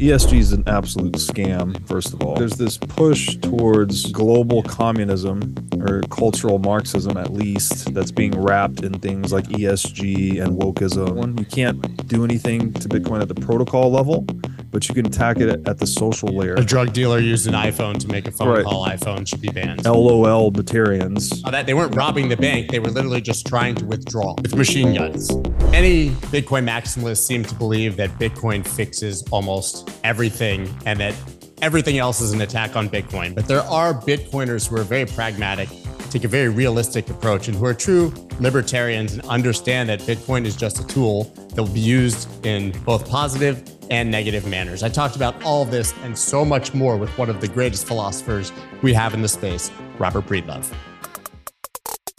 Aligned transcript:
ESG 0.00 0.38
is 0.40 0.52
an 0.52 0.64
absolute 0.66 1.12
scam, 1.12 1.86
first 1.86 2.12
of 2.12 2.20
all. 2.20 2.34
There's 2.34 2.56
this 2.56 2.76
push 2.76 3.36
towards 3.36 4.10
global 4.10 4.60
communism 4.64 5.54
or 5.78 6.00
cultural 6.10 6.58
Marxism, 6.58 7.16
at 7.16 7.32
least, 7.32 7.94
that's 7.94 8.10
being 8.10 8.32
wrapped 8.32 8.82
in 8.82 8.94
things 8.94 9.32
like 9.32 9.44
ESG 9.44 10.42
and 10.42 10.60
wokeism. 10.60 11.38
You 11.38 11.46
can't 11.46 12.08
do 12.08 12.24
anything 12.24 12.72
to 12.72 12.88
Bitcoin 12.88 13.22
at 13.22 13.28
the 13.28 13.36
protocol 13.36 13.92
level, 13.92 14.26
but 14.74 14.88
you 14.88 14.94
can 14.94 15.06
attack 15.06 15.38
it 15.38 15.66
at 15.68 15.78
the 15.78 15.86
social 15.86 16.28
layer. 16.28 16.54
A 16.54 16.64
drug 16.64 16.92
dealer 16.92 17.20
used 17.20 17.46
an 17.46 17.54
iPhone 17.54 17.96
to 18.00 18.08
make 18.08 18.26
a 18.26 18.32
phone 18.32 18.48
right. 18.48 18.64
call. 18.64 18.86
iPhone 18.86 19.26
should 19.26 19.40
be 19.40 19.48
banned. 19.48 19.84
LOL 19.84 20.46
libertarians. 20.46 21.42
Oh, 21.46 21.52
that 21.52 21.66
they 21.66 21.74
weren't 21.74 21.94
robbing 21.94 22.28
the 22.28 22.36
bank. 22.36 22.72
They 22.72 22.80
were 22.80 22.90
literally 22.90 23.20
just 23.20 23.46
trying 23.46 23.76
to 23.76 23.84
withdraw 23.84 24.34
with 24.42 24.56
machine 24.56 24.92
guns. 24.94 25.32
Many 25.70 26.10
Bitcoin 26.10 26.68
maximalists 26.68 27.24
seem 27.24 27.44
to 27.44 27.54
believe 27.54 27.96
that 27.96 28.10
Bitcoin 28.18 28.66
fixes 28.66 29.22
almost 29.30 29.88
everything 30.02 30.68
and 30.86 30.98
that 30.98 31.14
everything 31.62 31.98
else 31.98 32.20
is 32.20 32.32
an 32.32 32.40
attack 32.40 32.74
on 32.74 32.88
Bitcoin. 32.88 33.32
But 33.32 33.46
there 33.46 33.62
are 33.62 33.94
Bitcoiners 33.94 34.68
who 34.68 34.76
are 34.76 34.82
very 34.82 35.06
pragmatic, 35.06 35.68
take 36.10 36.24
a 36.24 36.28
very 36.28 36.48
realistic 36.48 37.08
approach, 37.10 37.46
and 37.46 37.56
who 37.56 37.64
are 37.64 37.74
true 37.74 38.12
libertarians 38.40 39.12
and 39.12 39.22
understand 39.26 39.88
that 39.88 40.00
Bitcoin 40.00 40.44
is 40.44 40.56
just 40.56 40.80
a 40.80 40.86
tool 40.88 41.24
that 41.54 41.62
will 41.62 41.72
be 41.72 41.78
used 41.78 42.44
in 42.44 42.72
both 42.84 43.08
positive 43.08 43.73
and 43.90 44.10
negative 44.10 44.46
manners. 44.46 44.82
I 44.82 44.88
talked 44.88 45.16
about 45.16 45.42
all 45.44 45.64
this 45.64 45.94
and 46.02 46.16
so 46.16 46.44
much 46.44 46.74
more 46.74 46.96
with 46.96 47.10
one 47.18 47.30
of 47.30 47.40
the 47.40 47.48
greatest 47.48 47.86
philosophers 47.86 48.52
we 48.82 48.92
have 48.92 49.14
in 49.14 49.22
the 49.22 49.28
space, 49.28 49.70
Robert 49.98 50.26
Breedlove. 50.26 50.72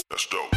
That's 0.09 0.27
dope. 0.27 0.55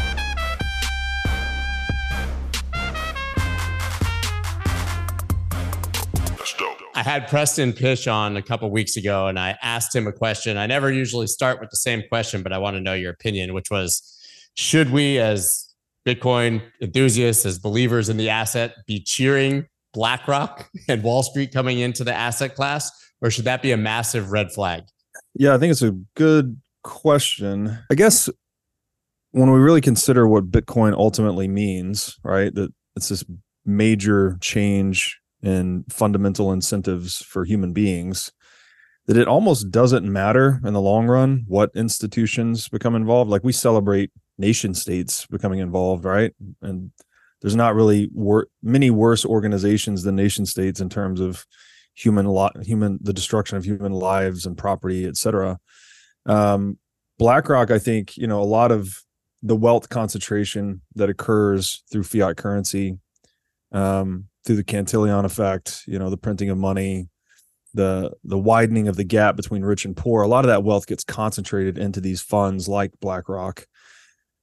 I 6.99 7.03
had 7.03 7.29
Preston 7.29 7.71
Pysh 7.71 8.07
on 8.07 8.35
a 8.35 8.41
couple 8.41 8.69
weeks 8.71 8.97
ago 8.97 9.27
and 9.27 9.39
I 9.39 9.57
asked 9.61 9.95
him 9.95 10.05
a 10.05 10.11
question. 10.11 10.57
I 10.57 10.67
never 10.67 10.91
usually 10.91 11.27
start 11.27 11.61
with 11.61 11.69
the 11.69 11.77
same 11.77 12.03
question, 12.09 12.43
but 12.43 12.51
I 12.51 12.57
want 12.57 12.75
to 12.75 12.81
know 12.81 12.93
your 12.93 13.11
opinion, 13.13 13.53
which 13.53 13.71
was 13.71 14.19
should 14.55 14.89
we, 14.89 15.17
as 15.17 15.73
Bitcoin 16.05 16.61
enthusiasts, 16.81 17.45
as 17.45 17.57
believers 17.57 18.09
in 18.09 18.17
the 18.17 18.29
asset, 18.29 18.73
be 18.85 18.99
cheering 18.99 19.65
BlackRock 19.93 20.69
and 20.87 21.03
Wall 21.03 21.23
Street 21.23 21.51
coming 21.53 21.79
into 21.79 22.03
the 22.03 22.13
asset 22.13 22.55
class, 22.55 22.91
or 23.21 23.31
should 23.31 23.45
that 23.45 23.61
be 23.61 23.71
a 23.71 23.77
massive 23.77 24.31
red 24.31 24.51
flag? 24.51 24.83
Yeah, 25.35 25.53
I 25.53 25.57
think 25.57 25.71
it's 25.71 25.81
a 25.81 25.97
good 26.15 26.59
question. 26.83 27.77
I 27.91 27.95
guess 27.95 28.29
when 29.31 29.51
we 29.51 29.59
really 29.59 29.81
consider 29.81 30.27
what 30.27 30.51
Bitcoin 30.51 30.93
ultimately 30.93 31.47
means, 31.47 32.17
right, 32.23 32.53
that 32.55 32.73
it's 32.95 33.09
this 33.09 33.23
major 33.65 34.37
change 34.41 35.19
in 35.41 35.85
fundamental 35.89 36.51
incentives 36.51 37.17
for 37.21 37.45
human 37.45 37.73
beings 37.73 38.31
that 39.07 39.17
it 39.17 39.27
almost 39.27 39.71
doesn't 39.71 40.11
matter 40.11 40.59
in 40.63 40.73
the 40.73 40.81
long 40.81 41.07
run 41.07 41.43
what 41.47 41.71
institutions 41.75 42.67
become 42.69 42.95
involved 42.95 43.31
like 43.31 43.43
we 43.43 43.51
celebrate 43.51 44.11
nation 44.37 44.73
states 44.73 45.25
becoming 45.27 45.59
involved 45.59 46.03
right 46.03 46.33
and 46.61 46.91
there's 47.41 47.55
not 47.55 47.75
really 47.75 48.09
wor- 48.13 48.47
many 48.61 48.89
worse 48.89 49.25
organizations 49.25 50.03
than 50.03 50.15
nation 50.15 50.45
states 50.45 50.79
in 50.79 50.89
terms 50.89 51.19
of 51.19 51.45
human 51.95 52.25
lot 52.25 52.55
human 52.63 52.97
the 53.01 53.13
destruction 53.13 53.57
of 53.57 53.65
human 53.65 53.91
lives 53.91 54.45
and 54.45 54.57
property 54.57 55.05
etc 55.05 55.59
um, 56.25 56.77
blackrock 57.17 57.71
i 57.71 57.79
think 57.79 58.15
you 58.17 58.27
know 58.27 58.41
a 58.41 58.43
lot 58.43 58.71
of 58.71 59.03
the 59.41 59.55
wealth 59.55 59.89
concentration 59.89 60.81
that 60.95 61.09
occurs 61.09 61.83
through 61.91 62.03
fiat 62.03 62.37
currency 62.37 62.97
um, 63.71 64.25
through 64.45 64.55
the 64.55 64.63
Cantillon 64.63 65.25
effect, 65.25 65.83
you 65.85 65.99
know, 65.99 66.09
the 66.09 66.17
printing 66.17 66.49
of 66.49 66.57
money, 66.57 67.07
the 67.73 68.11
the 68.23 68.37
widening 68.37 68.87
of 68.87 68.95
the 68.95 69.03
gap 69.03 69.35
between 69.35 69.61
rich 69.61 69.85
and 69.85 69.95
poor, 69.95 70.23
a 70.23 70.27
lot 70.27 70.43
of 70.43 70.49
that 70.49 70.63
wealth 70.63 70.87
gets 70.87 71.03
concentrated 71.03 71.77
into 71.77 72.01
these 72.01 72.21
funds 72.21 72.67
like 72.67 72.91
BlackRock. 72.99 73.67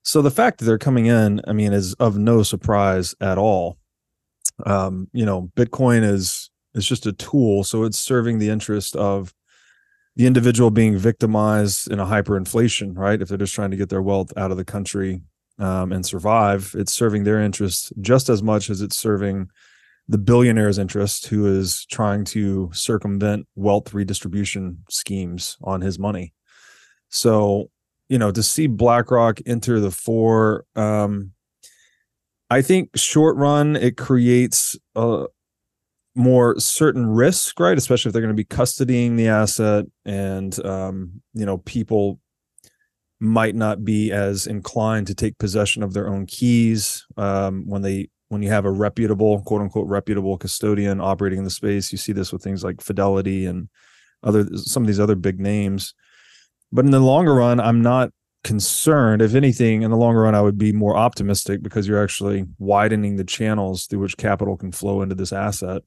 So 0.07 0.23
the 0.23 0.31
fact 0.31 0.59
that 0.59 0.67
they're 0.67 0.79
coming 0.79 1.07
in, 1.07 1.41
I 1.49 1.53
mean, 1.53 1.73
is 1.73 1.95
of 1.95 2.17
no 2.17 2.45
surprise 2.45 3.13
at 3.21 3.39
all. 3.39 3.77
Um, 4.65 5.09
you 5.13 5.27
know, 5.27 5.51
Bitcoin 5.57 6.05
is 6.05 6.49
is 6.75 6.87
just 6.87 7.07
a 7.07 7.13
tool, 7.13 7.65
so 7.65 7.83
it's 7.83 7.99
serving 7.99 8.39
the 8.39 8.49
interest 8.49 8.95
of 8.95 9.35
the 10.15 10.27
individual 10.27 10.71
being 10.71 10.97
victimized 10.97 11.91
in 11.91 11.99
a 11.99 12.07
hyperinflation, 12.07 12.97
right? 12.97 13.21
If 13.21 13.29
they're 13.29 13.37
just 13.37 13.55
trying 13.55 13.73
to 13.73 13.77
get 13.77 13.89
their 13.89 14.01
wealth 14.01 14.33
out 14.37 14.53
of 14.53 14.57
the 14.57 14.65
country 14.65 15.23
um, 15.59 15.91
and 15.91 16.07
survive, 16.07 16.73
it's 16.79 16.93
serving 16.93 17.25
their 17.25 17.41
interest 17.41 17.93
just 18.01 18.29
as 18.29 18.45
much 18.45 18.71
as 18.71 18.83
it's 18.83 18.97
serving 18.97 19.49
the 20.07 20.19
billionaire's 20.19 20.79
interest 20.79 21.27
who 21.27 21.47
is 21.47 21.85
trying 21.87 22.25
to 22.27 22.71
circumvent 22.73 23.49
wealth 23.57 23.93
redistribution 23.93 24.85
schemes 24.89 25.57
on 25.65 25.81
his 25.81 25.99
money. 25.99 26.33
So, 27.09 27.71
you 28.09 28.19
know, 28.19 28.31
to 28.31 28.43
see 28.43 28.67
BlackRock 28.67 29.41
enter 29.47 29.81
the 29.81 29.91
four. 29.91 30.65
um, 30.77 31.33
I 32.49 32.63
think 32.63 32.97
short 32.97 33.37
run 33.37 33.75
it 33.75 33.97
creates 33.97 34.77
a 34.95 35.27
more 36.15 36.59
certain 36.59 37.07
risk, 37.07 37.59
right? 37.59 37.77
Especially 37.77 38.09
if 38.09 38.13
they're 38.13 38.23
going 38.23 38.35
to 38.35 38.35
be 38.35 38.45
custodying 38.45 39.17
the 39.17 39.29
asset, 39.29 39.87
and 40.05 40.65
um, 40.65 41.23
you 41.35 41.45
know, 41.45 41.59
people 41.59 42.21
might 43.19 43.55
not 43.55 43.85
be 43.85 44.13
as 44.13 44.47
inclined 44.47 45.07
to 45.07 45.15
take 45.15 45.39
possession 45.39 45.83
of 45.83 45.93
their 45.93 46.09
own 46.09 46.27
keys 46.27 47.05
um, 47.17 47.65
when 47.67 47.83
they 47.83 48.09
when 48.29 48.43
you 48.43 48.49
have 48.49 48.65
a 48.65 48.71
reputable, 48.71 49.41
quote 49.43 49.61
unquote, 49.61 49.89
reputable 49.89 50.37
custodian 50.39 51.01
operating 51.01 51.39
in 51.39 51.45
the 51.45 51.51
space. 51.51 51.93
You 51.93 51.99
see 51.99 52.13
this 52.13 52.33
with 52.33 52.43
things 52.43 52.65
like 52.65 52.81
Fidelity 52.81 53.47
and 53.47 53.69
other 54.23 54.47
some 54.57 54.83
of 54.83 54.87
these 54.87 55.01
other 55.01 55.15
big 55.15 55.41
names. 55.41 55.95
But 56.73 56.85
in 56.85 56.91
the 56.91 57.01
longer 57.01 57.35
run, 57.35 57.61
I'm 57.61 57.81
not 57.81 58.11
concerned. 58.45 59.23
If 59.23 59.35
anything, 59.35 59.83
in 59.83 59.91
the 59.91 59.97
longer 59.97 60.23
run, 60.23 60.35
I 60.35 60.43
would 60.43 60.59
be 60.59 60.73
more 60.73 60.97
optimistic 60.97 61.63
because 61.63 61.89
you're 61.89 62.03
actually 62.03 62.45
widening 62.59 63.17
the 63.17 63.25
channels 63.25 63.87
through 63.87 64.01
which 64.01 64.17
capital 64.17 64.57
can 64.57 64.73
flow 64.73 65.03
into 65.03 65.15
this 65.15 65.33
asset. 65.33 65.83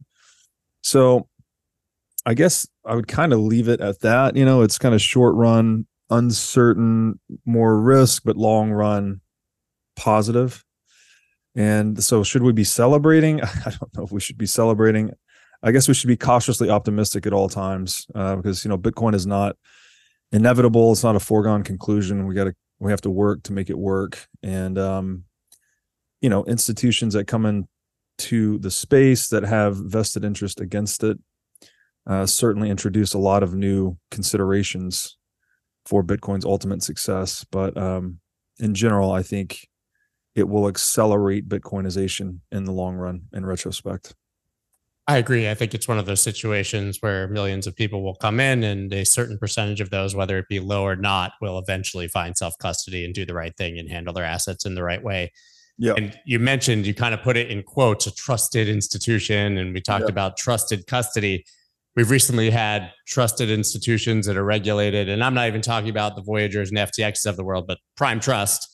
So 0.82 1.28
I 2.26 2.34
guess 2.34 2.68
I 2.86 2.96
would 2.96 3.08
kind 3.08 3.34
of 3.34 3.40
leave 3.40 3.68
it 3.68 3.82
at 3.82 4.02
that. 4.02 4.36
You 4.36 4.46
know, 4.46 4.62
it's 4.62 4.78
kind 4.78 4.94
of 4.94 5.02
short 5.02 5.36
run, 5.36 5.88
uncertain, 6.10 7.20
more 7.46 7.80
risk, 7.80 8.24
but 8.26 8.36
long 8.36 8.72
run 8.72 9.22
positive. 9.96 10.64
And 11.56 12.04
so, 12.04 12.24
should 12.24 12.44
we 12.44 12.54
be 12.54 12.64
celebrating? 12.64 13.42
I 13.44 13.72
don't 13.72 13.98
know 13.98 14.04
if 14.04 14.12
we 14.12 14.20
should 14.20 14.38
be 14.38 14.46
celebrating. 14.46 15.12
I 15.64 15.72
guess 15.72 15.88
we 15.88 15.94
should 15.94 16.08
be 16.08 16.18
cautiously 16.18 16.70
optimistic 16.70 17.26
at 17.26 17.34
all 17.34 17.50
times 17.50 18.06
uh, 18.16 18.36
because 18.36 18.64
you 18.64 18.70
know 18.70 18.78
Bitcoin 18.78 19.14
is 19.14 19.26
not 19.26 19.56
inevitable. 20.32 20.92
It's 20.92 21.04
not 21.04 21.16
a 21.16 21.20
foregone 21.20 21.64
conclusion. 21.64 22.28
We 22.28 22.36
got 22.36 22.46
to 22.46 22.56
we 22.80 22.92
have 22.92 23.02
to 23.02 23.10
work 23.10 23.44
to 23.44 23.54
make 23.54 23.70
it 23.70 23.78
work. 23.78 24.28
And 24.42 24.78
um, 24.78 25.24
you 26.22 26.30
know, 26.30 26.44
institutions 26.46 27.14
that 27.14 27.28
come 27.28 27.46
into 27.46 28.60
the 28.60 28.72
space 28.72 29.28
that 29.30 29.44
have 29.44 29.78
vested 29.78 30.24
interest 30.24 30.60
against 30.60 31.04
it 31.04 31.18
uh, 32.08 32.26
certainly 32.26 32.70
introduce 32.70 33.14
a 33.14 33.20
lot 33.20 33.44
of 33.44 33.54
new 33.54 33.98
considerations 34.12 35.18
for 35.86 36.04
Bitcoin's 36.04 36.46
ultimate 36.46 36.84
success. 36.84 37.46
But 37.52 37.78
um, 37.78 38.20
in 38.60 38.74
general, 38.74 39.12
I 39.12 39.24
think 39.24 39.68
it 40.36 40.48
will 40.48 40.68
accelerate 40.68 41.50
Bitcoinization 41.50 42.40
in 42.52 42.64
the 42.64 42.72
long 42.72 42.96
run 42.96 43.24
in 43.34 43.46
retrospect. 43.46 44.16
I 45.10 45.18
agree. 45.18 45.50
I 45.50 45.56
think 45.56 45.74
it's 45.74 45.88
one 45.88 45.98
of 45.98 46.06
those 46.06 46.22
situations 46.22 47.00
where 47.00 47.28
millions 47.28 47.66
of 47.66 47.76
people 47.76 48.04
will 48.04 48.14
come 48.14 48.40
in 48.40 48.64
and 48.64 48.94
a 48.94 49.04
certain 49.04 49.40
percentage 49.40 49.82
of 49.82 49.90
those, 49.90 50.14
whether 50.14 50.38
it 50.38 50.48
be 50.48 50.60
low 50.60 50.84
or 50.84 50.96
not, 50.96 51.32
will 51.42 51.58
eventually 51.58 52.08
find 52.08 52.38
self 52.38 52.54
custody 52.60 53.04
and 53.04 53.12
do 53.12 53.26
the 53.26 53.34
right 53.34 53.58
thing 53.58 53.80
and 53.80 53.90
handle 53.90 54.14
their 54.14 54.24
assets 54.24 54.68
in 54.68 54.76
the 54.76 54.84
right 54.84 55.04
way. 55.04 55.32
Yeah. 55.80 55.94
And 55.98 56.16
you 56.26 56.38
mentioned, 56.38 56.86
you 56.86 56.94
kind 56.94 57.16
of 57.16 57.24
put 57.24 57.38
it 57.38 57.50
in 57.50 57.64
quotes, 57.64 58.06
a 58.06 58.14
trusted 58.14 58.70
institution. 58.70 59.58
And 59.58 59.74
we 59.74 59.82
talked 59.82 60.10
about 60.12 60.38
trusted 60.38 60.86
custody. 60.86 61.44
We've 61.96 62.12
recently 62.12 62.52
had 62.52 62.94
trusted 63.08 63.50
institutions 63.50 64.28
that 64.28 64.38
are 64.38 64.46
regulated. 64.46 65.10
And 65.10 65.24
I'm 65.24 65.34
not 65.34 65.48
even 65.48 65.62
talking 65.62 65.90
about 65.90 66.18
the 66.18 66.22
Voyagers 66.22 66.70
and 66.70 66.78
FTXs 66.78 67.26
of 67.26 67.36
the 67.36 67.44
world, 67.44 67.66
but 67.66 67.80
Prime 67.98 68.20
Trust 68.20 68.68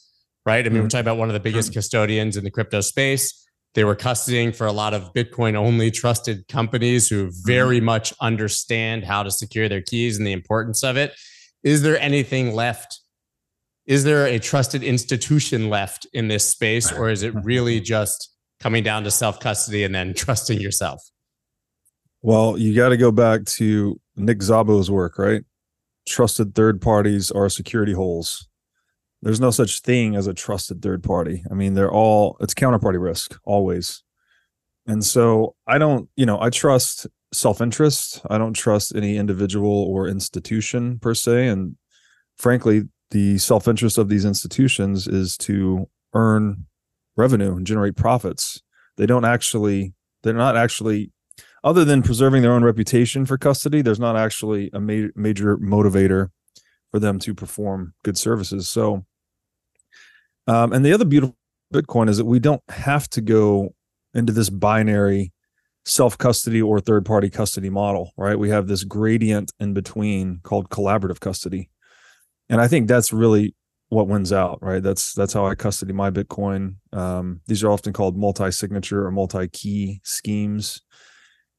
right? 0.45 0.65
I 0.65 0.69
mean, 0.69 0.75
mm-hmm. 0.75 0.83
we're 0.83 0.89
talking 0.89 1.01
about 1.01 1.17
one 1.17 1.29
of 1.29 1.33
the 1.33 1.39
biggest 1.39 1.69
mm-hmm. 1.69 1.79
custodians 1.79 2.37
in 2.37 2.43
the 2.43 2.51
crypto 2.51 2.81
space. 2.81 3.44
They 3.75 3.83
were 3.83 3.95
custodying 3.95 4.55
for 4.55 4.65
a 4.65 4.71
lot 4.71 4.93
of 4.93 5.13
Bitcoin 5.13 5.55
only 5.55 5.91
trusted 5.91 6.47
companies 6.47 7.09
who 7.09 7.29
very 7.43 7.77
mm-hmm. 7.77 7.85
much 7.85 8.13
understand 8.21 9.03
how 9.03 9.21
to 9.21 9.29
secure 9.29 9.67
their 9.67 9.81
keys 9.81 10.17
and 10.17 10.25
the 10.25 10.31
importance 10.31 10.81
of 10.81 10.95
it. 10.95 11.13
Is 11.61 11.81
there 11.81 11.99
anything 11.99 12.55
left? 12.55 13.01
Is 13.85 14.05
there 14.05 14.25
a 14.25 14.39
trusted 14.39 14.81
institution 14.81 15.69
left 15.69 16.07
in 16.13 16.29
this 16.29 16.49
space, 16.49 16.91
or 16.91 17.09
is 17.09 17.21
it 17.21 17.35
really 17.43 17.81
just 17.81 18.33
coming 18.61 18.81
down 18.81 19.03
to 19.03 19.11
self 19.11 19.41
custody 19.41 19.83
and 19.83 19.93
then 19.93 20.13
trusting 20.13 20.59
yourself? 20.59 21.01
Well, 22.21 22.57
you 22.57 22.73
got 22.73 22.89
to 22.89 22.97
go 22.97 23.11
back 23.11 23.45
to 23.45 23.99
Nick 24.15 24.39
Szabo's 24.39 24.89
work, 24.89 25.19
right? 25.19 25.43
Trusted 26.07 26.55
third 26.55 26.81
parties 26.81 27.29
are 27.29 27.49
security 27.49 27.93
holes 27.93 28.47
there's 29.25 29.41
no 29.41 29.49
such 29.49 29.81
thing 29.81 30.15
as 30.15 30.27
a 30.27 30.35
trusted 30.35 30.83
third 30.83 31.03
party. 31.03 31.43
I 31.49 31.55
mean, 31.55 31.73
they're 31.73 31.91
all 31.91 32.37
it's 32.39 32.53
counterparty 32.53 33.01
risk 33.01 33.35
always. 33.43 34.03
And 34.85 35.03
so 35.03 35.55
I 35.65 35.79
don't, 35.79 36.07
you 36.15 36.27
know, 36.27 36.39
I 36.39 36.51
trust 36.51 37.07
self-interest. 37.33 38.21
I 38.29 38.37
don't 38.37 38.53
trust 38.53 38.95
any 38.95 39.17
individual 39.17 39.71
or 39.71 40.07
institution 40.07 40.99
per 40.99 41.15
se. 41.15 41.47
And 41.47 41.75
frankly, 42.37 42.83
the 43.09 43.39
self-interest 43.39 43.97
of 43.97 44.09
these 44.09 44.25
institutions 44.25 45.07
is 45.07 45.37
to 45.37 45.89
earn 46.13 46.67
revenue 47.17 47.55
and 47.55 47.65
generate 47.65 47.95
profits. 47.95 48.61
They 48.97 49.07
don't 49.07 49.25
actually, 49.25 49.95
they're 50.21 50.33
not 50.33 50.55
actually, 50.55 51.11
other 51.63 51.83
than 51.83 52.03
preserving 52.03 52.43
their 52.43 52.53
own 52.53 52.63
reputation 52.63 53.25
for 53.25 53.39
custody, 53.39 53.81
there's 53.81 53.99
not 53.99 54.15
actually 54.15 54.69
a 54.71 54.79
ma- 54.79 55.09
major 55.15 55.57
motivator 55.57 56.29
for 56.91 56.99
them 56.99 57.17
to 57.19 57.33
perform 57.33 57.95
good 58.03 58.19
services. 58.19 58.69
So, 58.69 59.03
um, 60.47 60.73
and 60.73 60.85
the 60.85 60.93
other 60.93 61.05
beautiful 61.05 61.35
Bitcoin 61.73 62.09
is 62.09 62.17
that 62.17 62.25
we 62.25 62.39
don't 62.39 62.63
have 62.69 63.09
to 63.09 63.21
go 63.21 63.73
into 64.13 64.31
this 64.31 64.49
binary 64.49 65.33
self 65.85 66.17
custody 66.17 66.61
or 66.61 66.79
third 66.79 67.05
party 67.05 67.29
custody 67.29 67.69
model, 67.69 68.11
right? 68.17 68.37
We 68.37 68.49
have 68.49 68.67
this 68.67 68.83
gradient 68.83 69.51
in 69.59 69.73
between 69.73 70.39
called 70.43 70.69
collaborative 70.69 71.19
custody. 71.19 71.69
And 72.49 72.61
I 72.61 72.67
think 72.67 72.87
that's 72.87 73.13
really 73.13 73.55
what 73.89 74.07
wins 74.07 74.33
out, 74.33 74.59
right? 74.61 74.81
That's 74.81 75.13
that's 75.13 75.33
how 75.33 75.45
I 75.45 75.55
custody 75.55 75.93
my 75.93 76.11
Bitcoin. 76.11 76.75
Um, 76.91 77.41
these 77.47 77.63
are 77.63 77.71
often 77.71 77.93
called 77.93 78.17
multi-signature 78.17 79.05
or 79.05 79.11
multi-key 79.11 80.01
schemes. 80.03 80.81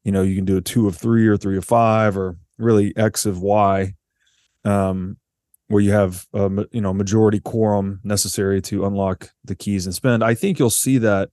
You 0.04 0.12
know, 0.12 0.22
you 0.22 0.36
can 0.36 0.44
do 0.44 0.56
a 0.56 0.60
two 0.60 0.86
of 0.86 0.96
three 0.96 1.26
or 1.26 1.36
three 1.36 1.56
of 1.56 1.64
five 1.64 2.16
or 2.16 2.36
really 2.58 2.96
X 2.96 3.26
of 3.26 3.40
Y, 3.40 3.94
um, 4.64 5.16
where 5.68 5.82
you 5.82 5.92
have 5.92 6.26
uh, 6.34 6.50
a 6.50 6.66
you 6.72 6.80
know 6.80 6.92
majority 6.92 7.40
quorum 7.40 8.00
necessary 8.04 8.60
to 8.62 8.86
unlock 8.86 9.30
the 9.44 9.54
keys 9.54 9.86
and 9.86 9.94
spend. 9.94 10.22
I 10.22 10.34
think 10.34 10.58
you'll 10.58 10.70
see 10.70 10.98
that 10.98 11.30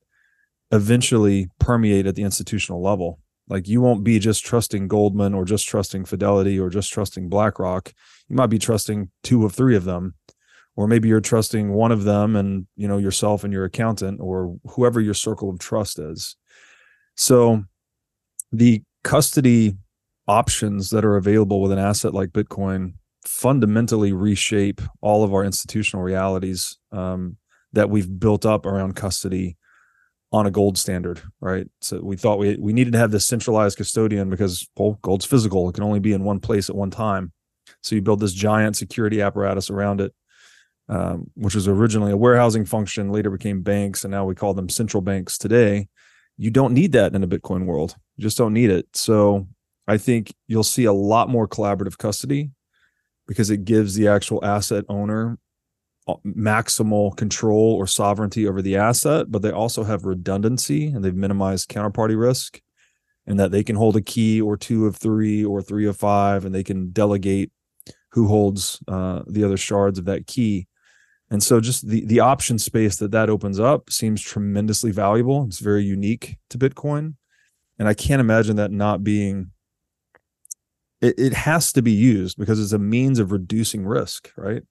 eventually 0.72 1.50
permeate 1.60 2.08
at 2.08 2.16
the 2.16 2.24
institutional 2.24 2.82
level. 2.82 3.20
Like 3.48 3.68
you 3.68 3.82
won't 3.82 4.04
be 4.04 4.20
just 4.20 4.46
trusting 4.46 4.88
Goldman 4.88 5.34
or 5.34 5.46
just 5.46 5.68
trusting 5.68 6.06
Fidelity 6.06 6.60
or 6.60 6.70
just 6.70 6.92
trusting 6.92 7.30
BlackRock. 7.30 7.94
You 8.30 8.36
might 8.36 8.48
be 8.48 8.60
trusting 8.60 9.12
two 9.22 9.46
of 9.46 9.54
three 9.54 9.76
of 9.76 9.84
them, 9.84 10.16
or 10.76 10.88
maybe 10.88 11.10
you're 11.10 11.22
trusting 11.22 11.74
one 11.74 11.92
of 11.92 12.04
them 12.04 12.36
and 12.36 12.68
you 12.76 12.88
know 12.88 12.98
yourself 12.98 13.44
and 13.44 13.54
your 13.54 13.66
accountant 13.66 14.20
or 14.22 14.58
whoever 14.72 15.00
your 15.00 15.14
circle 15.14 15.50
of 15.50 15.60
trust 15.60 16.00
is. 16.00 16.36
So 17.16 17.64
the 18.52 18.82
custody 19.04 19.76
options 20.28 20.90
that 20.92 21.04
are 21.04 21.18
available 21.18 21.62
with 21.62 21.72
an 21.72 21.80
asset 21.80 22.14
like 22.14 22.30
Bitcoin 22.30 22.94
fundamentally 23.26 24.14
reshape 24.14 24.82
all 25.02 25.24
of 25.24 25.34
our 25.34 25.44
institutional 25.44 26.04
realities 26.04 26.78
um, 26.92 27.38
that 27.74 27.90
we've 27.90 28.20
built 28.20 28.46
up 28.46 28.66
around 28.66 28.96
custody 28.96 29.58
on 30.32 30.48
a 30.48 30.52
gold 30.52 30.78
standard, 30.78 31.22
right? 31.42 31.68
So 31.82 32.02
we 32.02 32.18
thought 32.18 32.40
we 32.40 32.58
we 32.58 32.74
needed 32.74 32.94
to 32.94 33.00
have 33.00 33.12
this 33.12 33.28
centralized 33.28 33.78
custodian 33.78 34.30
because 34.30 34.68
well, 34.76 34.98
gold's 35.02 35.26
physical; 35.26 35.70
it 35.70 35.74
can 35.74 35.84
only 35.84 36.00
be 36.00 36.14
in 36.14 36.24
one 36.24 36.40
place 36.40 36.70
at 36.70 36.76
one 36.76 36.92
time. 36.92 37.32
So 37.82 37.96
you 37.96 38.02
build 38.02 38.20
this 38.20 38.34
giant 38.34 38.76
security 38.76 39.22
apparatus 39.22 39.70
around 39.70 40.02
it, 40.02 40.14
um, 40.90 41.30
which 41.36 41.56
was 41.56 41.68
originally 41.68 42.12
a 42.12 42.18
warehousing 42.18 42.66
function, 42.66 43.12
later 43.12 43.30
became 43.30 43.62
banks, 43.62 44.04
and 44.04 44.12
now 44.12 44.26
we 44.26 44.36
call 44.36 44.54
them 44.54 44.70
central 44.70 45.02
banks 45.02 45.38
today. 45.38 45.88
You 46.38 46.50
don't 46.50 46.74
need 46.74 46.94
that 46.94 47.14
in 47.14 47.24
a 47.24 47.28
Bitcoin 47.28 47.66
world. 47.66 47.96
You 48.18 48.24
just 48.24 48.38
don't 48.38 48.54
need 48.54 48.72
it. 48.72 48.88
So 48.94 49.48
I 49.88 49.98
think 49.98 50.34
you'll 50.48 50.64
see 50.64 50.86
a 50.86 50.94
lot 50.94 51.30
more 51.30 51.48
collaborative 51.48 51.98
custody 51.98 52.50
because 53.28 53.50
it 53.50 53.66
gives 53.66 53.96
the 53.96 54.08
actual 54.08 54.44
asset 54.44 54.86
owner 54.90 55.38
uh, 56.08 56.16
maximal 56.26 57.16
control 57.16 57.74
or 57.74 57.88
sovereignty 57.88 58.46
over 58.48 58.62
the 58.62 58.76
asset, 58.76 59.32
but 59.32 59.42
they 59.42 59.52
also 59.52 59.84
have 59.84 60.04
redundancy 60.04 60.88
and 60.88 61.04
they've 61.04 61.16
minimized 61.16 61.70
counterparty 61.70 62.20
risk 62.20 62.62
and 63.26 63.40
that 63.40 63.52
they 63.52 63.64
can 63.64 63.78
hold 63.78 63.96
a 63.96 64.02
key 64.02 64.42
or 64.42 64.58
two 64.58 64.86
of 64.86 64.98
three 64.98 65.46
or 65.46 65.62
three 65.62 65.88
of 65.88 65.96
five 65.96 66.44
and 66.44 66.54
they 66.54 66.64
can 66.64 66.92
delegate 66.92 67.52
who 68.12 68.28
holds 68.28 68.84
uh, 68.88 69.22
the 69.28 69.44
other 69.44 69.56
shards 69.56 69.98
of 69.98 70.06
that 70.06 70.28
key. 70.28 70.68
And 71.32 71.42
so 71.42 71.62
just 71.62 71.88
the, 71.88 72.06
the 72.06 72.20
option 72.20 72.60
space 72.60 72.98
that 72.98 73.12
that 73.12 73.30
opens 73.30 73.60
up 73.60 73.90
seems 73.90 74.22
tremendously 74.22 74.92
valuable. 74.92 75.46
It's 75.46 75.60
very 75.60 75.84
unique 75.84 76.38
to 76.50 76.58
Bitcoin. 76.58 77.16
And 77.80 77.88
I 77.88 77.94
can't 77.94 78.20
imagine 78.20 78.58
that 78.58 78.72
not 78.72 79.04
being 79.04 79.52
it, 81.04 81.20
it 81.20 81.34
has 81.34 81.72
to 81.74 81.82
be 81.82 81.92
used 81.92 82.38
because 82.38 82.60
it's 82.60 82.72
a 82.72 82.80
means 82.80 83.20
of 83.20 83.32
reducing 83.32 83.86
risk, 83.86 84.32
right? 84.38 84.64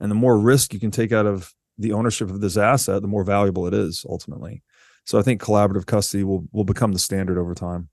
and 0.00 0.10
the 0.10 0.14
more 0.14 0.38
risk 0.38 0.72
you 0.72 0.80
can 0.80 0.90
take 0.90 1.12
out 1.12 1.26
of 1.26 1.52
the 1.76 1.92
ownership 1.92 2.30
of 2.30 2.40
this 2.40 2.56
asset 2.56 3.02
the 3.02 3.08
more 3.08 3.24
valuable 3.24 3.66
it 3.66 3.74
is 3.74 4.04
ultimately. 4.08 4.62
So 5.04 5.18
i 5.18 5.22
think 5.22 5.40
collaborative 5.40 5.86
custody 5.86 6.24
will 6.24 6.46
will 6.52 6.64
become 6.64 6.92
the 6.92 6.98
standard 6.98 7.38
over 7.38 7.54
time. 7.54 7.88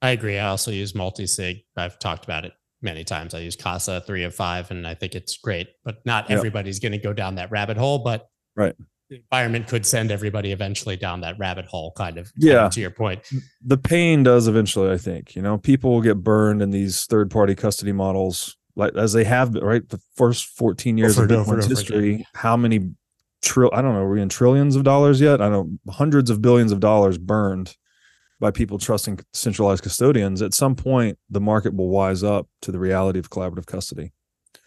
I 0.00 0.10
agree. 0.10 0.38
I 0.38 0.48
also 0.48 0.70
use 0.70 0.94
multi-sig. 0.94 1.64
I've 1.76 1.98
talked 1.98 2.24
about 2.24 2.44
it 2.44 2.52
many 2.82 3.02
times. 3.02 3.34
I 3.34 3.40
use 3.40 3.56
casa 3.56 4.02
three 4.06 4.24
of 4.24 4.34
five 4.34 4.70
and 4.70 4.86
i 4.86 4.94
think 4.94 5.14
it's 5.14 5.38
great 5.38 5.68
but 5.84 6.04
not 6.04 6.30
everybody's 6.30 6.78
going 6.78 6.92
to 6.92 6.98
go 6.98 7.12
down 7.12 7.36
that 7.36 7.50
rabbit 7.50 7.76
hole 7.76 7.98
but 8.00 8.28
right 8.56 8.74
the 9.10 9.16
environment 9.16 9.66
could 9.66 9.86
send 9.86 10.10
everybody 10.10 10.52
eventually 10.52 10.96
down 10.96 11.20
that 11.20 11.38
rabbit 11.38 11.64
hole 11.64 11.92
kind 11.96 12.18
of 12.18 12.30
yeah 12.36 12.54
kind 12.54 12.66
of 12.66 12.72
to 12.72 12.80
your 12.80 12.90
point 12.90 13.20
the 13.64 13.78
pain 13.78 14.22
does 14.22 14.48
eventually 14.48 14.90
i 14.90 14.98
think 14.98 15.34
you 15.34 15.42
know 15.42 15.56
people 15.58 15.90
will 15.90 16.02
get 16.02 16.22
burned 16.22 16.60
in 16.60 16.70
these 16.70 17.06
third 17.06 17.30
party 17.30 17.54
custody 17.54 17.92
models 17.92 18.56
like 18.78 18.94
as 18.94 19.12
they 19.12 19.24
have 19.24 19.52
been, 19.52 19.64
right? 19.64 19.86
The 19.86 20.00
first 20.14 20.46
14 20.56 20.96
years 20.96 21.18
of 21.18 21.28
Bitcoin's 21.28 21.66
history, 21.66 22.24
how 22.32 22.56
many 22.56 22.92
trill 23.42 23.70
I 23.74 23.82
don't 23.82 23.92
know, 23.92 24.00
are 24.00 24.08
we 24.08 24.22
in 24.22 24.28
trillions 24.28 24.76
of 24.76 24.84
dollars 24.84 25.20
yet? 25.20 25.42
I 25.42 25.48
know 25.48 25.68
hundreds 25.90 26.30
of 26.30 26.40
billions 26.40 26.72
of 26.72 26.80
dollars 26.80 27.18
burned 27.18 27.76
by 28.40 28.52
people 28.52 28.78
trusting 28.78 29.18
centralized 29.32 29.82
custodians. 29.82 30.40
At 30.40 30.54
some 30.54 30.76
point, 30.76 31.18
the 31.28 31.40
market 31.40 31.74
will 31.74 31.88
wise 31.88 32.22
up 32.22 32.48
to 32.62 32.72
the 32.72 32.78
reality 32.78 33.18
of 33.18 33.30
collaborative 33.30 33.66
custody. 33.66 34.12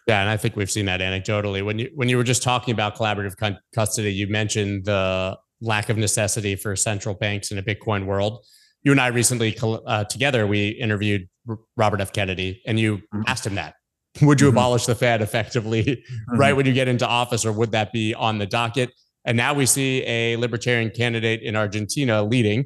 Yeah, 0.08 0.22
and 0.22 0.30
I 0.30 0.38
think 0.38 0.56
we've 0.56 0.72
seen 0.72 0.86
that 0.86 1.00
anecdotally. 1.00 1.64
When 1.64 1.80
you 1.80 1.92
when 1.96 2.10
you 2.10 2.18
were 2.18 2.24
just 2.24 2.44
talking 2.44 2.74
about 2.74 2.96
collaborative 2.96 3.36
custody, 3.74 4.14
you 4.14 4.28
mentioned 4.28 4.86
the 4.86 5.38
lack 5.62 5.90
of 5.90 5.98
necessity 5.98 6.56
for 6.56 6.76
central 6.76 7.14
banks 7.14 7.52
in 7.52 7.58
a 7.58 7.64
Bitcoin 7.64 8.06
world. 8.06 8.44
You 8.84 8.92
and 8.92 9.00
I 9.00 9.08
recently 9.08 9.56
uh, 9.62 10.06
together 10.06 10.48
we 10.48 10.70
interviewed 10.70 11.30
Robert 11.78 12.02
F. 12.02 12.14
Kennedy, 12.14 12.62
and 12.66 12.80
you 12.80 12.98
mm-hmm. 12.98 13.22
asked 13.28 13.46
him 13.46 13.56
that 13.56 13.76
would 14.22 14.42
you 14.42 14.48
mm-hmm. 14.48 14.58
abolish 14.58 14.86
the 14.86 14.96
Fed 14.96 15.22
effectively 15.22 15.84
mm-hmm. 15.86 16.38
right 16.38 16.54
when 16.56 16.66
you 16.66 16.74
get 16.74 16.88
into 16.88 17.08
office, 17.08 17.46
or 17.46 17.52
would 17.52 17.72
that 17.72 17.92
be 17.94 18.14
on 18.14 18.38
the 18.38 18.46
docket? 18.46 18.92
And 19.26 19.38
now 19.38 19.54
we 19.54 19.66
see 19.66 20.04
a 20.06 20.36
libertarian 20.38 20.90
candidate 20.90 21.42
in 21.42 21.56
Argentina 21.56 22.24
leading. 22.24 22.66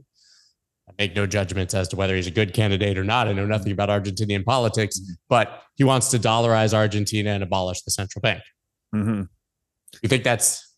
Make 0.98 1.16
no 1.16 1.26
judgments 1.26 1.74
as 1.74 1.88
to 1.90 1.96
whether 1.96 2.16
he's 2.16 2.28
a 2.28 2.32
good 2.32 2.54
candidate 2.54 2.98
or 2.98 3.04
not. 3.04 3.28
I 3.28 3.34
know 3.34 3.46
nothing 3.46 3.72
about 3.72 3.90
Argentinian 3.90 4.46
politics, 4.46 5.00
mm-hmm. 5.00 5.14
but 5.30 5.62
he 5.76 5.84
wants 5.84 6.10
to 6.12 6.20
dollarize 6.20 6.74
Argentina 6.74 7.32
and 7.32 7.44
abolish 7.44 7.82
the 7.82 7.92
central 7.92 8.22
bank. 8.22 8.42
Mm-hmm. 8.94 9.24
You 10.02 10.10
think 10.10 10.24
that's 10.24 10.76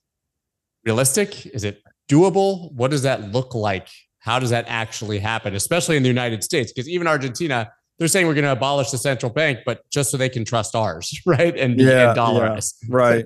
realistic? 0.85 1.45
Is 1.47 1.63
it 1.63 1.81
doable? 2.09 2.73
What 2.73 2.91
does 2.91 3.03
that 3.03 3.31
look 3.31 3.53
like? 3.53 3.89
How 4.19 4.39
does 4.39 4.49
that 4.49 4.65
actually 4.67 5.19
happen, 5.19 5.55
especially 5.55 5.97
in 5.97 6.03
the 6.03 6.09
United 6.09 6.43
States? 6.43 6.73
Because 6.73 6.89
even 6.89 7.07
Argentina 7.07 7.71
they're 7.97 8.07
saying 8.07 8.27
we're 8.27 8.33
going 8.33 8.45
to 8.45 8.51
abolish 8.51 8.91
the 8.91 8.97
central 8.97 9.31
bank, 9.31 9.59
but 9.65 9.89
just 9.89 10.11
so 10.11 10.17
they 10.17 10.29
can 10.29 10.45
trust 10.45 10.75
ours, 10.75 11.19
right? 11.25 11.57
And, 11.57 11.79
yeah, 11.79 12.09
and 12.09 12.17
dollarize. 12.17 12.75
Yeah, 12.83 12.87
right. 12.89 13.25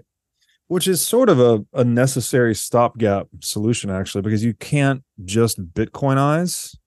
Which 0.67 0.87
is 0.87 1.05
sort 1.05 1.27
of 1.27 1.39
a, 1.39 1.65
a 1.73 1.83
necessary 1.83 2.55
stopgap 2.55 3.27
solution, 3.41 3.89
actually, 3.89 4.21
because 4.21 4.43
you 4.43 4.53
can't 4.53 5.03
just 5.25 5.61
Bitcoinize. 5.73 6.77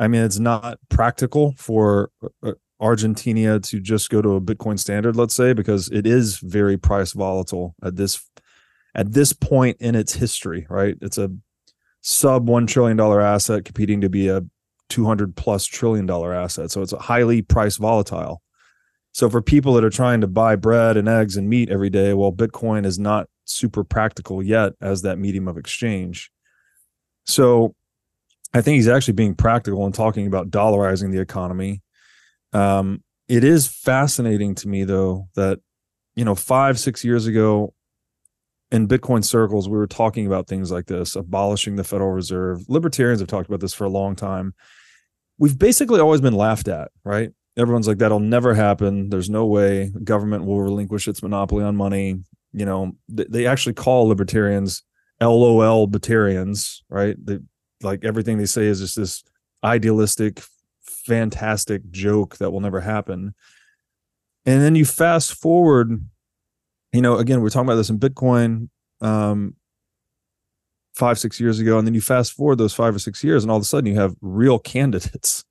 I 0.00 0.08
mean, 0.08 0.22
it's 0.22 0.38
not 0.38 0.78
practical 0.88 1.54
for 1.58 2.10
uh, 2.42 2.52
Argentina 2.80 3.60
to 3.60 3.78
just 3.78 4.08
go 4.08 4.22
to 4.22 4.36
a 4.36 4.40
Bitcoin 4.40 4.78
standard, 4.78 5.14
let's 5.14 5.34
say, 5.34 5.52
because 5.52 5.90
it 5.90 6.06
is 6.06 6.38
very 6.38 6.78
price 6.78 7.12
volatile 7.12 7.74
at 7.84 7.96
this 7.96 8.26
at 8.94 9.12
this 9.12 9.32
point 9.34 9.76
in 9.78 9.94
its 9.94 10.14
history, 10.14 10.66
right? 10.70 10.96
It's 11.02 11.18
a 11.18 11.30
sub 12.00 12.48
one 12.48 12.66
trillion 12.66 12.96
dollar 12.96 13.20
asset 13.20 13.66
competing 13.66 14.00
to 14.00 14.08
be 14.08 14.28
a 14.28 14.42
200 14.88 15.36
plus 15.36 15.66
trillion 15.66 16.06
dollar 16.06 16.32
asset. 16.32 16.70
So 16.70 16.80
it's 16.80 16.92
highly 16.92 17.42
price 17.42 17.76
volatile. 17.76 18.42
So 19.12 19.28
for 19.28 19.42
people 19.42 19.74
that 19.74 19.84
are 19.84 19.90
trying 19.90 20.22
to 20.22 20.26
buy 20.26 20.56
bread 20.56 20.96
and 20.96 21.08
eggs 21.08 21.36
and 21.36 21.48
meat 21.48 21.68
every 21.68 21.90
day, 21.90 22.14
well, 22.14 22.32
Bitcoin 22.32 22.86
is 22.86 22.98
not 22.98 23.28
super 23.44 23.84
practical 23.84 24.42
yet 24.42 24.72
as 24.80 25.02
that 25.02 25.18
medium 25.18 25.46
of 25.46 25.58
exchange. 25.58 26.30
So 27.26 27.74
I 28.52 28.60
think 28.60 28.76
he's 28.76 28.88
actually 28.88 29.14
being 29.14 29.34
practical 29.34 29.84
and 29.84 29.94
talking 29.94 30.26
about 30.26 30.50
dollarizing 30.50 31.12
the 31.12 31.20
economy. 31.20 31.82
Um, 32.52 33.02
it 33.28 33.44
is 33.44 33.68
fascinating 33.68 34.56
to 34.56 34.68
me 34.68 34.84
though 34.84 35.28
that 35.36 35.60
you 36.16 36.24
know 36.24 36.34
five 36.34 36.78
six 36.78 37.04
years 37.04 37.26
ago 37.26 37.74
in 38.72 38.88
Bitcoin 38.88 39.24
circles 39.24 39.68
we 39.68 39.76
were 39.76 39.86
talking 39.86 40.26
about 40.26 40.48
things 40.48 40.70
like 40.70 40.86
this, 40.86 41.16
abolishing 41.16 41.76
the 41.76 41.84
Federal 41.84 42.10
Reserve. 42.10 42.68
Libertarians 42.68 43.20
have 43.20 43.28
talked 43.28 43.48
about 43.48 43.60
this 43.60 43.74
for 43.74 43.84
a 43.84 43.90
long 43.90 44.16
time 44.16 44.54
we've 45.40 45.58
basically 45.58 45.98
always 45.98 46.20
been 46.20 46.34
laughed 46.34 46.68
at, 46.68 46.92
right? 47.02 47.32
Everyone's 47.56 47.88
like, 47.88 47.98
that'll 47.98 48.20
never 48.20 48.54
happen. 48.54 49.08
There's 49.08 49.30
no 49.30 49.46
way 49.46 49.90
government 50.04 50.44
will 50.44 50.60
relinquish 50.60 51.08
its 51.08 51.22
monopoly 51.22 51.64
on 51.64 51.74
money. 51.74 52.20
You 52.52 52.66
know, 52.66 52.92
they 53.08 53.46
actually 53.46 53.72
call 53.72 54.06
libertarians 54.06 54.84
LOL 55.20 55.80
libertarians, 55.80 56.84
right? 56.88 57.16
They 57.22 57.38
like 57.82 58.04
everything 58.04 58.38
they 58.38 58.46
say 58.46 58.66
is 58.66 58.80
just 58.80 58.96
this 58.96 59.24
idealistic, 59.64 60.42
fantastic 60.82 61.90
joke 61.90 62.36
that 62.38 62.50
will 62.50 62.60
never 62.60 62.80
happen. 62.80 63.34
And 64.46 64.62
then 64.62 64.74
you 64.74 64.84
fast 64.84 65.34
forward, 65.34 66.02
you 66.92 67.02
know, 67.02 67.16
again, 67.16 67.40
we're 67.40 67.50
talking 67.50 67.68
about 67.68 67.76
this 67.76 67.90
in 67.90 67.98
Bitcoin 67.98 68.68
um, 69.00 69.54
five, 70.94 71.18
six 71.18 71.40
years 71.40 71.58
ago. 71.58 71.78
And 71.78 71.86
then 71.86 71.94
you 71.94 72.00
fast 72.00 72.32
forward 72.32 72.56
those 72.56 72.74
five 72.74 72.94
or 72.94 72.98
six 72.98 73.22
years, 73.22 73.44
and 73.44 73.50
all 73.50 73.56
of 73.56 73.62
a 73.62 73.66
sudden 73.66 73.92
you 73.92 73.98
have 74.00 74.14
real 74.20 74.58
candidates 74.74 75.44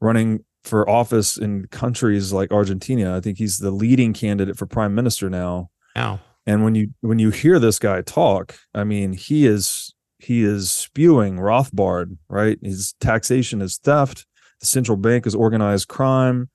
running 0.00 0.44
for 0.64 0.88
office 0.88 1.36
in 1.36 1.66
countries 1.68 2.32
like 2.32 2.52
Argentina. 2.52 3.16
I 3.16 3.20
think 3.20 3.38
he's 3.38 3.58
the 3.58 3.70
leading 3.70 4.12
candidate 4.12 4.56
for 4.56 4.66
prime 4.66 4.94
minister 4.94 5.30
now. 5.30 5.70
Wow. 5.94 6.20
And 6.46 6.62
when 6.62 6.74
you 6.74 6.90
when 7.00 7.18
you 7.18 7.30
hear 7.30 7.58
this 7.58 7.78
guy 7.78 8.02
talk, 8.02 8.56
I 8.74 8.84
mean, 8.84 9.12
he 9.12 9.46
is 9.46 9.94
he 10.18 10.42
is 10.42 10.70
spewing 10.70 11.36
Rothbard, 11.36 12.16
right? 12.28 12.58
His 12.62 12.94
taxation 13.00 13.60
is 13.60 13.78
theft. 13.78 14.26
The 14.60 14.66
central 14.66 14.96
bank 14.96 15.26
is 15.26 15.34
organized 15.34 15.88
crime. 15.88 16.48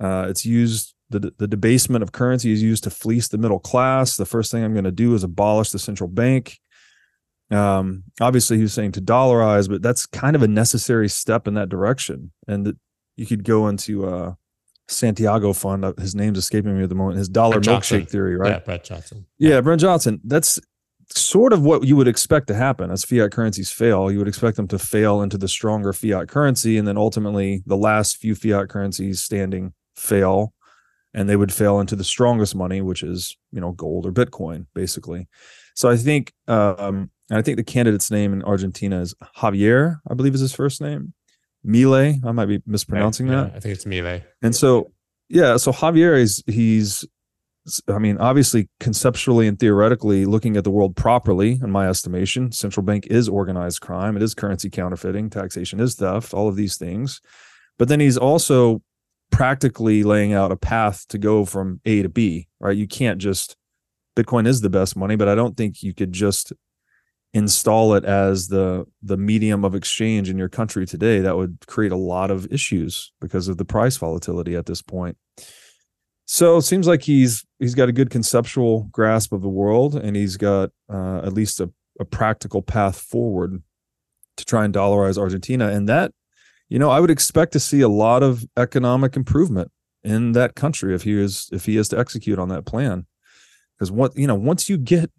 Uh, 0.00 0.26
it's 0.28 0.46
used 0.46 0.94
the 1.10 1.32
the 1.38 1.46
debasement 1.46 2.02
of 2.02 2.12
currency 2.12 2.52
is 2.52 2.62
used 2.62 2.84
to 2.84 2.90
fleece 2.90 3.28
the 3.28 3.38
middle 3.38 3.60
class. 3.60 4.16
The 4.16 4.26
first 4.26 4.50
thing 4.50 4.64
I'm 4.64 4.72
going 4.72 4.84
to 4.84 4.90
do 4.90 5.14
is 5.14 5.22
abolish 5.22 5.70
the 5.70 5.78
central 5.78 6.08
bank. 6.08 6.58
Um, 7.50 8.04
obviously, 8.20 8.56
he 8.56 8.62
was 8.62 8.74
saying 8.74 8.92
to 8.92 9.00
dollarize, 9.00 9.68
but 9.68 9.82
that's 9.82 10.06
kind 10.06 10.34
of 10.34 10.42
a 10.42 10.48
necessary 10.48 11.08
step 11.08 11.46
in 11.46 11.54
that 11.54 11.68
direction. 11.68 12.32
And 12.48 12.66
that 12.66 12.76
you 13.16 13.24
could 13.24 13.44
go 13.44 13.68
into 13.68 14.06
uh, 14.06 14.34
Santiago 14.88 15.52
Fund. 15.52 15.84
Uh, 15.84 15.92
his 15.98 16.14
name's 16.14 16.38
escaping 16.38 16.76
me 16.76 16.82
at 16.82 16.88
the 16.88 16.94
moment. 16.94 17.18
His 17.18 17.28
dollar 17.28 17.60
Brent 17.60 17.66
milkshake 17.66 18.00
Johnson. 18.00 18.06
theory, 18.06 18.36
right? 18.36 18.52
Yeah, 18.52 18.58
Brett 18.60 18.84
Johnson. 18.84 19.26
Yeah, 19.38 19.60
Brent 19.60 19.80
Johnson. 19.80 20.20
That's 20.24 20.58
sort 21.08 21.52
of 21.52 21.62
what 21.62 21.84
you 21.84 21.96
would 21.96 22.08
expect 22.08 22.46
to 22.48 22.54
happen 22.54 22.90
as 22.90 23.04
fiat 23.04 23.32
currencies 23.32 23.70
fail. 23.70 24.10
You 24.10 24.18
would 24.18 24.28
expect 24.28 24.56
them 24.56 24.68
to 24.68 24.78
fail 24.78 25.22
into 25.22 25.38
the 25.38 25.48
stronger 25.48 25.92
fiat 25.92 26.28
currency, 26.28 26.76
and 26.78 26.86
then 26.86 26.96
ultimately 26.96 27.62
the 27.66 27.76
last 27.76 28.16
few 28.16 28.34
fiat 28.34 28.68
currencies 28.68 29.20
standing 29.20 29.72
fail, 29.94 30.52
and 31.14 31.28
they 31.28 31.36
would 31.36 31.52
fail 31.52 31.80
into 31.80 31.96
the 31.96 32.04
strongest 32.04 32.54
money, 32.54 32.80
which 32.80 33.02
is 33.02 33.36
you 33.52 33.60
know 33.60 33.72
gold 33.72 34.06
or 34.06 34.12
Bitcoin, 34.12 34.66
basically. 34.74 35.28
So 35.74 35.90
I 35.90 35.96
think, 35.96 36.32
um, 36.48 37.10
and 37.28 37.38
I 37.38 37.42
think 37.42 37.58
the 37.58 37.64
candidate's 37.64 38.10
name 38.10 38.32
in 38.32 38.42
Argentina 38.42 39.00
is 39.00 39.14
Javier, 39.36 39.98
I 40.10 40.14
believe 40.14 40.34
is 40.34 40.40
his 40.40 40.54
first 40.54 40.80
name. 40.80 41.12
Mile, 41.62 42.14
I 42.24 42.32
might 42.32 42.46
be 42.46 42.62
mispronouncing 42.66 43.26
Yeah, 43.26 43.44
that. 43.44 43.56
I 43.56 43.60
think 43.60 43.74
it's 43.74 43.84
Mile. 43.84 44.20
And 44.40 44.54
so, 44.54 44.92
yeah, 45.28 45.56
so 45.58 45.72
Javier 45.72 46.18
is 46.18 46.42
he's, 46.46 47.04
I 47.88 47.98
mean, 47.98 48.18
obviously, 48.18 48.68
conceptually 48.78 49.48
and 49.48 49.58
theoretically, 49.58 50.24
looking 50.24 50.56
at 50.56 50.64
the 50.64 50.70
world 50.70 50.94
properly, 50.94 51.58
in 51.62 51.70
my 51.70 51.88
estimation, 51.88 52.52
central 52.52 52.84
bank 52.84 53.06
is 53.08 53.28
organized 53.28 53.80
crime, 53.80 54.16
it 54.16 54.22
is 54.22 54.34
currency 54.34 54.70
counterfeiting, 54.70 55.30
taxation 55.30 55.80
is 55.80 55.96
theft, 55.96 56.32
all 56.32 56.48
of 56.48 56.56
these 56.56 56.76
things. 56.76 57.20
But 57.78 57.88
then 57.88 58.00
he's 58.00 58.16
also 58.16 58.82
practically 59.30 60.04
laying 60.04 60.32
out 60.32 60.52
a 60.52 60.56
path 60.56 61.06
to 61.08 61.18
go 61.18 61.44
from 61.44 61.80
A 61.84 62.02
to 62.02 62.08
B, 62.08 62.48
right? 62.60 62.76
You 62.76 62.86
can't 62.86 63.18
just 63.18 63.56
Bitcoin 64.16 64.46
is 64.46 64.60
the 64.60 64.70
best 64.70 64.96
money, 64.96 65.16
but 65.16 65.28
I 65.28 65.34
don't 65.34 65.56
think 65.56 65.82
you 65.82 65.92
could 65.92 66.12
just 66.12 66.52
install 67.34 67.94
it 67.94 68.04
as 68.04 68.48
the 68.48 68.86
the 69.02 69.16
medium 69.16 69.64
of 69.64 69.74
exchange 69.74 70.30
in 70.30 70.38
your 70.38 70.48
country 70.48 70.86
today. 70.86 71.20
That 71.20 71.36
would 71.36 71.58
create 71.66 71.92
a 71.92 71.96
lot 71.96 72.30
of 72.30 72.50
issues 72.52 73.12
because 73.20 73.48
of 73.48 73.58
the 73.58 73.64
price 73.64 73.96
volatility 73.96 74.54
at 74.54 74.66
this 74.66 74.80
point 74.80 75.18
so 76.26 76.56
it 76.56 76.62
seems 76.62 76.88
like 76.88 77.02
he's 77.02 77.46
he's 77.60 77.76
got 77.76 77.88
a 77.88 77.92
good 77.92 78.10
conceptual 78.10 78.88
grasp 78.90 79.32
of 79.32 79.42
the 79.42 79.48
world 79.48 79.94
and 79.94 80.16
he's 80.16 80.36
got 80.36 80.70
uh, 80.92 81.18
at 81.18 81.32
least 81.32 81.60
a, 81.60 81.70
a 82.00 82.04
practical 82.04 82.62
path 82.62 82.98
forward 82.98 83.62
to 84.36 84.44
try 84.44 84.64
and 84.64 84.74
dollarize 84.74 85.16
argentina. 85.16 85.68
And 85.68 85.88
that 85.88 86.12
you 86.68 86.80
know 86.80 86.90
i 86.90 86.98
would 86.98 87.12
expect 87.12 87.52
to 87.52 87.60
see 87.60 87.80
a 87.80 87.88
lot 87.88 88.24
of 88.24 88.44
economic 88.56 89.16
improvement 89.16 89.70
in 90.02 90.32
that 90.32 90.56
country 90.56 90.94
if 90.94 91.02
he 91.02 91.18
is 91.18 91.48
if 91.52 91.64
he 91.66 91.76
is 91.76 91.88
to 91.88 91.98
execute 91.98 92.40
on 92.40 92.48
that 92.48 92.66
plan. 92.66 93.06
Because 93.78 93.92
what 93.92 94.16
you 94.16 94.26
know 94.26 94.34
once 94.34 94.68
you 94.68 94.76
get 94.78 95.10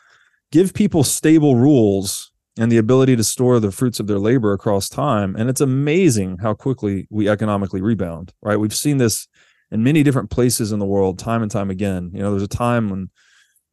give 0.50 0.74
people 0.74 1.04
stable 1.04 1.54
rules 1.54 2.32
and 2.58 2.72
the 2.72 2.78
ability 2.78 3.14
to 3.14 3.22
store 3.22 3.60
the 3.60 3.70
fruits 3.70 4.00
of 4.00 4.08
their 4.08 4.18
labor 4.18 4.52
across 4.52 4.88
time 4.88 5.36
and 5.36 5.48
it's 5.48 5.60
amazing 5.60 6.38
how 6.38 6.54
quickly 6.54 7.06
we 7.10 7.28
economically 7.28 7.82
rebound 7.82 8.32
right? 8.42 8.56
We've 8.56 8.74
seen 8.74 8.96
this 8.96 9.28
in 9.70 9.82
many 9.82 10.02
different 10.02 10.30
places 10.30 10.72
in 10.72 10.78
the 10.78 10.86
world 10.86 11.18
time 11.18 11.42
and 11.42 11.50
time 11.50 11.70
again 11.70 12.10
you 12.12 12.20
know 12.20 12.30
there's 12.30 12.42
a 12.42 12.48
time 12.48 12.88
when 12.88 13.10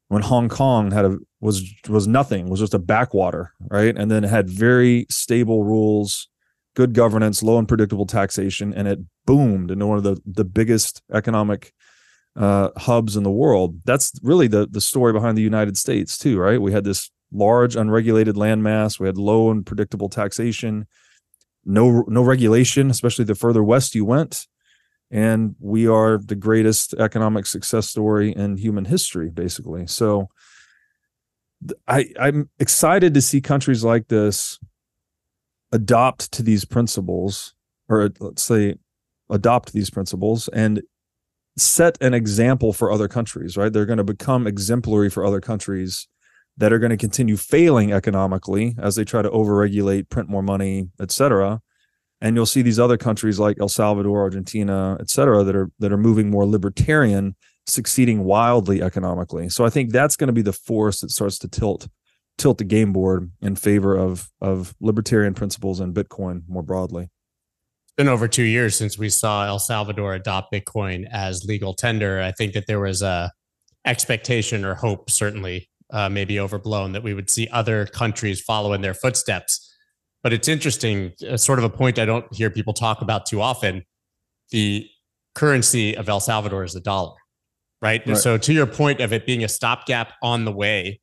when 0.08 0.22
hong 0.22 0.50
kong 0.50 0.92
had 0.92 1.06
a 1.06 1.18
was 1.40 1.64
was 1.90 2.08
nothing 2.08 2.50
was 2.50 2.60
just 2.60 2.74
a 2.74 2.80
backwater 2.80 3.54
right 3.70 3.98
and 3.98 4.10
then 4.10 4.24
it 4.24 4.30
had 4.30 4.50
very 4.50 5.06
stable 5.10 5.64
rules 5.64 6.28
good 6.76 6.94
governance 6.94 7.44
low 7.44 7.58
and 7.58 7.68
predictable 7.68 8.06
taxation 8.06 8.74
and 8.74 8.88
it 8.88 9.00
boomed 9.26 9.72
into 9.72 9.86
one 9.86 9.98
of 9.98 10.04
the 10.04 10.20
the 10.26 10.46
biggest 10.46 11.02
economic 11.14 11.74
uh, 12.36 12.70
hubs 12.78 13.16
in 13.16 13.24
the 13.24 13.32
world. 13.32 13.80
That's 13.86 14.12
really 14.24 14.48
the 14.48 14.68
the 14.70 14.82
story 14.82 15.14
behind 15.14 15.38
the 15.38 15.42
United 15.44 15.78
States 15.78 16.18
too, 16.18 16.40
right? 16.40 16.62
We 16.62 16.72
had 16.72 16.84
this 16.84 17.12
large 17.32 17.76
unregulated 17.76 18.36
landmass. 18.36 19.00
We 19.00 19.08
had 19.08 19.18
low 19.18 19.52
and 19.52 19.66
predictable 19.66 20.10
taxation, 20.10 20.88
no 21.66 22.06
no 22.08 22.24
regulation, 22.24 22.90
especially 22.90 23.26
the 23.26 23.36
further 23.36 23.64
west 23.64 23.96
you 23.96 24.06
went, 24.06 24.48
and 25.12 25.56
we 25.60 25.88
are 25.88 26.18
the 26.18 26.36
greatest 26.36 26.94
economic 26.96 27.46
success 27.46 27.90
story 27.90 28.32
in 28.32 28.58
human 28.58 28.86
history, 28.86 29.30
basically. 29.30 29.88
So, 29.88 30.30
I 31.88 32.08
I'm 32.20 32.50
excited 32.60 33.14
to 33.14 33.22
see 33.22 33.42
countries 33.42 33.84
like 33.84 34.08
this 34.08 34.60
adopt 35.72 36.32
to 36.34 36.44
these 36.44 36.66
principles, 36.66 37.56
or 37.90 38.04
uh, 38.04 38.10
let's 38.20 38.44
say 38.44 38.76
adopt 39.30 39.74
these 39.74 39.90
principles 39.90 40.48
and 40.50 40.82
set 41.58 41.98
an 42.02 42.14
example 42.14 42.74
for 42.74 42.92
other 42.92 43.08
countries, 43.08 43.58
right? 43.58 43.72
They're 43.72 43.86
going 43.86 43.98
to 43.98 44.04
become 44.04 44.48
exemplary 44.48 45.10
for 45.10 45.26
other 45.26 45.42
countries 45.42 46.08
that 46.58 46.72
are 46.72 46.80
going 46.80 46.92
to 46.92 46.98
continue 46.98 47.38
failing 47.38 47.92
economically 47.92 48.76
as 48.78 48.96
they 48.96 49.04
try 49.04 49.22
to 49.22 49.30
overregulate, 49.30 50.10
print 50.10 50.30
more 50.30 50.44
money, 50.44 50.90
et 51.00 51.12
cetera. 51.12 51.62
And 52.24 52.36
you'll 52.36 52.48
see 52.48 52.64
these 52.64 52.80
other 52.80 52.98
countries 52.98 53.38
like 53.38 53.58
El 53.60 53.70
Salvador, 53.70 54.22
Argentina, 54.22 54.98
et 55.00 55.12
cetera, 55.12 55.44
that 55.44 55.56
are 55.56 55.70
that 55.78 55.92
are 55.92 55.98
moving 55.98 56.32
more 56.32 56.48
libertarian, 56.48 57.36
succeeding 57.68 58.24
wildly 58.24 58.82
economically. 58.82 59.50
So 59.50 59.66
I 59.66 59.70
think 59.70 59.92
that's 59.92 60.16
going 60.16 60.30
to 60.30 60.34
be 60.34 60.42
the 60.42 60.54
force 60.54 61.02
that 61.02 61.12
starts 61.12 61.38
to 61.40 61.48
tilt 61.48 61.88
tilt 62.40 62.58
the 62.58 62.64
game 62.64 62.92
board 62.92 63.32
in 63.42 63.56
favor 63.56 63.96
of 63.96 64.32
of 64.42 64.74
libertarian 64.82 65.36
principles 65.36 65.80
and 65.80 65.94
Bitcoin 65.94 66.42
more 66.48 66.64
broadly 66.64 67.12
been 67.96 68.08
over 68.08 68.28
two 68.28 68.44
years 68.44 68.76
since 68.76 68.98
we 68.98 69.10
saw 69.10 69.46
El 69.46 69.60
Salvador 69.60 70.16
adopt 70.16 70.52
Bitcoin 70.52 71.08
as 71.12 71.46
legal 71.46 71.74
tender. 71.74 72.22
I 72.22 72.32
think 72.32 72.54
that 72.54 72.66
there 72.68 72.80
was 72.80 73.02
a 73.02 73.32
expectation 73.86 74.66
or 74.66 74.76
hope, 74.76 75.10
certainly, 75.10 75.70
uh, 75.92 76.10
maybe 76.10 76.40
overblown, 76.40 76.94
that 76.94 77.04
we 77.04 77.14
would 77.14 77.30
see 77.30 77.48
other 77.50 77.86
countries 77.86 78.42
follow 78.42 78.74
in 78.74 78.82
their 78.82 78.94
footsteps. 78.94 79.73
But 80.24 80.34
it's 80.34 80.48
interesting, 80.48 81.12
uh, 81.30 81.38
sort 81.38 81.60
of 81.60 81.66
a 81.66 81.70
point 81.70 82.00
I 82.00 82.06
don't 82.06 82.26
hear 82.34 82.50
people 82.50 82.74
talk 82.74 83.02
about 83.02 83.26
too 83.26 83.42
often. 83.42 83.84
The 84.52 84.88
currency 85.36 85.96
of 85.98 86.08
El 86.08 86.20
Salvador 86.20 86.64
is 86.64 86.74
the 86.74 86.80
dollar, 86.80 87.16
right? 87.82 88.02
Right. 88.08 88.18
So, 88.18 88.38
to 88.38 88.54
your 88.54 88.66
point 88.66 89.02
of 89.02 89.12
it 89.12 89.26
being 89.26 89.44
a 89.44 89.50
stopgap 89.50 90.14
on 90.22 90.46
the 90.46 90.52
way, 90.52 91.02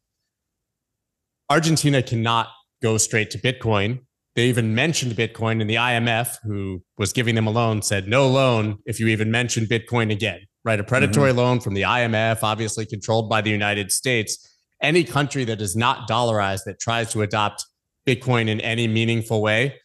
Argentina 1.51 2.03
cannot 2.03 2.49
go 2.83 2.97
straight 2.97 3.31
to 3.33 3.39
Bitcoin 3.39 4.01
they 4.37 4.47
even 4.47 4.75
mentioned 4.75 5.13
Bitcoin, 5.13 5.61
and 5.61 5.69
the 5.69 5.75
IMF, 5.75 6.39
who 6.45 6.83
was 6.97 7.13
giving 7.13 7.35
them 7.35 7.47
a 7.47 7.51
loan, 7.51 7.83
said 7.83 8.07
no 8.07 8.29
loan 8.29 8.79
if 8.87 9.01
you 9.01 9.09
even 9.09 9.31
mention 9.31 9.65
Bitcoin 9.67 10.13
again. 10.13 10.41
Right, 10.63 10.79
a 10.79 10.85
predatory 10.85 11.33
loan 11.33 11.61
from 11.61 11.73
the 11.73 11.83
IMF, 11.83 12.43
obviously 12.43 12.85
controlled 12.85 13.31
by 13.31 13.41
the 13.41 13.51
United 13.51 13.91
States. 13.91 14.47
Any 14.83 15.05
country 15.05 15.45
that 15.45 15.61
is 15.61 15.75
not 15.75 16.07
dollarized 16.09 16.65
that 16.67 16.79
tries 16.79 17.11
to 17.13 17.23
adopt 17.23 17.65
Bitcoin 18.07 18.49
in 18.49 18.61
any 18.61 18.87
meaningful 18.89 19.43
way 19.43 19.77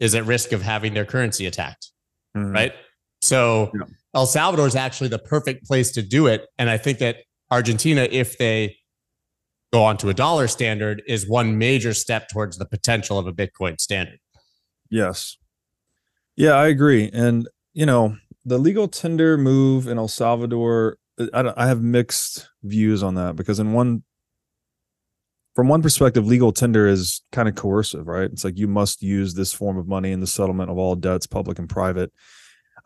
is 0.00 0.14
at 0.14 0.24
risk 0.24 0.52
of 0.52 0.62
having 0.62 0.94
their 0.94 1.04
currency 1.04 1.46
attacked. 1.46 1.90
Mhm. 2.36 2.52
Right. 2.52 2.74
So 3.20 3.70
Yeah. 3.74 3.86
El 4.14 4.26
Salvador 4.26 4.66
is 4.66 4.74
actually 4.76 5.08
the 5.08 5.18
perfect 5.18 5.64
place 5.66 5.90
to 5.92 6.02
do 6.02 6.26
it. 6.26 6.46
And 6.58 6.68
I 6.68 6.76
think 6.76 6.98
that 6.98 7.18
Argentina, 7.50 8.06
if 8.10 8.36
they 8.36 8.76
go 9.72 9.82
on 9.84 9.96
to 9.98 10.08
a 10.10 10.14
dollar 10.14 10.48
standard, 10.48 11.02
is 11.06 11.26
one 11.28 11.56
major 11.56 11.94
step 11.94 12.28
towards 12.28 12.58
the 12.58 12.66
potential 12.66 13.18
of 13.18 13.26
a 13.26 13.32
Bitcoin 13.32 13.80
standard. 13.80 14.18
Yes. 14.90 15.38
Yeah, 16.36 16.52
I 16.52 16.66
agree. 16.68 17.10
And, 17.12 17.48
you 17.72 17.86
know, 17.86 18.16
the 18.44 18.58
legal 18.58 18.88
tender 18.88 19.38
move 19.38 19.86
in 19.86 19.96
El 19.98 20.08
Salvador, 20.08 20.98
I, 21.32 21.42
don't- 21.42 21.56
I 21.56 21.68
have 21.68 21.80
mixed 21.80 22.48
views 22.62 23.02
on 23.02 23.14
that 23.14 23.36
because, 23.36 23.58
in 23.60 23.72
one, 23.72 24.02
from 25.54 25.68
one 25.68 25.82
perspective, 25.82 26.26
legal 26.26 26.52
tender 26.52 26.86
is 26.86 27.22
kind 27.30 27.48
of 27.48 27.54
coercive, 27.54 28.06
right? 28.06 28.30
It's 28.30 28.44
like 28.44 28.58
you 28.58 28.68
must 28.68 29.02
use 29.02 29.34
this 29.34 29.52
form 29.52 29.76
of 29.76 29.86
money 29.86 30.12
in 30.12 30.20
the 30.20 30.26
settlement 30.26 30.70
of 30.70 30.78
all 30.78 30.94
debts, 30.94 31.26
public 31.26 31.58
and 31.58 31.68
private. 31.68 32.12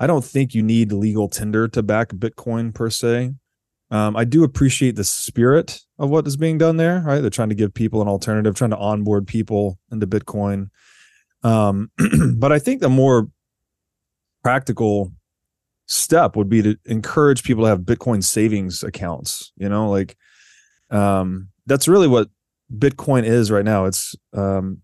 I 0.01 0.07
don't 0.07 0.25
think 0.25 0.55
you 0.55 0.63
need 0.63 0.93
legal 0.93 1.29
tender 1.29 1.69
to 1.69 1.83
back 1.83 2.09
Bitcoin 2.09 2.75
per 2.75 2.91
se. 2.91 3.35
Um, 3.91 4.17
I 4.17 4.25
do 4.25 4.43
appreciate 4.43 4.97
the 4.97 5.05
spirit 5.05 5.81
of 5.99 6.11
what 6.11 6.27
is 6.27 6.37
being 6.37 6.59
done 6.59 6.77
there, 6.77 7.03
right? 7.07 7.21
They're 7.21 7.31
trying 7.31 7.51
to 7.51 7.55
give 7.55 7.73
people 7.73 8.03
an 8.03 8.09
alternative, 8.09 8.57
trying 8.57 8.71
to 8.71 8.79
onboard 8.79 9.29
people 9.29 9.79
into 9.93 10.07
Bitcoin. 10.07 10.71
Um, 11.45 11.91
but 12.37 12.51
I 12.51 12.59
think 12.59 12.81
the 12.81 12.89
more 12.89 13.29
practical 14.43 15.13
step 15.87 16.35
would 16.35 16.49
be 16.49 16.63
to 16.63 16.77
encourage 16.87 17.45
people 17.45 17.63
to 17.63 17.69
have 17.69 17.81
Bitcoin 17.81 18.25
savings 18.25 18.83
accounts. 18.83 19.53
You 19.57 19.69
know, 19.69 19.89
like 19.89 20.17
um, 20.91 21.49
that's 21.67 21.87
really 21.87 22.09
what 22.09 22.29
Bitcoin 22.75 23.25
is 23.25 23.51
right 23.51 23.65
now. 23.65 23.85
It's 23.85 24.15
um, 24.33 24.83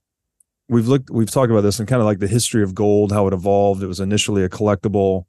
we've 0.69 0.89
looked, 0.89 1.11
we've 1.11 1.31
talked 1.31 1.51
about 1.51 1.63
this 1.63 1.79
and 1.79 1.89
kind 1.89 2.01
of 2.01 2.07
like 2.07 2.19
the 2.19 2.29
history 2.29 2.63
of 2.63 2.75
gold, 2.75 3.13
how 3.13 3.27
it 3.27 3.35
evolved. 3.35 3.83
It 3.83 3.89
was 3.89 4.01
initially 4.01 4.45
a 4.45 4.49
collectible, 4.49 5.25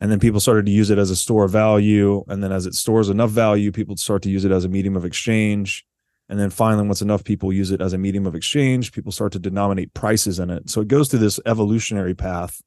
and 0.00 0.10
then 0.10 0.20
people 0.20 0.40
started 0.40 0.66
to 0.66 0.72
use 0.72 0.90
it 0.90 0.98
as 0.98 1.10
a 1.10 1.16
store 1.16 1.44
of 1.44 1.50
value, 1.50 2.24
and 2.28 2.42
then 2.42 2.52
as 2.52 2.66
it 2.66 2.74
stores 2.74 3.08
enough 3.08 3.30
value, 3.30 3.72
people 3.72 3.96
start 3.96 4.22
to 4.22 4.30
use 4.30 4.44
it 4.44 4.52
as 4.52 4.64
a 4.64 4.68
medium 4.68 4.96
of 4.96 5.04
exchange. 5.04 5.84
And 6.28 6.40
then 6.40 6.50
finally, 6.50 6.86
once 6.86 7.02
enough 7.02 7.22
people 7.22 7.52
use 7.52 7.70
it 7.70 7.80
as 7.80 7.92
a 7.92 7.98
medium 7.98 8.26
of 8.26 8.34
exchange, 8.34 8.92
people 8.92 9.12
start 9.12 9.32
to 9.32 9.38
denominate 9.38 9.94
prices 9.94 10.40
in 10.40 10.50
it. 10.50 10.68
So 10.68 10.80
it 10.80 10.88
goes 10.88 11.08
through 11.08 11.20
this 11.20 11.38
evolutionary 11.46 12.14
path 12.14 12.60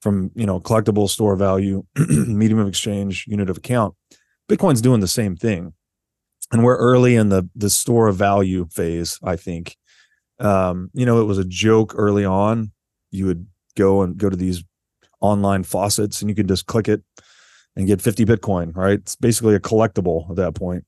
from 0.00 0.30
you 0.34 0.46
know 0.46 0.60
collectible 0.60 1.08
store 1.08 1.36
value, 1.36 1.84
medium 1.96 2.58
of 2.58 2.68
exchange, 2.68 3.26
unit 3.26 3.50
of 3.50 3.58
account. 3.58 3.94
Bitcoin's 4.48 4.80
doing 4.80 5.00
the 5.00 5.08
same 5.08 5.36
thing, 5.36 5.74
and 6.52 6.64
we're 6.64 6.76
early 6.76 7.16
in 7.16 7.28
the 7.28 7.48
the 7.54 7.70
store 7.70 8.08
of 8.08 8.16
value 8.16 8.66
phase. 8.70 9.18
I 9.22 9.36
think, 9.36 9.76
um, 10.38 10.90
you 10.94 11.06
know, 11.06 11.20
it 11.20 11.24
was 11.24 11.38
a 11.38 11.44
joke 11.44 11.94
early 11.96 12.24
on. 12.24 12.72
You 13.10 13.26
would 13.26 13.46
go 13.76 14.02
and 14.02 14.16
go 14.16 14.30
to 14.30 14.36
these 14.36 14.64
online 15.20 15.62
faucets, 15.62 16.20
and 16.20 16.30
you 16.30 16.34
could 16.36 16.48
just 16.48 16.66
click 16.66 16.88
it 16.88 17.02
and 17.74 17.86
get 17.86 18.00
50 18.00 18.24
Bitcoin. 18.24 18.74
Right? 18.74 18.98
It's 18.98 19.16
basically 19.16 19.54
a 19.54 19.60
collectible 19.60 20.30
at 20.30 20.36
that 20.36 20.54
point. 20.54 20.84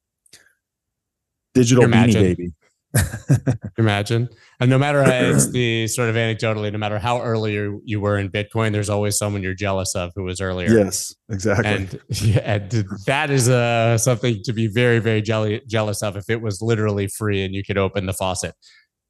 Digital 1.55 1.85
beanie 1.85 2.13
baby. 2.13 2.53
Imagine. 3.79 4.29
And 4.61 4.71
no 4.71 4.79
matter 4.79 5.03
how 5.03 5.11
it's 5.13 5.51
the 5.53 5.87
sort 5.89 6.09
of 6.09 6.17
anecdotally, 6.17 6.73
no 6.73 6.79
matter 6.79 6.99
how 6.99 7.21
early 7.21 7.53
you, 7.85 8.01
were 8.01 8.19
in 8.19 8.31
Bitcoin, 8.31 8.73
there's 8.73 8.89
always 8.89 9.17
someone 9.17 9.43
you're 9.43 9.55
jealous 9.55 9.95
of 9.95 10.13
who 10.15 10.25
was 10.25 10.41
earlier. 10.41 10.71
Yes, 10.71 11.15
exactly. 11.29 11.67
And, 11.67 12.01
yeah, 12.09 12.39
and 12.39 12.85
that 13.07 13.31
is 13.31 13.49
uh, 13.49 13.99
something 13.99 14.41
to 14.45 14.53
be 14.53 14.67
very, 14.67 14.99
very 14.99 15.23
jelly, 15.23 15.63
jealous 15.69 16.03
of 16.03 16.17
if 16.17 16.31
it 16.31 16.41
was 16.41 16.63
literally 16.63 17.09
free 17.09 17.45
and 17.45 17.55
you 17.55 17.63
could 17.63 17.79
open 17.79 18.07
the 18.07 18.15
faucet. 18.15 18.55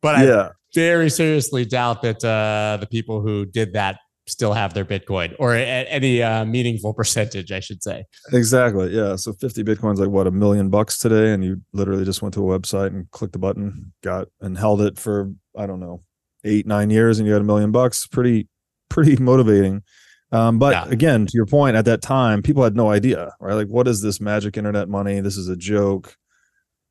But 0.03 0.27
yeah. 0.27 0.41
I 0.41 0.51
very 0.75 1.11
seriously 1.11 1.65
doubt 1.65 2.03
that 2.03 2.25
uh, 2.25 2.79
the 2.81 2.87
people 2.87 3.21
who 3.21 3.47
did 3.47 3.73
that 3.73 3.99
still 4.29 4.53
have 4.53 4.75
their 4.75 4.85
Bitcoin 4.85 5.35
or 5.39 5.55
at 5.55 5.87
any 5.89 6.23
uh, 6.23 6.45
meaningful 6.45 6.95
percentage, 6.95 7.53
I 7.53 7.61
should 7.61 7.83
say. 7.83 8.05
Exactly. 8.33 8.95
Yeah. 8.95 9.17
So 9.17 9.33
50 9.33 9.65
Bitcoin's 9.65 10.01
like 10.01 10.11
what, 10.11 10.27
a 10.27 10.31
million 10.31 10.71
bucks 10.71 10.99
today. 10.99 11.33
And 11.33 11.45
you 11.45 11.61
literally 11.73 12.05
just 12.05 12.23
went 12.23 12.35
to 12.35 12.51
a 12.51 12.59
website 12.59 12.89
and 12.89 13.11
clicked 13.11 13.33
the 13.33 13.39
button, 13.39 13.93
got 14.03 14.29
and 14.41 14.57
held 14.57 14.81
it 14.83 14.99
for, 14.99 15.33
I 15.57 15.67
don't 15.67 15.81
know, 15.81 16.03
eight, 16.45 16.67
nine 16.67 16.91
years 16.91 17.19
and 17.19 17.27
you 17.27 17.33
had 17.33 17.43
a 17.43 17.47
million 17.47 17.73
bucks. 17.73 18.07
Pretty, 18.07 18.49
pretty 18.89 19.17
motivating. 19.17 19.83
Um, 20.31 20.59
but 20.59 20.73
yeah. 20.73 20.93
again, 20.93 21.27
to 21.27 21.33
your 21.35 21.47
point, 21.47 21.77
at 21.77 21.87
that 21.87 22.03
time, 22.03 22.43
people 22.43 22.63
had 22.63 22.77
no 22.77 22.91
idea, 22.91 23.33
right? 23.41 23.55
Like, 23.55 23.69
what 23.69 23.89
is 23.89 24.03
this 24.03 24.21
magic 24.21 24.57
internet 24.57 24.89
money? 24.89 25.21
This 25.21 25.37
is 25.37 25.49
a 25.49 25.57
joke. 25.57 26.17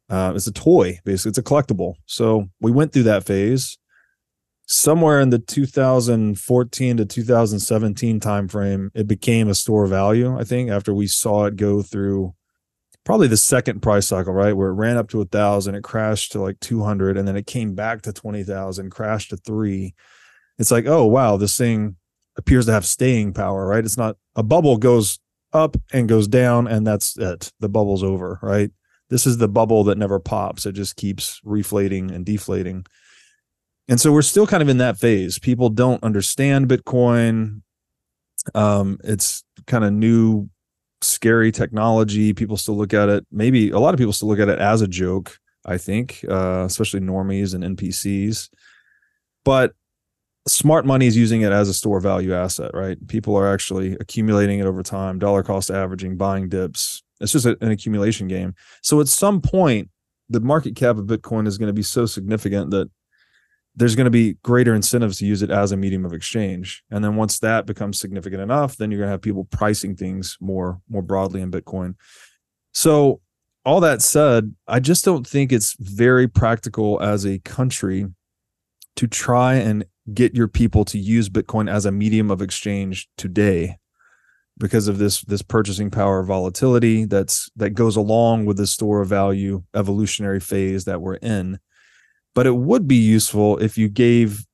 Uh, 0.09 0.33
it's 0.35 0.47
a 0.47 0.51
toy, 0.51 0.99
basically. 1.05 1.29
It's 1.29 1.37
a 1.37 1.43
collectible. 1.43 1.93
So 2.05 2.49
we 2.61 2.71
went 2.71 2.93
through 2.93 3.03
that 3.03 3.25
phase 3.25 3.77
somewhere 4.67 5.19
in 5.21 5.29
the 5.29 5.39
2014 5.39 6.97
to 6.97 7.05
2017 7.05 8.19
timeframe, 8.19 8.89
it 8.93 9.07
became 9.07 9.47
a 9.47 9.55
store 9.55 9.87
value. 9.87 10.37
I 10.37 10.43
think 10.43 10.69
after 10.69 10.93
we 10.93 11.07
saw 11.07 11.45
it 11.45 11.55
go 11.55 11.81
through 11.81 12.35
probably 13.05 13.29
the 13.29 13.37
second 13.37 13.81
price 13.81 14.07
cycle, 14.07 14.33
right, 14.33 14.55
where 14.55 14.69
it 14.69 14.73
ran 14.73 14.97
up 14.97 15.09
to 15.09 15.21
a 15.21 15.25
thousand, 15.25 15.75
it 15.75 15.83
crashed 15.83 16.33
to 16.33 16.41
like 16.41 16.59
200, 16.59 17.17
and 17.17 17.25
then 17.25 17.37
it 17.37 17.47
came 17.47 17.73
back 17.73 18.01
to 18.01 18.11
20,000, 18.11 18.89
crashed 18.91 19.29
to 19.29 19.37
three. 19.37 19.95
It's 20.59 20.71
like, 20.71 20.85
oh 20.85 21.05
wow, 21.05 21.37
this 21.37 21.57
thing 21.57 21.95
appears 22.35 22.65
to 22.65 22.73
have 22.73 22.85
staying 22.85 23.33
power, 23.33 23.65
right? 23.65 23.85
It's 23.85 23.97
not 23.97 24.17
a 24.35 24.43
bubble 24.43 24.77
goes 24.77 25.19
up 25.53 25.77
and 25.93 26.09
goes 26.09 26.27
down, 26.27 26.67
and 26.67 26.85
that's 26.85 27.17
it. 27.17 27.53
The 27.61 27.69
bubble's 27.69 28.03
over, 28.03 28.37
right? 28.41 28.69
This 29.09 29.25
is 29.25 29.37
the 29.37 29.47
bubble 29.47 29.85
that 29.85 29.97
never 29.97 30.19
pops. 30.19 30.65
It 30.65 30.73
just 30.73 30.97
keeps 30.97 31.39
reflating 31.45 32.11
and 32.11 32.25
deflating 32.25 32.85
and 33.87 33.99
so 33.99 34.11
we're 34.11 34.21
still 34.21 34.47
kind 34.47 34.61
of 34.61 34.69
in 34.69 34.77
that 34.77 34.97
phase. 34.97 35.39
People 35.39 35.69
don't 35.69 36.03
understand 36.03 36.67
bitcoin. 36.67 37.61
Um, 38.55 38.97
it's 39.03 39.43
kind 39.65 39.83
of 39.83 39.93
new 39.93 40.49
scary 41.01 41.51
technology. 41.51 42.33
People 42.33 42.57
still 42.57 42.77
look 42.77 42.93
at 42.93 43.09
it. 43.09 43.25
Maybe 43.31 43.69
a 43.69 43.79
lot 43.79 43.93
of 43.93 43.97
people 43.97 44.13
still 44.13 44.27
look 44.27 44.39
at 44.39 44.49
it 44.49 44.59
as 44.59 44.81
a 44.81 44.87
joke 44.87 45.37
i 45.67 45.77
think 45.77 46.23
uh, 46.29 46.63
especially 46.65 47.01
normies 47.01 47.53
and 47.53 47.77
npcs 47.77 48.49
but 49.43 49.73
smart 50.47 50.85
money 50.85 51.07
is 51.07 51.17
using 51.17 51.41
it 51.41 51.51
as 51.51 51.69
a 51.69 51.73
store 51.73 51.99
value 51.99 52.33
asset 52.33 52.71
right? 52.73 52.97
People 53.07 53.35
are 53.35 53.53
actually 53.53 53.93
accumulating 53.99 54.59
it 54.59 54.65
over 54.65 54.81
time 54.81 55.19
dollar 55.19 55.43
cost 55.43 55.69
averaging 55.69 56.15
buying 56.15 56.47
dips. 56.49 57.03
It's 57.19 57.33
just 57.33 57.45
a, 57.45 57.57
an 57.61 57.71
accumulation 57.71 58.27
game. 58.27 58.55
So 58.81 59.01
at 59.01 59.07
some 59.07 59.41
point 59.41 59.89
the 60.29 60.39
market 60.39 60.75
cap 60.75 60.97
of 60.97 61.05
bitcoin 61.05 61.47
is 61.47 61.57
going 61.57 61.67
to 61.67 61.73
be 61.73 61.83
so 61.83 62.05
significant 62.05 62.71
that 62.71 62.89
there's 63.77 63.95
going 63.95 64.05
to 64.05 64.11
be 64.11 64.33
greater 64.43 64.75
incentives 64.75 65.19
to 65.19 65.25
use 65.25 65.41
it 65.41 65.51
as 65.51 65.71
a 65.71 65.77
medium 65.77 66.03
of 66.03 66.11
exchange. 66.11 66.83
And 66.91 67.03
then 67.03 67.15
once 67.15 67.39
that 67.39 67.65
becomes 67.65 67.99
significant 67.99 68.41
enough 68.41 68.75
then 68.75 68.91
you're 68.91 68.99
going 68.99 69.07
to 69.07 69.11
have 69.11 69.21
people 69.21 69.45
pricing 69.45 69.95
things 69.95 70.37
more 70.41 70.81
more 70.89 71.01
broadly 71.01 71.41
in 71.41 71.51
bitcoin. 71.51 71.95
So 72.73 73.21
all 73.67 73.81
that 73.81 74.01
said 74.01 74.55
i 74.65 74.79
just 74.79 75.03
don't 75.03 75.27
think 75.27 75.51
it's 75.51 75.75
very 75.81 76.25
practical 76.25 77.01
as 77.01 77.25
a 77.25 77.37
country 77.39 78.05
to 78.95 79.05
try 79.07 79.55
and 79.55 79.83
get 80.13 80.33
your 80.33 80.47
people 80.47 80.85
to 80.85 80.97
use 80.97 81.27
bitcoin 81.27 81.69
as 81.69 81.85
a 81.85 81.91
medium 81.91 82.31
of 82.31 82.41
exchange 82.41 83.09
today 83.17 83.77
because 84.57 84.87
of 84.87 84.99
this 84.99 85.21
this 85.23 85.41
purchasing 85.41 85.91
power 85.91 86.23
volatility 86.23 87.03
that's 87.03 87.51
that 87.57 87.71
goes 87.71 87.97
along 87.97 88.45
with 88.45 88.55
the 88.55 88.65
store 88.65 89.01
of 89.01 89.09
value 89.09 89.61
evolutionary 89.75 90.39
phase 90.39 90.85
that 90.85 91.01
we're 91.01 91.15
in 91.15 91.59
but 92.37 92.45
it 92.45 92.55
would 92.55 92.87
be 92.87 92.95
useful 92.95 93.57
if 93.57 93.79
you 93.79 93.89
gave 93.89 94.45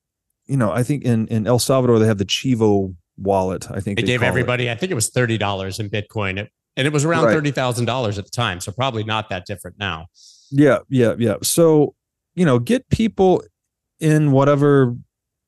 you 0.46 0.56
know 0.56 0.72
i 0.72 0.82
think 0.82 1.04
in 1.04 1.28
in 1.28 1.46
el 1.46 1.58
salvador 1.58 1.98
they 1.98 2.06
have 2.06 2.16
the 2.16 2.24
chivo 2.24 2.96
wallet 3.18 3.70
i 3.70 3.78
think 3.78 3.98
they, 3.98 4.02
they 4.02 4.06
gave 4.06 4.22
everybody 4.22 4.68
it. 4.68 4.72
i 4.72 4.74
think 4.74 4.90
it 4.90 4.94
was 4.94 5.10
$30 5.10 5.78
in 5.78 5.90
bitcoin 5.90 6.48
and 6.76 6.86
it 6.86 6.94
was 6.94 7.04
around 7.04 7.24
right. 7.24 7.36
$30000 7.36 8.18
at 8.18 8.24
the 8.24 8.30
time 8.30 8.58
so 8.58 8.72
probably 8.72 9.04
not 9.04 9.28
that 9.28 9.44
different 9.44 9.78
now 9.78 10.06
yeah 10.50 10.78
yeah 10.88 11.14
yeah 11.18 11.34
so 11.42 11.94
you 12.34 12.46
know 12.46 12.58
get 12.58 12.88
people 12.88 13.44
in 14.00 14.32
whatever 14.32 14.96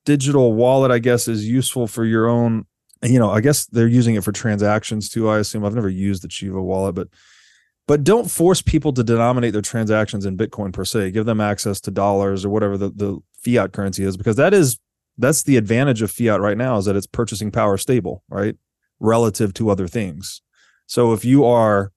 digital 0.05 0.53
wallet 0.53 0.91
i 0.91 0.99
guess 0.99 1.27
is 1.27 1.47
useful 1.47 1.87
for 1.87 2.05
your 2.05 2.27
own 2.27 2.67
you 3.01 3.17
know 3.17 3.31
i 3.31 3.41
guess 3.41 3.65
they're 3.65 3.87
using 3.87 4.13
it 4.13 4.23
for 4.23 4.31
transactions 4.31 5.09
too 5.09 5.27
i 5.27 5.39
assume 5.39 5.65
i've 5.65 5.73
never 5.73 5.89
used 5.89 6.21
the 6.21 6.27
chivo 6.27 6.61
wallet 6.61 6.93
but 6.93 7.07
but 7.87 8.03
don't 8.03 8.29
force 8.29 8.61
people 8.61 8.91
to 8.93 9.03
denominate 9.03 9.53
their 9.53 9.61
transactions 9.61 10.25
in 10.25 10.37
bitcoin 10.37 10.73
per 10.73 10.83
se. 10.83 11.11
Give 11.11 11.25
them 11.25 11.39
access 11.39 11.79
to 11.81 11.91
dollars 11.91 12.43
or 12.43 12.49
whatever 12.49 12.77
the, 12.77 12.89
the 12.89 13.19
fiat 13.39 13.71
currency 13.71 14.03
is 14.03 14.17
because 14.17 14.35
that 14.35 14.53
is 14.53 14.77
that's 15.17 15.43
the 15.43 15.57
advantage 15.57 16.01
of 16.01 16.11
fiat 16.11 16.41
right 16.41 16.57
now 16.57 16.77
is 16.77 16.85
that 16.85 16.95
it's 16.95 17.07
purchasing 17.07 17.49
power 17.49 17.77
stable 17.77 18.23
right 18.29 18.55
relative 18.99 19.53
to 19.55 19.69
other 19.69 19.87
things. 19.87 20.41
So 20.85 21.13
if 21.13 21.23
you 21.23 21.45
are 21.45 21.91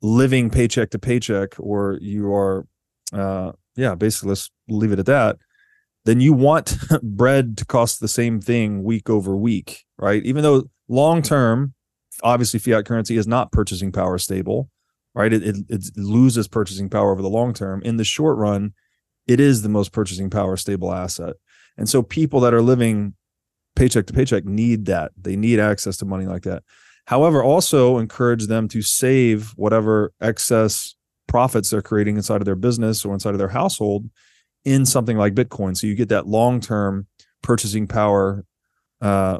living 0.00 0.50
paycheck 0.50 0.90
to 0.90 0.98
paycheck 0.98 1.54
or 1.58 1.98
you 2.00 2.32
are 2.32 2.66
uh 3.12 3.52
yeah 3.76 3.94
basically 3.94 4.30
let's 4.30 4.50
leave 4.68 4.92
it 4.92 4.98
at 4.98 5.06
that 5.06 5.36
then 6.04 6.20
you 6.20 6.32
want 6.32 6.76
bread 7.02 7.56
to 7.56 7.64
cost 7.64 8.00
the 8.00 8.08
same 8.08 8.40
thing 8.40 8.82
week 8.82 9.10
over 9.10 9.36
week 9.36 9.84
right? 9.98 10.22
Even 10.24 10.42
though 10.42 10.70
long 10.88 11.20
term 11.20 11.74
obviously 12.22 12.58
fiat 12.58 12.86
currency 12.86 13.18
is 13.18 13.26
not 13.26 13.52
purchasing 13.52 13.92
power 13.92 14.16
stable 14.16 14.70
right? 15.16 15.32
It, 15.32 15.42
it, 15.42 15.56
it 15.68 15.96
loses 15.96 16.46
purchasing 16.46 16.90
power 16.90 17.10
over 17.10 17.22
the 17.22 17.28
long 17.28 17.54
term. 17.54 17.82
In 17.82 17.96
the 17.96 18.04
short 18.04 18.36
run, 18.36 18.74
it 19.26 19.40
is 19.40 19.62
the 19.62 19.68
most 19.68 19.90
purchasing 19.90 20.30
power 20.30 20.56
stable 20.56 20.92
asset. 20.92 21.36
And 21.78 21.88
so 21.88 22.02
people 22.02 22.40
that 22.40 22.54
are 22.54 22.62
living 22.62 23.14
paycheck 23.74 24.06
to 24.06 24.12
paycheck 24.12 24.44
need 24.44 24.86
that. 24.86 25.12
They 25.20 25.34
need 25.34 25.58
access 25.58 25.96
to 25.98 26.04
money 26.04 26.26
like 26.26 26.42
that. 26.42 26.62
However, 27.06 27.42
also 27.42 27.98
encourage 27.98 28.46
them 28.46 28.68
to 28.68 28.82
save 28.82 29.52
whatever 29.56 30.12
excess 30.20 30.94
profits 31.28 31.70
they're 31.70 31.82
creating 31.82 32.16
inside 32.16 32.40
of 32.42 32.44
their 32.44 32.54
business 32.54 33.04
or 33.04 33.14
inside 33.14 33.32
of 33.32 33.38
their 33.38 33.48
household 33.48 34.10
in 34.64 34.84
something 34.84 35.16
like 35.16 35.34
Bitcoin. 35.34 35.76
So 35.76 35.86
you 35.86 35.94
get 35.94 36.10
that 36.10 36.26
long 36.26 36.60
term 36.60 37.06
purchasing 37.42 37.86
power. 37.86 38.44
Uh, 39.00 39.38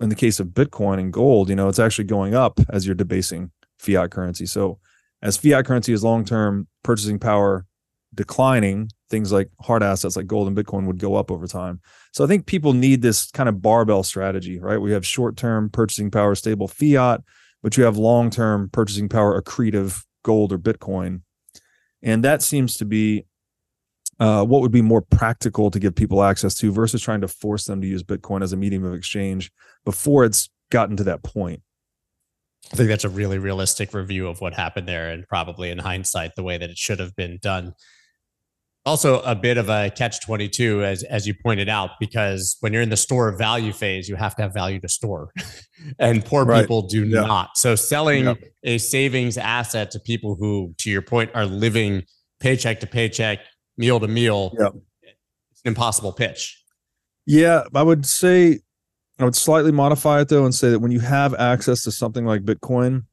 in 0.00 0.08
the 0.08 0.14
case 0.14 0.40
of 0.40 0.48
Bitcoin 0.48 0.98
and 0.98 1.12
gold, 1.12 1.50
you 1.50 1.54
know, 1.54 1.68
it's 1.68 1.78
actually 1.78 2.06
going 2.06 2.34
up 2.34 2.58
as 2.70 2.86
you're 2.86 2.94
debasing 2.94 3.50
fiat 3.78 4.10
currency. 4.10 4.46
So 4.46 4.78
as 5.22 5.36
fiat 5.36 5.66
currency 5.66 5.92
is 5.92 6.04
long 6.04 6.24
term 6.24 6.66
purchasing 6.82 7.18
power 7.18 7.66
declining, 8.14 8.90
things 9.08 9.32
like 9.32 9.50
hard 9.60 9.82
assets 9.82 10.16
like 10.16 10.26
gold 10.26 10.48
and 10.48 10.56
Bitcoin 10.56 10.86
would 10.86 10.98
go 10.98 11.14
up 11.14 11.30
over 11.30 11.46
time. 11.46 11.80
So 12.12 12.24
I 12.24 12.26
think 12.26 12.46
people 12.46 12.72
need 12.72 13.02
this 13.02 13.30
kind 13.30 13.48
of 13.48 13.62
barbell 13.62 14.02
strategy, 14.02 14.58
right? 14.58 14.80
We 14.80 14.92
have 14.92 15.06
short 15.06 15.36
term 15.36 15.70
purchasing 15.70 16.10
power 16.10 16.34
stable 16.34 16.68
fiat, 16.68 17.22
but 17.62 17.76
you 17.76 17.84
have 17.84 17.96
long 17.96 18.30
term 18.30 18.68
purchasing 18.70 19.08
power 19.08 19.40
accretive 19.40 20.04
gold 20.24 20.52
or 20.52 20.58
Bitcoin. 20.58 21.22
And 22.02 22.24
that 22.24 22.42
seems 22.42 22.76
to 22.78 22.84
be 22.84 23.26
uh, 24.18 24.44
what 24.44 24.60
would 24.60 24.72
be 24.72 24.82
more 24.82 25.02
practical 25.02 25.70
to 25.70 25.78
give 25.78 25.94
people 25.94 26.22
access 26.22 26.54
to 26.56 26.72
versus 26.72 27.02
trying 27.02 27.20
to 27.22 27.28
force 27.28 27.64
them 27.64 27.80
to 27.80 27.86
use 27.86 28.02
Bitcoin 28.02 28.42
as 28.42 28.52
a 28.52 28.56
medium 28.56 28.84
of 28.84 28.94
exchange 28.94 29.50
before 29.84 30.24
it's 30.24 30.50
gotten 30.70 30.96
to 30.96 31.04
that 31.04 31.22
point. 31.22 31.62
I 32.72 32.76
think 32.76 32.88
that's 32.88 33.04
a 33.04 33.08
really 33.08 33.38
realistic 33.38 33.92
review 33.94 34.28
of 34.28 34.40
what 34.40 34.54
happened 34.54 34.86
there, 34.86 35.10
and 35.10 35.26
probably 35.28 35.70
in 35.70 35.78
hindsight, 35.78 36.36
the 36.36 36.42
way 36.42 36.56
that 36.56 36.70
it 36.70 36.78
should 36.78 37.00
have 37.00 37.14
been 37.16 37.38
done. 37.42 37.74
Also, 38.86 39.20
a 39.22 39.34
bit 39.34 39.58
of 39.58 39.68
a 39.68 39.90
catch 39.90 40.24
22, 40.24 40.84
as, 40.84 41.02
as 41.02 41.26
you 41.26 41.34
pointed 41.34 41.68
out, 41.68 41.90
because 41.98 42.56
when 42.60 42.72
you're 42.72 42.80
in 42.80 42.88
the 42.88 42.96
store 42.96 43.30
value 43.36 43.72
phase, 43.72 44.08
you 44.08 44.16
have 44.16 44.34
to 44.36 44.42
have 44.42 44.54
value 44.54 44.80
to 44.80 44.88
store, 44.88 45.32
and 45.98 46.24
poor 46.24 46.44
right. 46.44 46.62
people 46.62 46.82
do 46.82 47.04
yeah. 47.06 47.20
not. 47.20 47.56
So, 47.56 47.74
selling 47.74 48.24
yep. 48.24 48.38
a 48.62 48.78
savings 48.78 49.36
asset 49.36 49.90
to 49.90 50.00
people 50.00 50.36
who, 50.36 50.74
to 50.78 50.90
your 50.90 51.02
point, 51.02 51.30
are 51.34 51.46
living 51.46 52.04
paycheck 52.38 52.80
to 52.80 52.86
paycheck, 52.86 53.40
meal 53.76 53.98
to 53.98 54.08
meal, 54.08 54.54
yep. 54.58 54.72
it's 55.02 55.60
an 55.64 55.70
impossible 55.70 56.12
pitch. 56.12 56.56
Yeah, 57.26 57.64
I 57.74 57.82
would 57.82 58.06
say 58.06 58.60
I 59.20 59.24
would 59.24 59.36
slightly 59.36 59.72
modify 59.72 60.20
it 60.20 60.28
though 60.28 60.44
and 60.44 60.54
say 60.54 60.70
that 60.70 60.80
when 60.80 60.92
you 60.92 61.00
have 61.00 61.34
access 61.34 61.82
to 61.84 61.92
something 61.92 62.24
like 62.24 62.42
Bitcoin, 62.42 63.04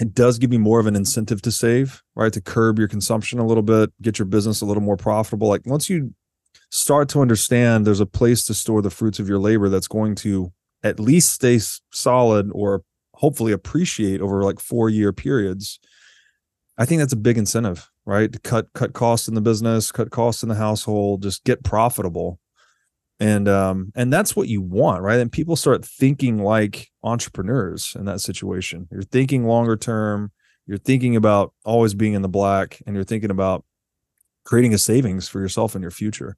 it 0.00 0.14
does 0.14 0.38
give 0.38 0.52
you 0.52 0.58
more 0.58 0.80
of 0.80 0.86
an 0.86 0.96
incentive 0.96 1.40
to 1.42 1.52
save, 1.52 2.02
right? 2.16 2.32
To 2.32 2.40
curb 2.40 2.78
your 2.78 2.88
consumption 2.88 3.38
a 3.38 3.46
little 3.46 3.62
bit, 3.62 3.92
get 4.02 4.18
your 4.18 4.26
business 4.26 4.60
a 4.60 4.66
little 4.66 4.82
more 4.82 4.96
profitable. 4.96 5.48
Like 5.48 5.66
once 5.66 5.88
you 5.88 6.14
start 6.70 7.08
to 7.08 7.20
understand 7.20 7.86
there's 7.86 8.00
a 8.00 8.06
place 8.06 8.44
to 8.44 8.54
store 8.54 8.82
the 8.82 8.90
fruits 8.90 9.20
of 9.20 9.28
your 9.28 9.38
labor 9.38 9.68
that's 9.68 9.86
going 9.86 10.14
to 10.16 10.52
at 10.82 10.98
least 10.98 11.32
stay 11.32 11.60
solid 11.92 12.50
or 12.52 12.82
hopefully 13.14 13.52
appreciate 13.52 14.20
over 14.20 14.42
like 14.42 14.58
four 14.58 14.90
year 14.90 15.12
periods 15.12 15.78
i 16.76 16.84
think 16.84 16.98
that's 16.98 17.12
a 17.12 17.16
big 17.16 17.38
incentive 17.38 17.88
right 18.06 18.32
to 18.32 18.40
cut 18.40 18.66
cut 18.74 18.92
costs 18.92 19.28
in 19.28 19.34
the 19.34 19.40
business 19.40 19.92
cut 19.92 20.10
costs 20.10 20.42
in 20.42 20.48
the 20.48 20.54
household 20.56 21.22
just 21.22 21.44
get 21.44 21.62
profitable 21.62 22.40
and 23.20 23.48
um 23.48 23.92
and 23.94 24.12
that's 24.12 24.34
what 24.34 24.48
you 24.48 24.60
want 24.60 25.02
right? 25.02 25.20
And 25.20 25.30
people 25.30 25.56
start 25.56 25.84
thinking 25.84 26.38
like 26.38 26.90
entrepreneurs 27.02 27.96
in 27.98 28.06
that 28.06 28.20
situation. 28.20 28.88
You're 28.90 29.02
thinking 29.02 29.44
longer 29.46 29.76
term 29.76 30.32
you're 30.66 30.78
thinking 30.78 31.14
about 31.14 31.52
always 31.64 31.94
being 31.94 32.14
in 32.14 32.22
the 32.22 32.28
black 32.28 32.82
and 32.86 32.94
you're 32.94 33.04
thinking 33.04 33.30
about 33.30 33.64
creating 34.44 34.72
a 34.72 34.78
savings 34.78 35.28
for 35.28 35.40
yourself 35.40 35.74
and 35.74 35.82
your 35.82 35.90
future. 35.90 36.36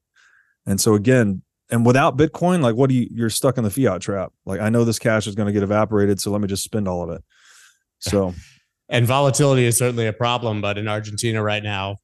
And 0.66 0.80
so 0.80 0.94
again 0.94 1.42
and 1.70 1.84
without 1.84 2.16
bitcoin 2.16 2.62
like 2.62 2.76
what 2.76 2.88
do 2.90 2.94
you 2.94 3.08
you're 3.10 3.30
stuck 3.30 3.58
in 3.58 3.64
the 3.64 3.70
fiat 3.70 4.00
trap. 4.00 4.32
Like 4.44 4.60
i 4.60 4.68
know 4.68 4.84
this 4.84 4.98
cash 4.98 5.26
is 5.26 5.34
going 5.34 5.46
to 5.46 5.52
get 5.52 5.62
evaporated 5.62 6.20
so 6.20 6.30
let 6.30 6.40
me 6.40 6.48
just 6.48 6.64
spend 6.64 6.88
all 6.88 7.02
of 7.02 7.10
it. 7.10 7.22
So 8.00 8.34
and 8.88 9.06
volatility 9.06 9.64
is 9.64 9.76
certainly 9.76 10.06
a 10.06 10.12
problem 10.12 10.60
but 10.60 10.78
in 10.78 10.86
argentina 10.88 11.42
right 11.42 11.62
now 11.62 11.96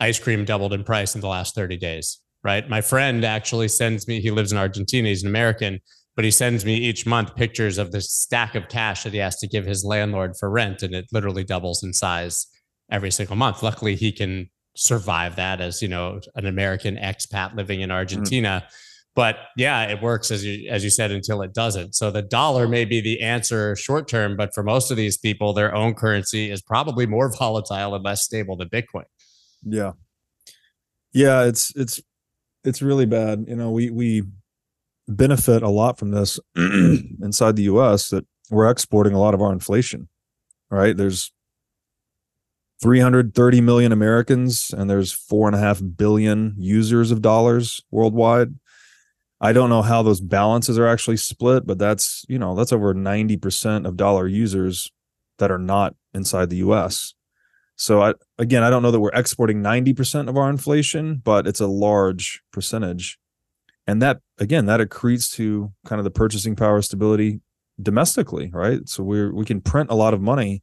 ice 0.00 0.18
cream 0.18 0.44
doubled 0.44 0.72
in 0.72 0.82
price 0.82 1.14
in 1.14 1.20
the 1.20 1.28
last 1.28 1.54
30 1.54 1.76
days 1.76 2.20
right? 2.44 2.68
My 2.68 2.80
friend 2.80 3.24
actually 3.24 3.68
sends 3.68 4.06
me, 4.06 4.20
he 4.20 4.30
lives 4.30 4.52
in 4.52 4.58
Argentina, 4.58 5.08
he's 5.08 5.22
an 5.22 5.28
American, 5.28 5.80
but 6.14 6.24
he 6.24 6.30
sends 6.30 6.64
me 6.64 6.76
each 6.76 7.06
month 7.06 7.34
pictures 7.34 7.78
of 7.78 7.90
this 7.90 8.12
stack 8.12 8.54
of 8.54 8.68
cash 8.68 9.02
that 9.02 9.12
he 9.12 9.18
has 9.18 9.36
to 9.38 9.48
give 9.48 9.64
his 9.64 9.84
landlord 9.84 10.36
for 10.38 10.50
rent. 10.50 10.82
And 10.82 10.94
it 10.94 11.06
literally 11.10 11.42
doubles 11.42 11.82
in 11.82 11.92
size 11.92 12.46
every 12.90 13.10
single 13.10 13.34
month. 13.34 13.62
Luckily, 13.62 13.96
he 13.96 14.12
can 14.12 14.50
survive 14.76 15.36
that 15.36 15.60
as, 15.60 15.82
you 15.82 15.88
know, 15.88 16.20
an 16.36 16.46
American 16.46 16.96
expat 16.96 17.56
living 17.56 17.80
in 17.80 17.90
Argentina. 17.90 18.62
Mm-hmm. 18.64 18.74
But 19.16 19.36
yeah, 19.56 19.84
it 19.84 20.02
works 20.02 20.32
as 20.32 20.44
you 20.44 20.68
as 20.68 20.82
you 20.82 20.90
said 20.90 21.12
until 21.12 21.40
it 21.42 21.54
doesn't. 21.54 21.94
So 21.94 22.10
the 22.10 22.22
dollar 22.22 22.66
may 22.66 22.84
be 22.84 23.00
the 23.00 23.20
answer 23.22 23.76
short 23.76 24.08
term, 24.08 24.36
but 24.36 24.52
for 24.52 24.64
most 24.64 24.90
of 24.90 24.96
these 24.96 25.16
people, 25.16 25.52
their 25.52 25.72
own 25.72 25.94
currency 25.94 26.50
is 26.50 26.60
probably 26.60 27.06
more 27.06 27.32
volatile 27.38 27.94
and 27.94 28.04
less 28.04 28.24
stable 28.24 28.56
than 28.56 28.68
Bitcoin. 28.68 29.04
Yeah. 29.62 29.92
Yeah, 31.12 31.44
it's 31.44 31.72
it's 31.76 32.00
it's 32.64 32.82
really 32.82 33.06
bad. 33.06 33.44
You 33.48 33.56
know, 33.56 33.70
we 33.70 33.90
we 33.90 34.24
benefit 35.06 35.62
a 35.62 35.68
lot 35.68 35.98
from 35.98 36.10
this 36.10 36.40
inside 36.56 37.56
the 37.56 37.64
US 37.64 38.08
that 38.08 38.26
we're 38.50 38.70
exporting 38.70 39.12
a 39.12 39.20
lot 39.20 39.34
of 39.34 39.42
our 39.42 39.52
inflation. 39.52 40.08
Right. 40.70 40.96
There's 40.96 41.32
330 42.82 43.60
million 43.60 43.92
Americans 43.92 44.72
and 44.76 44.90
there's 44.90 45.12
four 45.12 45.46
and 45.46 45.54
a 45.54 45.58
half 45.58 45.80
billion 45.96 46.54
users 46.58 47.10
of 47.10 47.22
dollars 47.22 47.80
worldwide. 47.90 48.54
I 49.40 49.52
don't 49.52 49.68
know 49.68 49.82
how 49.82 50.02
those 50.02 50.20
balances 50.20 50.78
are 50.78 50.86
actually 50.86 51.18
split, 51.18 51.66
but 51.66 51.78
that's, 51.78 52.24
you 52.28 52.38
know, 52.38 52.54
that's 52.54 52.72
over 52.72 52.94
90% 52.94 53.86
of 53.86 53.96
dollar 53.96 54.26
users 54.26 54.90
that 55.38 55.50
are 55.50 55.58
not 55.58 55.94
inside 56.12 56.50
the 56.50 56.56
US. 56.56 57.14
So 57.76 58.02
I, 58.02 58.14
again, 58.38 58.62
I 58.62 58.70
don't 58.70 58.82
know 58.82 58.90
that 58.90 59.00
we're 59.00 59.10
exporting 59.12 59.62
90% 59.62 60.28
of 60.28 60.36
our 60.36 60.48
inflation, 60.48 61.20
but 61.24 61.46
it's 61.46 61.60
a 61.60 61.66
large 61.66 62.42
percentage. 62.52 63.18
And 63.86 64.00
that 64.00 64.20
again, 64.38 64.66
that 64.66 64.80
accretes 64.80 65.30
to 65.34 65.72
kind 65.84 65.98
of 65.98 66.04
the 66.04 66.10
purchasing 66.10 66.56
power 66.56 66.80
stability 66.82 67.40
domestically, 67.82 68.50
right? 68.52 68.88
So 68.88 69.02
we're 69.02 69.34
we 69.34 69.44
can 69.44 69.60
print 69.60 69.90
a 69.90 69.94
lot 69.94 70.14
of 70.14 70.20
money 70.20 70.62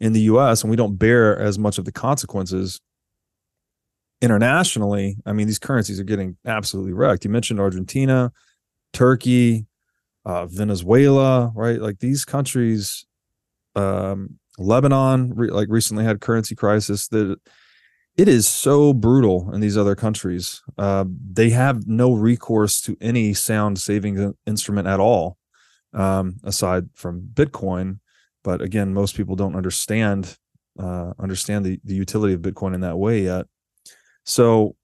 in 0.00 0.12
the 0.12 0.22
US 0.22 0.62
and 0.62 0.70
we 0.70 0.76
don't 0.76 0.96
bear 0.96 1.38
as 1.38 1.58
much 1.58 1.78
of 1.78 1.84
the 1.84 1.92
consequences 1.92 2.80
internationally. 4.20 5.16
I 5.24 5.32
mean, 5.32 5.46
these 5.46 5.58
currencies 5.58 5.98
are 5.98 6.04
getting 6.04 6.36
absolutely 6.44 6.92
wrecked. 6.92 7.24
You 7.24 7.30
mentioned 7.30 7.60
Argentina, 7.60 8.32
Turkey, 8.92 9.66
uh, 10.24 10.46
Venezuela, 10.46 11.52
right? 11.54 11.80
Like 11.80 12.00
these 12.00 12.24
countries 12.24 13.06
um, 13.74 14.38
Lebanon 14.58 15.34
re- 15.34 15.50
like 15.50 15.68
recently 15.70 16.04
had 16.04 16.20
currency 16.20 16.54
crisis 16.54 17.08
that 17.08 17.38
it 18.16 18.28
is 18.28 18.46
so 18.46 18.92
brutal 18.92 19.50
in 19.54 19.60
these 19.60 19.78
other 19.78 19.94
countries. 19.94 20.62
Uh, 20.76 21.04
they 21.08 21.50
have 21.50 21.86
no 21.86 22.12
recourse 22.12 22.80
to 22.82 22.96
any 23.00 23.32
sound 23.32 23.78
savings 23.80 24.34
instrument 24.46 24.86
at 24.86 25.00
all, 25.00 25.38
um, 25.94 26.36
aside 26.44 26.90
from 26.94 27.22
Bitcoin. 27.32 28.00
But 28.44 28.60
again, 28.60 28.92
most 28.92 29.16
people 29.16 29.36
don't 29.36 29.56
understand 29.56 30.36
uh, 30.78 31.12
understand 31.18 31.64
the 31.64 31.80
the 31.84 31.94
utility 31.94 32.34
of 32.34 32.40
Bitcoin 32.40 32.74
in 32.74 32.80
that 32.80 32.98
way 32.98 33.22
yet. 33.22 33.46
So, 34.24 34.76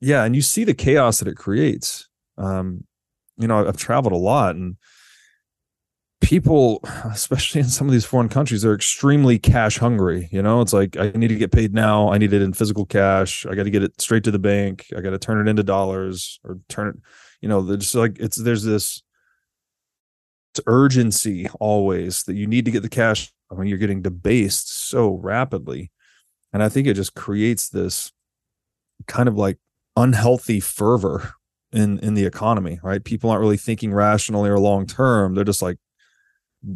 yeah, 0.00 0.24
and 0.24 0.34
you 0.34 0.42
see 0.42 0.64
the 0.64 0.74
chaos 0.74 1.18
that 1.18 1.28
it 1.28 1.36
creates. 1.36 2.08
Um, 2.36 2.84
you 3.36 3.48
know, 3.48 3.66
I've 3.66 3.76
traveled 3.76 4.12
a 4.12 4.16
lot, 4.16 4.56
and 4.56 4.76
people 6.20 6.80
especially 7.04 7.60
in 7.60 7.68
some 7.68 7.86
of 7.86 7.92
these 7.92 8.04
foreign 8.04 8.28
countries 8.28 8.64
are 8.64 8.74
extremely 8.74 9.38
cash 9.38 9.78
hungry 9.78 10.28
you 10.32 10.42
know? 10.42 10.60
It's 10.60 10.72
like 10.72 10.96
i 10.96 11.10
need 11.10 11.28
to 11.28 11.36
get 11.36 11.52
paid 11.52 11.72
now. 11.72 12.12
I 12.12 12.18
need 12.18 12.32
it 12.32 12.42
in 12.42 12.52
physical 12.52 12.86
cash. 12.86 13.46
I 13.46 13.54
got 13.54 13.64
to 13.64 13.70
get 13.70 13.82
it 13.82 14.00
straight 14.00 14.24
to 14.24 14.30
the 14.30 14.38
bank. 14.38 14.86
I 14.96 15.00
got 15.00 15.10
to 15.10 15.18
turn 15.18 15.46
it 15.46 15.50
into 15.50 15.62
dollars 15.62 16.40
or 16.44 16.58
turn 16.68 16.88
it 16.88 16.96
you 17.40 17.48
know 17.48 17.62
there's 17.62 17.94
like 17.94 18.18
it's 18.18 18.36
there's 18.36 18.64
this 18.64 19.02
urgency 20.66 21.48
always 21.60 22.24
that 22.24 22.34
you 22.34 22.46
need 22.46 22.64
to 22.64 22.70
get 22.72 22.82
the 22.82 22.88
cash 22.88 23.32
I 23.50 23.54
mean, 23.54 23.68
you're 23.68 23.78
getting 23.78 24.02
debased 24.02 24.88
so 24.90 25.14
rapidly. 25.14 25.90
And 26.52 26.62
i 26.62 26.68
think 26.68 26.86
it 26.86 26.94
just 26.94 27.14
creates 27.14 27.68
this 27.68 28.12
kind 29.06 29.28
of 29.28 29.36
like 29.36 29.58
unhealthy 29.96 30.60
fervor 30.60 31.34
in 31.72 31.98
in 32.00 32.14
the 32.14 32.24
economy 32.24 32.80
right? 32.82 33.04
People 33.04 33.30
aren't 33.30 33.42
really 33.42 33.56
thinking 33.56 33.92
rationally 33.92 34.50
or 34.50 34.58
long 34.58 34.86
term. 34.86 35.34
They're 35.34 35.44
just 35.44 35.62
like 35.62 35.78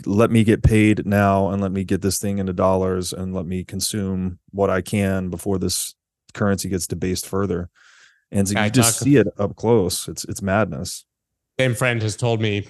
let 0.07 0.31
me 0.31 0.45
get 0.45 0.63
paid 0.63 1.07
now 1.07 1.49
and 1.51 1.61
let 1.61 1.73
me 1.73 1.85
get 1.85 2.03
this 2.03 2.19
thing 2.19 2.39
into 2.39 2.53
dollars 2.53 3.13
and 3.13 3.35
let 3.35 3.47
me 3.47 3.65
consume 3.65 4.39
what 4.51 4.71
I 4.71 4.81
can 4.81 5.29
before 5.29 5.59
this 5.59 5.95
currency 6.35 6.69
gets 6.69 6.87
debased 6.87 7.27
further. 7.27 7.69
And 8.31 8.49
so 8.49 8.61
you 8.63 8.71
just 8.71 8.99
see 8.99 9.17
it 9.17 9.27
up 9.39 9.57
close. 9.57 10.09
It's 10.09 10.25
it's 10.25 10.41
madness. 10.41 11.05
Same 11.61 11.75
friend 11.75 12.01
has 12.01 12.17
told 12.17 12.41
me, 12.41 12.67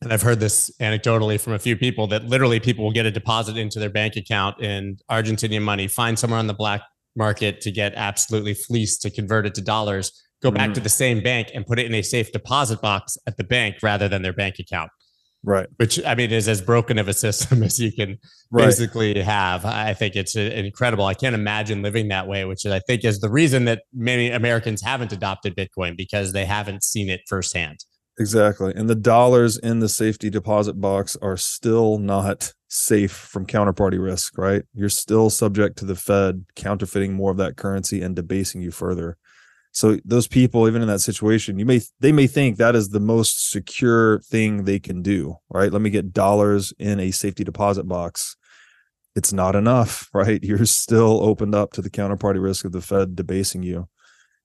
and 0.00 0.12
I've 0.12 0.22
heard 0.22 0.40
this 0.40 0.70
anecdotally 0.80 1.38
from 1.38 1.52
a 1.52 1.58
few 1.58 1.76
people 1.76 2.06
that 2.06 2.24
literally 2.24 2.58
people 2.58 2.84
will 2.84 2.92
get 2.92 3.04
a 3.04 3.10
deposit 3.10 3.58
into 3.58 3.78
their 3.78 3.90
bank 3.90 4.16
account 4.16 4.62
in 4.62 4.96
Argentinian 5.10 5.62
money, 5.62 5.88
find 5.88 6.18
somewhere 6.18 6.38
on 6.38 6.46
the 6.46 6.54
black 6.54 6.80
market 7.16 7.60
to 7.62 7.70
get 7.70 7.92
absolutely 7.96 8.54
fleeced 8.54 9.02
to 9.02 9.10
convert 9.10 9.44
it 9.44 9.54
to 9.56 9.60
dollars, 9.60 10.24
go 10.42 10.50
back 10.50 10.70
mm. 10.70 10.74
to 10.74 10.80
the 10.80 10.88
same 10.88 11.22
bank 11.22 11.50
and 11.52 11.66
put 11.66 11.78
it 11.78 11.84
in 11.84 11.94
a 11.94 12.02
safe 12.02 12.32
deposit 12.32 12.80
box 12.80 13.18
at 13.26 13.36
the 13.36 13.44
bank 13.44 13.76
rather 13.82 14.08
than 14.08 14.22
their 14.22 14.32
bank 14.32 14.58
account. 14.58 14.90
Right. 15.44 15.68
Which 15.76 16.04
I 16.04 16.14
mean 16.14 16.32
is 16.32 16.48
as 16.48 16.60
broken 16.60 16.98
of 16.98 17.08
a 17.08 17.14
system 17.14 17.62
as 17.64 17.78
you 17.78 17.92
can 17.92 18.18
right. 18.50 18.66
basically 18.66 19.20
have. 19.20 19.64
I 19.64 19.94
think 19.94 20.16
it's 20.16 20.36
uh, 20.36 20.40
incredible. 20.40 21.04
I 21.04 21.14
can't 21.14 21.34
imagine 21.34 21.82
living 21.82 22.08
that 22.08 22.26
way, 22.26 22.44
which 22.44 22.66
I 22.66 22.80
think 22.80 23.04
is 23.04 23.20
the 23.20 23.30
reason 23.30 23.64
that 23.66 23.82
many 23.92 24.30
Americans 24.30 24.82
haven't 24.82 25.12
adopted 25.12 25.56
Bitcoin 25.56 25.96
because 25.96 26.32
they 26.32 26.44
haven't 26.44 26.82
seen 26.82 27.08
it 27.08 27.20
firsthand. 27.28 27.84
Exactly. 28.18 28.72
And 28.74 28.90
the 28.90 28.96
dollars 28.96 29.56
in 29.56 29.78
the 29.78 29.88
safety 29.88 30.28
deposit 30.28 30.80
box 30.80 31.16
are 31.22 31.36
still 31.36 31.98
not 31.98 32.52
safe 32.66 33.12
from 33.12 33.46
counterparty 33.46 34.02
risk, 34.02 34.36
right? 34.36 34.62
You're 34.74 34.88
still 34.88 35.30
subject 35.30 35.78
to 35.78 35.84
the 35.84 35.94
Fed 35.94 36.44
counterfeiting 36.56 37.14
more 37.14 37.30
of 37.30 37.36
that 37.36 37.56
currency 37.56 38.02
and 38.02 38.16
debasing 38.16 38.60
you 38.60 38.72
further. 38.72 39.16
So 39.78 39.96
those 40.04 40.26
people, 40.26 40.66
even 40.66 40.82
in 40.82 40.88
that 40.88 40.98
situation, 41.02 41.56
you 41.56 41.64
may 41.64 41.80
they 42.00 42.10
may 42.10 42.26
think 42.26 42.56
that 42.56 42.74
is 42.74 42.88
the 42.88 42.98
most 42.98 43.48
secure 43.48 44.18
thing 44.22 44.64
they 44.64 44.80
can 44.80 45.02
do, 45.02 45.36
right? 45.50 45.72
Let 45.72 45.82
me 45.82 45.90
get 45.90 46.12
dollars 46.12 46.74
in 46.80 46.98
a 46.98 47.12
safety 47.12 47.44
deposit 47.44 47.84
box. 47.84 48.36
It's 49.14 49.32
not 49.32 49.54
enough, 49.54 50.10
right? 50.12 50.42
You're 50.42 50.66
still 50.66 51.22
opened 51.22 51.54
up 51.54 51.74
to 51.74 51.80
the 51.80 51.90
counterparty 51.90 52.42
risk 52.42 52.64
of 52.64 52.72
the 52.72 52.80
Fed 52.80 53.14
debasing 53.14 53.62
you. 53.62 53.88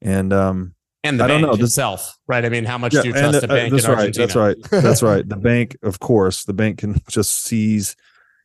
And 0.03 0.31
um, 0.31 0.75
and 1.03 1.19
the 1.19 1.23
I 1.23 1.27
don't 1.29 1.41
bank 1.41 1.51
know, 1.53 1.55
this- 1.57 1.71
itself, 1.71 2.15
right? 2.27 2.45
I 2.45 2.49
mean, 2.49 2.65
how 2.65 2.77
much 2.77 2.93
yeah, 2.93 3.01
do 3.01 3.07
you 3.07 3.13
trust 3.15 3.41
the- 3.41 3.47
a 3.47 3.51
uh, 3.51 3.55
bank 3.55 3.71
that's 3.71 3.85
in 3.85 3.89
right. 3.89 3.99
Argentina? 4.01 4.27
That's 4.27 4.35
right. 4.35 4.83
That's 4.83 5.01
right. 5.01 5.27
The 5.27 5.37
bank, 5.37 5.77
of 5.81 5.97
course, 5.99 6.43
the 6.43 6.53
bank 6.53 6.77
can 6.77 7.01
just 7.09 7.43
seize 7.43 7.95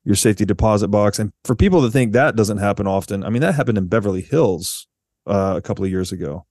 your 0.05 0.17
safety 0.17 0.47
deposit 0.47 0.89
box. 0.89 1.19
And 1.19 1.33
for 1.45 1.55
people 1.55 1.83
that 1.83 1.91
think 1.91 2.15
that 2.15 2.35
doesn't 2.35 2.57
happen 2.57 2.87
often, 2.87 3.25
I 3.25 3.29
mean, 3.29 3.43
that 3.43 3.57
happened 3.57 3.77
in 3.77 3.89
Beverly 3.89 4.23
Hills 4.23 4.87
uh, 5.27 5.53
a 5.59 5.61
couple 5.61 5.85
of 5.85 5.91
years 5.91 6.13
ago. 6.13 6.47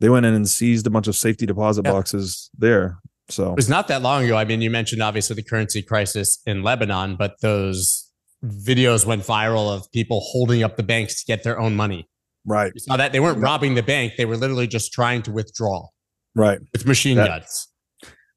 They 0.00 0.08
went 0.08 0.26
in 0.26 0.34
and 0.34 0.48
seized 0.48 0.86
a 0.86 0.90
bunch 0.90 1.06
of 1.08 1.16
safety 1.16 1.46
deposit 1.46 1.84
Yeah. 1.84 1.92
boxes 1.92 2.50
there. 2.58 2.98
So 3.28 3.50
It 3.52 3.56
was 3.56 3.68
not 3.68 3.88
that 3.88 4.02
long 4.02 4.24
ago. 4.24 4.36
I 4.36 4.44
mean, 4.44 4.60
you 4.60 4.70
mentioned 4.70 5.02
obviously 5.02 5.34
the 5.36 5.42
currency 5.42 5.82
crisis 5.82 6.38
in 6.46 6.62
Lebanon, 6.62 7.16
but 7.16 7.40
those 7.40 8.10
videos 8.44 9.04
went 9.06 9.22
viral 9.22 9.74
of 9.74 9.90
people 9.92 10.20
holding 10.20 10.62
up 10.62 10.76
the 10.76 10.82
banks 10.82 11.20
to 11.20 11.26
get 11.26 11.42
their 11.42 11.58
own 11.58 11.74
money. 11.74 12.08
right, 12.44 12.70
You 12.74 12.80
saw 12.80 12.96
that 12.96 13.10
they 13.12 13.18
weren't 13.18 13.38
robbing 13.38 13.74
the 13.74 13.82
bank; 13.82 14.12
they 14.16 14.24
were 14.24 14.36
literally 14.36 14.68
just 14.68 14.92
trying 14.92 15.22
to 15.22 15.32
withdraw 15.32 15.88
right. 16.36 16.60
with 16.72 16.86
machine 16.86 17.16
That- 17.16 17.28
guns. 17.40 17.68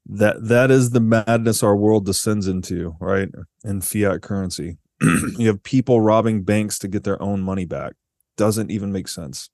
That 0.06 0.48
that 0.48 0.70
is 0.72 0.90
the 0.90 0.98
madness 1.00 1.62
our 1.62 1.76
world 1.76 2.06
descends 2.06 2.48
into, 2.48 2.96
right? 3.00 3.28
In 3.62 3.80
fiat 3.82 4.22
currency, 4.22 4.78
you 5.00 5.46
have 5.46 5.62
people 5.62 6.00
robbing 6.00 6.42
banks 6.42 6.78
to 6.80 6.88
get 6.88 7.04
their 7.04 7.22
own 7.22 7.42
money 7.42 7.66
back. 7.66 7.92
Doesn't 8.36 8.72
even 8.72 8.90
make 8.90 9.06
sense. 9.06 9.50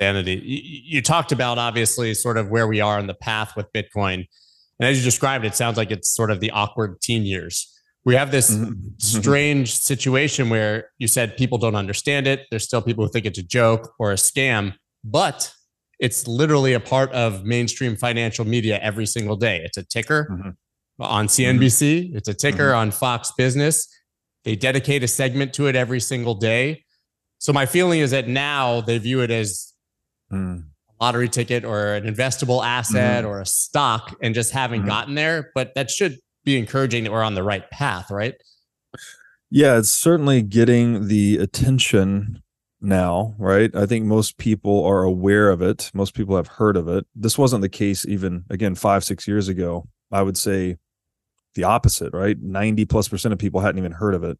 Sanity. 0.00 0.34
You, 0.44 0.80
you 0.98 1.02
talked 1.02 1.32
about 1.32 1.58
obviously 1.58 2.14
sort 2.14 2.36
of 2.36 2.48
where 2.48 2.66
we 2.66 2.80
are 2.80 2.98
on 2.98 3.06
the 3.06 3.14
path 3.14 3.56
with 3.56 3.66
Bitcoin, 3.72 4.26
and 4.80 4.88
as 4.88 4.98
you 4.98 5.04
described, 5.04 5.44
it 5.44 5.54
sounds 5.54 5.76
like 5.76 5.90
it's 5.90 6.10
sort 6.14 6.30
of 6.30 6.40
the 6.40 6.50
awkward 6.50 7.00
teen 7.00 7.24
years. 7.24 7.74
We 8.04 8.14
have 8.14 8.30
this 8.30 8.50
Mhm. 8.50 8.74
strange 9.00 9.74
situation 9.76 10.48
where 10.50 10.90
you 10.98 11.08
said 11.08 11.36
people 11.36 11.58
don't 11.58 11.74
understand 11.74 12.26
it. 12.26 12.46
There's 12.50 12.64
still 12.64 12.80
people 12.80 13.04
who 13.04 13.10
think 13.10 13.26
it's 13.26 13.38
a 13.38 13.42
joke 13.42 13.92
or 13.98 14.12
a 14.12 14.16
scam, 14.16 14.74
but 15.04 15.52
it's 15.98 16.26
literally 16.28 16.72
a 16.74 16.80
part 16.80 17.10
of 17.12 17.44
mainstream 17.44 17.96
financial 17.96 18.44
media 18.44 18.78
every 18.80 19.04
single 19.04 19.36
day. 19.36 19.60
It's 19.64 19.76
a 19.76 19.82
ticker 19.82 20.28
Mhm. 20.30 20.54
on 21.00 21.28
CNBC, 21.28 22.12
it's 22.14 22.28
a 22.28 22.34
ticker 22.34 22.72
on 22.72 22.92
Fox 22.92 23.32
Business. 23.36 23.86
They 24.44 24.54
dedicate 24.56 25.02
a 25.02 25.08
segment 25.08 25.52
to 25.54 25.66
it 25.66 25.74
every 25.76 26.00
single 26.00 26.34
day. 26.36 26.84
So 27.38 27.52
my 27.52 27.66
feeling 27.66 28.00
is 28.00 28.10
that 28.10 28.28
now 28.28 28.80
they 28.80 28.98
view 28.98 29.20
it 29.20 29.30
as 29.30 29.72
Mm. 30.32 30.64
a 30.90 31.04
lottery 31.04 31.28
ticket 31.28 31.64
or 31.64 31.94
an 31.94 32.04
investable 32.04 32.64
asset 32.64 33.24
or 33.24 33.40
a 33.40 33.46
stock 33.46 34.16
and 34.22 34.34
just 34.34 34.52
haven't 34.52 34.82
Mhm. 34.82 34.86
gotten 34.86 35.14
there. 35.14 35.50
But 35.54 35.74
that 35.74 35.90
should 35.90 36.18
be 36.44 36.58
encouraging 36.58 37.04
that 37.04 37.12
we're 37.12 37.22
on 37.22 37.34
the 37.34 37.42
right 37.42 37.68
path, 37.70 38.10
right? 38.10 38.34
Yeah, 39.50 39.78
it's 39.78 39.90
certainly 39.90 40.42
getting 40.42 41.08
the 41.08 41.38
attention 41.38 42.42
now, 42.80 43.34
right? 43.38 43.74
I 43.74 43.86
think 43.86 44.04
most 44.04 44.36
people 44.36 44.84
are 44.84 45.02
aware 45.02 45.50
of 45.50 45.62
it. 45.62 45.90
Most 45.94 46.14
people 46.14 46.36
have 46.36 46.46
heard 46.48 46.76
of 46.76 46.86
it. 46.88 47.06
This 47.14 47.38
wasn't 47.38 47.62
the 47.62 47.68
case 47.68 48.04
even 48.06 48.44
again 48.50 48.74
5 48.74 49.02
6 49.04 49.26
years 49.26 49.48
ago. 49.48 49.88
I 50.12 50.22
would 50.22 50.36
say 50.36 50.76
the 51.54 51.64
opposite, 51.64 52.12
right? 52.12 52.38
90 52.40 52.84
plus 52.84 53.08
percent 53.08 53.32
of 53.32 53.38
people 53.38 53.60
hadn't 53.60 53.78
even 53.78 53.92
heard 53.92 54.14
of 54.14 54.24
it. 54.24 54.38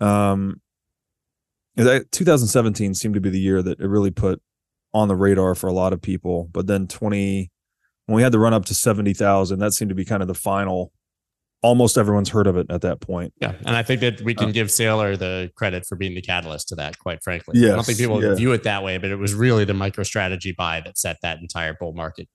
Um 0.00 0.60
2017 1.84 2.94
seemed 2.94 3.14
to 3.14 3.20
be 3.20 3.30
the 3.30 3.40
year 3.40 3.62
that 3.62 3.80
it 3.80 3.86
really 3.86 4.10
put 4.10 4.40
on 4.92 5.08
the 5.08 5.16
radar 5.16 5.54
for 5.54 5.66
a 5.68 5.72
lot 5.72 5.92
of 5.92 6.00
people, 6.02 6.48
but 6.52 6.66
then 6.66 6.86
20 6.86 7.50
when 8.06 8.16
we 8.16 8.22
had 8.22 8.32
the 8.32 8.38
run 8.38 8.54
up 8.54 8.64
to 8.64 8.74
70,000, 8.74 9.58
that 9.58 9.72
seemed 9.72 9.90
to 9.90 9.94
be 9.94 10.04
kind 10.04 10.22
of 10.22 10.28
the 10.28 10.34
final 10.34 10.92
almost 11.62 11.98
everyone's 11.98 12.28
heard 12.28 12.46
of 12.46 12.56
it 12.56 12.66
at 12.70 12.82
that 12.82 13.00
point. 13.00 13.32
Yeah, 13.40 13.54
and 13.66 13.76
I 13.76 13.82
think 13.82 14.00
that 14.00 14.20
we 14.22 14.34
can 14.34 14.48
Uh, 14.48 14.52
give 14.52 14.68
Saylor 14.68 15.18
the 15.18 15.50
credit 15.56 15.84
for 15.86 15.96
being 15.96 16.14
the 16.14 16.22
catalyst 16.22 16.68
to 16.68 16.76
that. 16.76 16.98
Quite 16.98 17.22
frankly, 17.22 17.64
I 17.64 17.74
don't 17.74 17.84
think 17.84 17.98
people 17.98 18.22
yeah. 18.22 18.34
view 18.34 18.52
it 18.52 18.62
that 18.62 18.82
way, 18.82 18.98
but 18.98 19.10
it 19.10 19.16
was 19.16 19.34
really 19.34 19.64
the 19.64 19.72
MicroStrategy 19.72 20.56
buy 20.56 20.80
that 20.84 20.96
set 20.96 21.18
that 21.22 21.40
entire 21.40 21.74
bull 21.78 21.92
market. 21.92 22.28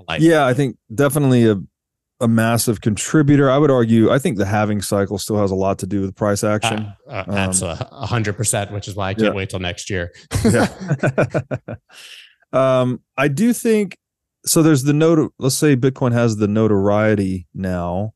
alight. 0.00 0.20
Yeah, 0.20 0.44
I 0.46 0.54
think 0.54 0.76
definitely 0.94 1.48
a 1.48 1.60
a 2.22 2.28
massive 2.28 2.80
contributor. 2.80 3.50
I 3.50 3.58
would 3.58 3.70
argue. 3.70 4.10
I 4.10 4.18
think 4.18 4.38
the 4.38 4.46
halving 4.46 4.80
cycle 4.80 5.18
still 5.18 5.36
has 5.38 5.50
a 5.50 5.54
lot 5.54 5.78
to 5.80 5.86
do 5.86 6.00
with 6.00 6.14
price 6.14 6.42
action. 6.44 6.92
Uh, 7.06 7.10
uh, 7.10 7.24
Um, 7.28 7.34
absolutely, 7.36 7.86
hundred 7.90 8.34
percent. 8.36 8.72
Which 8.72 8.88
is 8.88 8.94
why 8.94 9.08
I 9.10 9.14
can't 9.14 9.26
Yeah. 9.26 9.32
wait 9.32 9.50
till 9.50 9.58
next 9.60 9.90
year. 9.90 10.12
yeah. 10.44 10.68
um, 12.52 13.00
I 13.16 13.28
do 13.28 13.52
think 13.52 13.96
so. 14.46 14.62
There's 14.62 14.84
the 14.84 14.92
note. 14.92 15.32
Let's 15.38 15.54
say 15.56 15.76
Bitcoin 15.76 16.12
has 16.12 16.36
the 16.36 16.48
notoriety 16.48 17.46
now. 17.54 18.14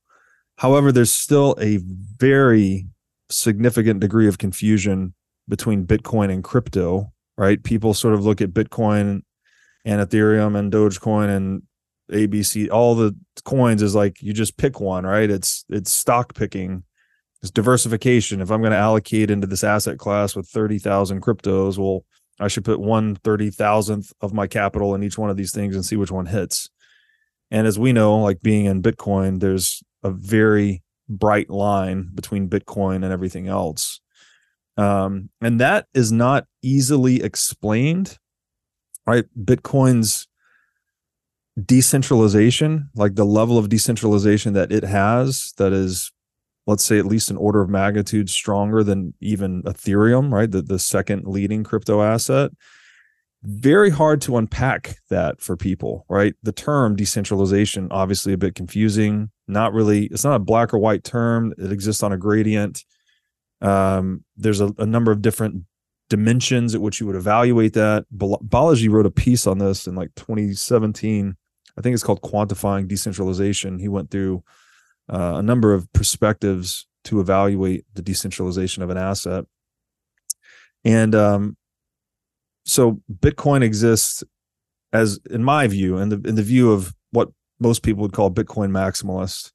However, 0.58 0.92
there's 0.92 1.12
still 1.12 1.54
a 1.60 1.78
very 2.18 2.86
significant 3.30 4.00
degree 4.00 4.28
of 4.28 4.38
confusion 4.38 5.14
between 5.48 5.86
Bitcoin 5.86 6.32
and 6.32 6.42
crypto. 6.42 7.12
Right? 7.36 7.62
People 7.62 7.92
sort 7.92 8.14
of 8.14 8.24
look 8.24 8.40
at 8.40 8.50
Bitcoin 8.50 9.20
and 9.84 10.00
Ethereum 10.08 10.56
and 10.58 10.72
Dogecoin 10.72 11.28
and 11.28 11.62
ABC, 12.10 12.70
all 12.70 12.94
the 12.94 13.16
coins 13.44 13.82
is 13.82 13.94
like 13.94 14.22
you 14.22 14.32
just 14.32 14.56
pick 14.56 14.80
one, 14.80 15.04
right? 15.04 15.30
It's 15.30 15.64
it's 15.68 15.92
stock 15.92 16.34
picking, 16.34 16.84
it's 17.42 17.50
diversification. 17.50 18.40
If 18.40 18.50
I'm 18.50 18.60
going 18.60 18.72
to 18.72 18.78
allocate 18.78 19.30
into 19.30 19.46
this 19.46 19.64
asset 19.64 19.98
class 19.98 20.36
with 20.36 20.48
thirty 20.48 20.78
thousand 20.78 21.22
cryptos, 21.22 21.78
well, 21.78 22.04
I 22.38 22.48
should 22.48 22.64
put 22.64 22.80
one 22.80 23.16
thirty 23.16 23.50
thousandth 23.50 24.12
of 24.20 24.32
my 24.32 24.46
capital 24.46 24.94
in 24.94 25.02
each 25.02 25.18
one 25.18 25.30
of 25.30 25.36
these 25.36 25.52
things 25.52 25.74
and 25.74 25.84
see 25.84 25.96
which 25.96 26.12
one 26.12 26.26
hits. 26.26 26.68
And 27.50 27.66
as 27.66 27.78
we 27.78 27.92
know, 27.92 28.18
like 28.18 28.40
being 28.40 28.66
in 28.66 28.82
Bitcoin, 28.82 29.40
there's 29.40 29.82
a 30.02 30.10
very 30.10 30.82
bright 31.08 31.50
line 31.50 32.10
between 32.14 32.48
Bitcoin 32.48 32.96
and 32.96 33.12
everything 33.12 33.48
else. 33.48 34.00
Um, 34.76 35.30
and 35.40 35.60
that 35.60 35.86
is 35.94 36.12
not 36.12 36.46
easily 36.62 37.22
explained, 37.22 38.18
right? 39.06 39.24
Bitcoin's 39.38 40.28
decentralization, 41.64 42.90
like 42.94 43.14
the 43.14 43.24
level 43.24 43.58
of 43.58 43.68
decentralization 43.68 44.52
that 44.52 44.70
it 44.70 44.84
has, 44.84 45.54
that 45.56 45.72
is, 45.72 46.12
let's 46.66 46.84
say, 46.84 46.98
at 46.98 47.06
least 47.06 47.30
an 47.30 47.36
order 47.36 47.62
of 47.62 47.70
magnitude 47.70 48.28
stronger 48.28 48.82
than 48.82 49.14
even 49.20 49.62
Ethereum, 49.62 50.32
right? 50.32 50.50
The, 50.50 50.62
the 50.62 50.78
second 50.78 51.26
leading 51.26 51.64
crypto 51.64 52.02
asset. 52.02 52.50
Very 53.42 53.90
hard 53.90 54.20
to 54.22 54.36
unpack 54.36 54.96
that 55.08 55.40
for 55.40 55.56
people, 55.56 56.04
right? 56.08 56.34
The 56.42 56.52
term 56.52 56.96
decentralization, 56.96 57.88
obviously 57.90 58.32
a 58.32 58.38
bit 58.38 58.54
confusing. 58.54 59.30
Not 59.46 59.72
really, 59.72 60.06
it's 60.06 60.24
not 60.24 60.34
a 60.34 60.40
black 60.40 60.74
or 60.74 60.78
white 60.78 61.04
term. 61.04 61.54
It 61.56 61.70
exists 61.70 62.02
on 62.02 62.12
a 62.12 62.16
gradient. 62.16 62.84
Um, 63.60 64.24
there's 64.36 64.60
a, 64.60 64.74
a 64.78 64.86
number 64.86 65.12
of 65.12 65.22
different 65.22 65.62
dimensions 66.08 66.74
at 66.74 66.80
which 66.80 67.00
you 67.00 67.06
would 67.06 67.16
evaluate 67.16 67.72
that. 67.74 68.06
Bal- 68.10 68.42
Balaji 68.46 68.90
wrote 68.90 69.06
a 69.06 69.10
piece 69.10 69.46
on 69.46 69.58
this 69.58 69.86
in 69.86 69.94
like 69.94 70.14
2017. 70.16 71.36
I 71.78 71.82
think 71.82 71.94
it's 71.94 72.02
called 72.02 72.22
Quantifying 72.22 72.88
Decentralization. 72.88 73.78
He 73.78 73.88
went 73.88 74.10
through 74.10 74.42
uh, 75.12 75.34
a 75.36 75.42
number 75.42 75.74
of 75.74 75.92
perspectives 75.92 76.86
to 77.04 77.20
evaluate 77.20 77.84
the 77.94 78.02
decentralization 78.02 78.82
of 78.82 78.90
an 78.90 78.96
asset. 78.96 79.44
And 80.84 81.14
um, 81.14 81.56
so 82.64 83.00
Bitcoin 83.12 83.62
exists 83.62 84.24
as, 84.92 85.20
in 85.30 85.44
my 85.44 85.66
view, 85.66 85.98
in 85.98 86.08
the 86.08 86.20
in 86.24 86.34
the 86.34 86.42
view 86.42 86.72
of 86.72 86.94
what 87.10 87.28
most 87.58 87.82
people 87.82 88.02
would 88.02 88.12
call 88.12 88.30
Bitcoin 88.30 88.70
maximalist. 88.70 89.52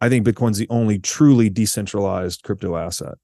I 0.00 0.08
think 0.08 0.26
Bitcoin's 0.26 0.58
the 0.58 0.68
only 0.68 0.98
truly 0.98 1.48
decentralized 1.48 2.42
crypto 2.42 2.76
asset. 2.76 3.14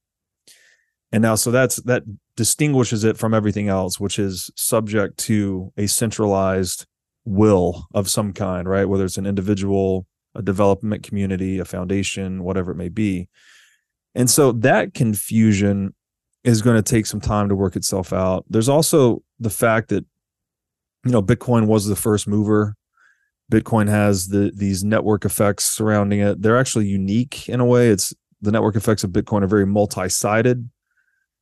And 1.12 1.22
now, 1.22 1.34
so 1.34 1.50
that's 1.50 1.76
that 1.82 2.04
distinguishes 2.36 3.04
it 3.04 3.18
from 3.18 3.34
everything 3.34 3.68
else, 3.68 4.00
which 4.00 4.18
is 4.18 4.50
subject 4.56 5.18
to 5.18 5.72
a 5.76 5.86
centralized 5.86 6.86
will 7.24 7.86
of 7.94 8.08
some 8.08 8.32
kind, 8.32 8.68
right? 8.68 8.88
Whether 8.88 9.04
it's 9.04 9.18
an 9.18 9.26
individual, 9.26 10.06
a 10.34 10.42
development 10.42 11.02
community, 11.02 11.58
a 11.58 11.64
foundation, 11.64 12.42
whatever 12.42 12.72
it 12.72 12.76
may 12.76 12.88
be. 12.88 13.28
And 14.14 14.28
so 14.28 14.52
that 14.52 14.94
confusion 14.94 15.94
is 16.44 16.62
going 16.62 16.76
to 16.76 16.82
take 16.82 17.06
some 17.06 17.20
time 17.20 17.48
to 17.48 17.54
work 17.54 17.76
itself 17.76 18.12
out. 18.12 18.44
There's 18.48 18.68
also 18.68 19.22
the 19.38 19.50
fact 19.50 19.88
that, 19.88 20.04
you 21.04 21.12
know, 21.12 21.22
Bitcoin 21.22 21.66
was 21.66 21.86
the 21.86 21.96
first 21.96 22.26
mover. 22.26 22.74
Bitcoin 23.50 23.88
has 23.88 24.28
the 24.28 24.50
these 24.54 24.82
network 24.82 25.24
effects 25.24 25.64
surrounding 25.64 26.20
it. 26.20 26.42
They're 26.42 26.58
actually 26.58 26.86
unique 26.86 27.48
in 27.48 27.60
a 27.60 27.64
way. 27.64 27.90
It's 27.90 28.14
the 28.40 28.50
network 28.50 28.76
effects 28.76 29.04
of 29.04 29.10
Bitcoin 29.10 29.42
are 29.42 29.48
very 29.48 29.66
multi-sided. 29.66 30.68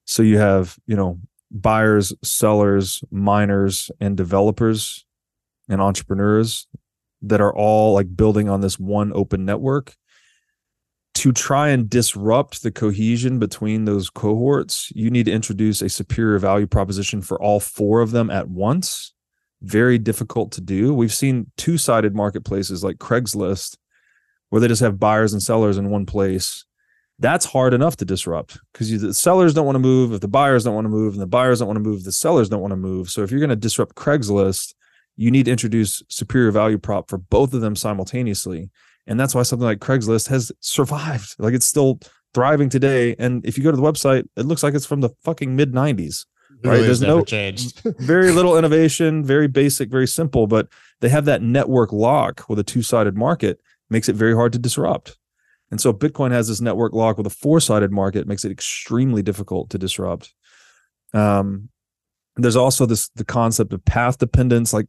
So 0.05 0.23
you 0.23 0.38
have, 0.38 0.77
you 0.87 0.97
know, 0.97 1.21
buyers, 1.51 2.12
sellers, 2.23 3.03
miners, 3.11 3.90
and 4.01 4.16
developers 4.16 5.05
and 5.70 5.80
entrepreneurs 5.80 6.66
that 7.22 7.40
are 7.40 7.54
all 7.54 7.94
like 7.94 8.14
building 8.14 8.48
on 8.48 8.61
this 8.61 8.78
one 8.78 9.12
open 9.14 9.44
network. 9.44 9.94
To 11.14 11.33
try 11.33 11.68
and 11.68 11.90
disrupt 11.90 12.62
the 12.62 12.70
cohesion 12.70 13.38
between 13.38 13.85
those 13.85 14.09
cohorts, 14.09 14.90
you 14.94 15.11
need 15.11 15.26
to 15.26 15.33
introduce 15.33 15.83
a 15.83 15.88
superior 15.88 16.38
value 16.38 16.66
proposition 16.66 17.20
for 17.20 17.40
all 17.42 17.61
four 17.61 18.00
of 18.00 18.12
them 18.12 18.30
at 18.30 18.48
once. 18.48 19.12
Very 19.61 19.98
difficult 19.98 20.52
to 20.52 20.61
do. 20.61 20.94
We've 20.94 21.12
seen 21.12 21.50
two 21.56 21.76
sided 21.76 22.14
marketplaces 22.14 22.83
like 22.83 22.96
Craigslist, 22.96 23.76
where 24.48 24.61
they 24.61 24.68
just 24.68 24.80
have 24.80 24.98
buyers 24.98 25.33
and 25.33 25.42
sellers 25.42 25.76
in 25.76 25.90
one 25.90 26.06
place 26.06 26.64
that's 27.20 27.44
hard 27.44 27.74
enough 27.74 27.96
to 27.98 28.04
disrupt 28.04 28.59
because 28.72 29.00
the 29.00 29.14
sellers 29.14 29.54
don't 29.54 29.66
want 29.66 29.76
to 29.76 29.80
move 29.80 30.12
if 30.12 30.20
the 30.20 30.28
buyers 30.28 30.64
don't 30.64 30.74
want 30.74 30.87
to 30.87 30.90
move 30.90 31.12
and 31.12 31.22
the 31.22 31.26
buyers 31.26 31.59
don't 31.59 31.68
want 31.68 31.76
to 31.76 31.83
move 31.83 32.02
the 32.02 32.12
sellers 32.12 32.48
don't 32.48 32.62
want 32.62 32.72
to 32.72 32.76
move 32.76 33.11
so 33.11 33.22
if 33.22 33.30
you're 33.30 33.40
going 33.40 33.50
to 33.50 33.56
disrupt 33.56 33.94
craigslist 33.94 34.74
you 35.20 35.30
need 35.30 35.44
to 35.44 35.50
introduce 35.50 36.02
superior 36.09 36.50
value 36.50 36.78
prop 36.78 37.11
for 37.11 37.18
both 37.18 37.52
of 37.52 37.61
them 37.61 37.76
simultaneously. 37.76 38.70
And 39.06 39.20
that's 39.20 39.35
why 39.35 39.42
something 39.42 39.66
like 39.66 39.80
craigslist 39.80 40.28
has 40.28 40.50
survived. 40.61 41.35
Like 41.38 41.52
it's 41.52 41.66
still 41.66 42.00
thriving 42.33 42.70
today. 42.70 43.14
And 43.18 43.44
if 43.44 43.59
you 43.59 43.64
go 43.64 43.70
to 43.70 43.76
the 43.76 43.83
website 43.83 44.24
it 44.37 44.46
looks 44.46 44.62
like 44.62 44.72
it's 44.72 44.87
from 44.87 45.02
the 45.02 45.11
fucking 45.22 45.54
mid 45.54 45.72
90s 45.72 46.24
right? 46.64 46.72
Really 46.72 46.87
there's 46.87 47.02
no 47.02 47.22
changed. 47.22 47.83
very 47.98 48.33
little 48.38 48.56
innovation 48.56 49.24
very 49.24 49.46
basic 49.46 49.90
very 49.90 50.06
simple 50.06 50.46
but 50.46 50.68
they 51.00 51.09
have 51.09 51.24
that 51.26 51.42
network 51.42 51.92
lock 51.92 52.44
with 52.48 52.59
a 52.59 52.64
two-sided 52.64 53.16
market 53.16 53.61
makes 53.88 54.09
it 54.09 54.16
very 54.16 54.35
hard 54.35 54.52
to 54.52 54.59
disrupt. 54.59 55.18
And 55.70 55.80
so 55.80 55.92
bitcoin 55.92 56.30
has 56.30 56.48
this 56.48 56.61
network 56.61 56.92
lock 56.92 57.18
with 57.18 57.26
a 57.26 57.30
four-sided 57.30 57.92
market 57.92 58.26
makes 58.26 58.44
it 58.44 58.52
extremely 58.52 59.22
difficult 59.22 59.70
to 59.70 59.78
disrupt. 59.78 60.33
Um 61.12 61.69
there's 62.44 62.57
also 62.57 62.87
this 62.87 63.09
the 63.11 63.24
concept 63.24 63.72
of 63.72 63.85
path 63.85 64.18
dependence 64.18 64.72
like 64.72 64.87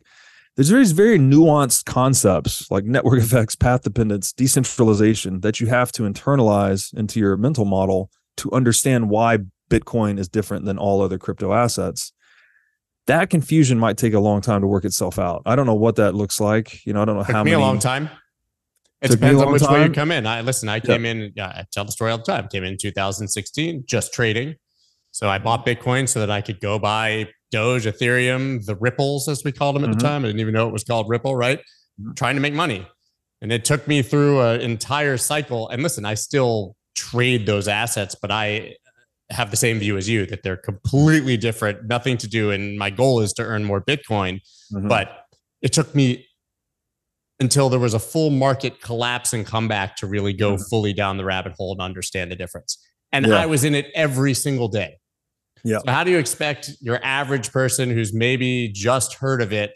there's 0.55 0.69
these 0.69 0.91
very 0.91 1.17
nuanced 1.17 1.85
concepts 1.85 2.69
like 2.71 2.83
network 2.83 3.19
effects 3.23 3.55
path 3.55 3.83
dependence 3.83 4.33
decentralization 4.33 5.41
that 5.41 5.59
you 5.59 5.67
have 5.67 5.91
to 5.91 6.03
internalize 6.03 6.93
into 6.93 7.19
your 7.19 7.37
mental 7.37 7.65
model 7.65 8.09
to 8.37 8.51
understand 8.51 9.09
why 9.09 9.39
bitcoin 9.69 10.19
is 10.19 10.27
different 10.27 10.65
than 10.65 10.77
all 10.77 11.01
other 11.01 11.17
crypto 11.17 11.53
assets 11.53 12.13
that 13.07 13.29
confusion 13.29 13.79
might 13.79 13.97
take 13.97 14.13
a 14.13 14.19
long 14.19 14.41
time 14.41 14.61
to 14.61 14.67
work 14.67 14.85
itself 14.85 15.17
out 15.17 15.41
i 15.45 15.55
don't 15.55 15.65
know 15.65 15.73
what 15.73 15.95
that 15.95 16.13
looks 16.13 16.39
like 16.39 16.85
you 16.85 16.93
know 16.93 17.01
i 17.01 17.05
don't 17.05 17.15
know 17.15 17.23
Took 17.23 17.31
how 17.31 17.43
me 17.43 17.51
many 17.51 17.63
a 17.63 17.65
long 17.65 17.79
time. 17.79 18.09
It 19.01 19.07
Took 19.09 19.21
me 19.21 19.29
a 19.29 19.31
depends 19.31 19.41
on 19.41 19.51
which 19.51 19.61
way 19.63 19.83
you 19.85 19.91
come 19.91 20.11
in. 20.11 20.27
I 20.27 20.41
listen. 20.41 20.69
I 20.69 20.79
came 20.79 21.05
in. 21.05 21.33
Yeah, 21.35 21.47
I 21.47 21.65
tell 21.71 21.83
the 21.83 21.91
story 21.91 22.11
all 22.11 22.19
the 22.19 22.23
time. 22.23 22.47
Came 22.49 22.63
in 22.63 22.77
2016, 22.77 23.85
just 23.87 24.13
trading. 24.13 24.55
So 25.09 25.27
I 25.27 25.39
bought 25.39 25.65
Bitcoin 25.65 26.07
so 26.07 26.19
that 26.19 26.29
I 26.29 26.41
could 26.41 26.59
go 26.61 26.77
buy 26.77 27.27
Doge, 27.51 27.85
Ethereum, 27.85 28.65
the 28.65 28.75
Ripples 28.75 29.27
as 29.27 29.43
we 29.43 29.51
called 29.51 29.75
them 29.75 29.83
at 29.83 29.89
Mhm. 29.91 29.99
the 29.99 29.99
time. 29.99 30.23
I 30.23 30.27
didn't 30.27 30.39
even 30.41 30.53
know 30.53 30.67
it 30.67 30.73
was 30.73 30.83
called 30.83 31.09
Ripple. 31.09 31.35
Right, 31.35 31.59
Mhm. 31.99 32.15
trying 32.15 32.35
to 32.35 32.41
make 32.41 32.53
money, 32.53 32.87
and 33.41 33.51
it 33.51 33.65
took 33.65 33.87
me 33.87 34.01
through 34.01 34.41
an 34.41 34.61
entire 34.61 35.17
cycle. 35.17 35.69
And 35.69 35.83
listen, 35.83 36.05
I 36.05 36.13
still 36.15 36.75
trade 36.95 37.45
those 37.45 37.67
assets, 37.67 38.15
but 38.21 38.31
I 38.31 38.75
have 39.29 39.49
the 39.51 39.57
same 39.57 39.79
view 39.79 39.95
as 39.97 40.09
you 40.09 40.25
that 40.25 40.43
they're 40.43 40.57
completely 40.57 41.37
different, 41.37 41.87
nothing 41.87 42.17
to 42.17 42.27
do. 42.27 42.51
And 42.51 42.77
my 42.77 42.89
goal 42.89 43.21
is 43.21 43.31
to 43.33 43.43
earn 43.43 43.63
more 43.63 43.79
Bitcoin 43.81 44.41
Mhm. 44.73 44.89
but 44.89 45.25
it 45.61 45.71
took 45.71 45.93
me 45.95 46.27
until 47.39 47.69
there 47.69 47.79
was 47.79 47.93
a 47.93 47.99
full 47.99 48.29
market 48.29 48.81
collapse 48.81 49.33
and 49.33 49.45
comeback 49.45 49.95
to 49.97 50.05
really 50.07 50.33
go 50.33 50.55
Mhm. 50.55 50.69
fully 50.69 50.93
down 50.93 51.17
the 51.17 51.25
rabbit 51.25 51.53
hole 51.53 51.71
and 51.71 51.81
understand 51.81 52.29
the 52.31 52.35
difference. 52.35 52.77
And 53.11 53.25
Yeah. 53.25 53.35
I 53.39 53.45
was 53.45 53.63
in 53.63 53.73
it 53.73 53.87
every 53.95 54.33
single 54.33 54.67
day. 54.67 54.97
Yeah. 55.63 55.79
So 55.85 55.91
how 55.91 56.03
do 56.03 56.11
you 56.11 56.17
expect 56.17 56.71
your 56.81 56.99
average 57.03 57.51
person 57.51 57.89
who's 57.89 58.13
maybe 58.13 58.69
just 58.69 59.15
heard 59.15 59.41
of 59.41 59.53
it 59.53 59.73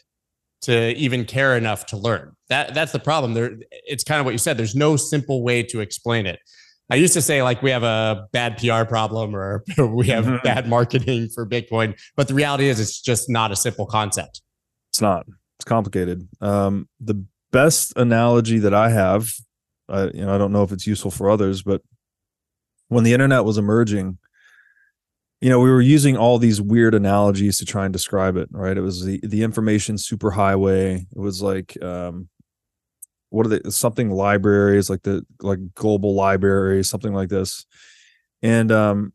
to 0.63 0.93
even 0.95 1.25
care 1.25 1.55
enough 1.57 1.85
to 1.87 1.97
learn? 1.97 2.31
That 2.49 2.73
that's 2.73 2.91
the 2.91 2.99
problem. 2.99 3.33
There 3.33 3.57
it's 3.71 4.03
kind 4.03 4.19
of 4.19 4.25
what 4.25 4.31
you 4.31 4.37
said. 4.37 4.57
There's 4.57 4.75
no 4.75 4.95
simple 4.97 5.43
way 5.43 5.63
to 5.63 5.79
explain 5.79 6.25
it. 6.25 6.39
I 6.91 6.95
used 6.95 7.13
to 7.13 7.21
say 7.21 7.41
like 7.41 7.61
we 7.63 7.71
have 7.71 7.83
a 7.83 8.27
bad 8.31 8.57
PR 8.59 8.83
problem 8.83 9.35
or 9.35 9.63
we 9.77 10.07
have 10.07 10.25
Mhm. 10.25 10.43
bad 10.43 10.67
marketing 10.67 11.29
for 11.33 11.45
Bitcoin, 11.47 11.99
but 12.15 12.27
the 12.27 12.33
reality 12.35 12.67
is 12.67 12.79
it's 12.79 13.01
just 13.01 13.29
not 13.29 13.51
a 13.51 13.55
simple 13.55 13.85
concept. 13.85 14.41
It's 14.91 15.01
not. 15.01 15.25
It's 15.57 15.65
complicated. 15.65 16.27
Um, 16.41 16.87
the 16.99 17.23
best 17.51 17.93
analogy 17.97 18.59
that 18.59 18.73
I 18.73 18.89
have, 18.89 19.31
I, 19.89 20.03
you 20.07 20.25
know, 20.25 20.35
I 20.35 20.37
don't 20.37 20.51
know 20.51 20.63
if 20.63 20.71
it's 20.71 20.85
useful 20.85 21.11
for 21.11 21.29
others, 21.29 21.63
but 21.63 21.81
when 22.89 23.03
the 23.03 23.13
internet 23.13 23.45
was 23.45 23.57
emerging, 23.57 24.17
you 25.41 25.49
know, 25.49 25.59
we 25.59 25.69
were 25.69 25.81
using 25.81 26.17
all 26.17 26.37
these 26.37 26.61
weird 26.61 26.95
analogies 26.95 27.57
to 27.59 27.65
try 27.65 27.85
and 27.85 27.93
describe 27.93 28.37
it. 28.37 28.49
Right? 28.51 28.77
It 28.77 28.81
was 28.81 29.03
the 29.03 29.19
the 29.23 29.43
information 29.43 29.95
superhighway. 29.95 31.01
It 31.01 31.19
was 31.19 31.41
like, 31.41 31.81
um, 31.83 32.29
what 33.29 33.45
are 33.45 33.49
they? 33.49 33.69
Something 33.69 34.11
libraries, 34.11 34.89
like 34.89 35.03
the 35.03 35.25
like 35.41 35.59
global 35.75 36.15
library, 36.15 36.83
something 36.83 37.13
like 37.13 37.29
this, 37.29 37.65
and 38.41 38.71
um, 38.71 39.13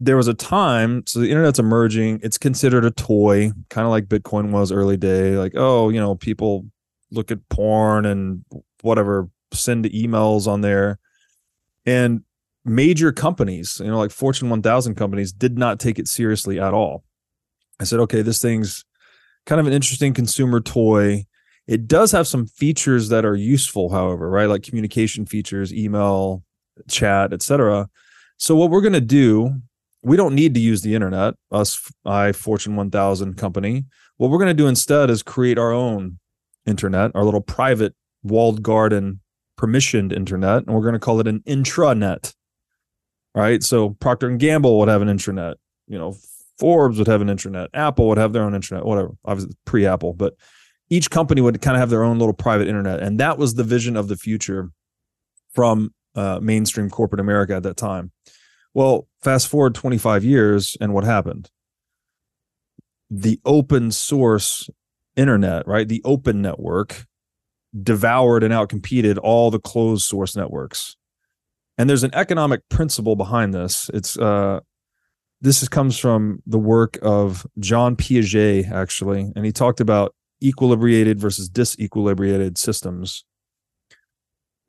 there 0.00 0.16
was 0.16 0.28
a 0.28 0.34
time 0.34 1.04
so 1.06 1.20
the 1.20 1.30
internet's 1.30 1.58
emerging 1.58 2.20
it's 2.22 2.38
considered 2.38 2.84
a 2.84 2.90
toy 2.90 3.50
kind 3.70 3.86
of 3.86 3.90
like 3.90 4.06
bitcoin 4.06 4.50
was 4.50 4.72
early 4.72 4.96
day 4.96 5.36
like 5.36 5.52
oh 5.54 5.88
you 5.88 6.00
know 6.00 6.14
people 6.14 6.66
look 7.10 7.30
at 7.30 7.48
porn 7.48 8.04
and 8.04 8.44
whatever 8.82 9.28
send 9.52 9.84
emails 9.86 10.46
on 10.46 10.62
there 10.62 10.98
and 11.86 12.23
major 12.64 13.12
companies 13.12 13.80
you 13.82 13.90
know 13.90 13.98
like 13.98 14.10
fortune 14.10 14.48
1000 14.48 14.94
companies 14.94 15.32
did 15.32 15.58
not 15.58 15.78
take 15.78 15.98
it 15.98 16.08
seriously 16.08 16.58
at 16.58 16.74
all. 16.74 17.04
I 17.80 17.84
said 17.84 18.00
okay 18.00 18.22
this 18.22 18.40
thing's 18.40 18.84
kind 19.46 19.60
of 19.60 19.66
an 19.66 19.72
interesting 19.72 20.14
consumer 20.14 20.60
toy. 20.60 21.26
It 21.66 21.86
does 21.86 22.12
have 22.12 22.26
some 22.26 22.46
features 22.46 23.08
that 23.08 23.24
are 23.24 23.36
useful 23.36 23.90
however 23.90 24.28
right? 24.30 24.48
Like 24.48 24.62
communication 24.62 25.26
features 25.26 25.72
email 25.72 26.42
chat 26.88 27.32
etc 27.32 27.88
so 28.36 28.56
what 28.56 28.70
we're 28.70 28.80
going 28.80 28.94
to 28.94 29.00
do 29.00 29.60
we 30.02 30.16
don't 30.16 30.34
need 30.34 30.54
to 30.54 30.60
use 30.60 30.82
the 30.82 30.94
internet 30.94 31.34
us 31.52 31.90
i 32.04 32.32
fortune 32.32 32.76
1000 32.76 33.34
company. 33.34 33.84
What 34.16 34.30
we're 34.30 34.38
going 34.38 34.48
to 34.48 34.54
do 34.54 34.68
instead 34.68 35.10
is 35.10 35.22
create 35.22 35.58
our 35.58 35.72
own 35.72 36.18
internet 36.66 37.10
our 37.14 37.24
little 37.24 37.40
private 37.42 37.94
walled 38.22 38.62
garden 38.62 39.20
permissioned 39.58 40.12
internet 40.12 40.64
and 40.64 40.74
we're 40.74 40.82
going 40.82 40.94
to 40.94 40.98
call 40.98 41.20
it 41.20 41.28
an 41.28 41.40
intranet 41.40 42.34
right 43.34 43.62
so 43.62 43.90
procter 43.90 44.28
and 44.28 44.40
gamble 44.40 44.78
would 44.78 44.88
have 44.88 45.02
an 45.02 45.08
intranet 45.08 45.54
you 45.86 45.98
know 45.98 46.16
forbes 46.58 46.98
would 46.98 47.06
have 47.06 47.20
an 47.20 47.28
intranet 47.28 47.68
apple 47.74 48.08
would 48.08 48.18
have 48.18 48.32
their 48.32 48.42
own 48.42 48.52
intranet, 48.52 48.84
whatever 48.84 49.10
obviously 49.24 49.54
pre-apple 49.64 50.12
but 50.12 50.34
each 50.90 51.10
company 51.10 51.40
would 51.40 51.60
kind 51.60 51.76
of 51.76 51.80
have 51.80 51.90
their 51.90 52.04
own 52.04 52.18
little 52.18 52.34
private 52.34 52.68
internet 52.68 53.00
and 53.00 53.18
that 53.18 53.38
was 53.38 53.54
the 53.54 53.64
vision 53.64 53.96
of 53.96 54.08
the 54.08 54.16
future 54.16 54.70
from 55.52 55.92
uh, 56.14 56.38
mainstream 56.40 56.88
corporate 56.88 57.20
america 57.20 57.54
at 57.54 57.62
that 57.62 57.76
time 57.76 58.12
well, 58.74 59.06
fast 59.22 59.46
forward 59.46 59.76
25 59.76 60.24
years, 60.24 60.76
and 60.80 60.92
what 60.92 61.04
happened? 61.04 61.48
The 63.08 63.40
open 63.44 63.92
source 63.92 64.68
internet, 65.16 65.66
right? 65.68 65.86
The 65.86 66.02
open 66.04 66.42
network 66.42 67.06
devoured 67.80 68.42
and 68.42 68.52
outcompeted 68.52 69.18
all 69.22 69.52
the 69.52 69.60
closed 69.60 70.04
source 70.04 70.36
networks. 70.36 70.96
And 71.76 71.90
there's 71.90 72.04
an 72.04 72.14
economic 72.14 72.68
principle 72.68 73.16
behind 73.16 73.52
this. 73.54 73.90
It's 73.92 74.18
uh 74.18 74.60
this 75.40 75.62
is, 75.62 75.68
comes 75.68 75.98
from 75.98 76.42
the 76.46 76.58
work 76.58 76.98
of 77.02 77.46
John 77.58 77.96
Piaget, 77.96 78.70
actually, 78.70 79.30
and 79.36 79.44
he 79.44 79.52
talked 79.52 79.78
about 79.78 80.14
equilibrated 80.42 81.16
versus 81.16 81.50
disequilibrated 81.50 82.56
systems. 82.56 83.24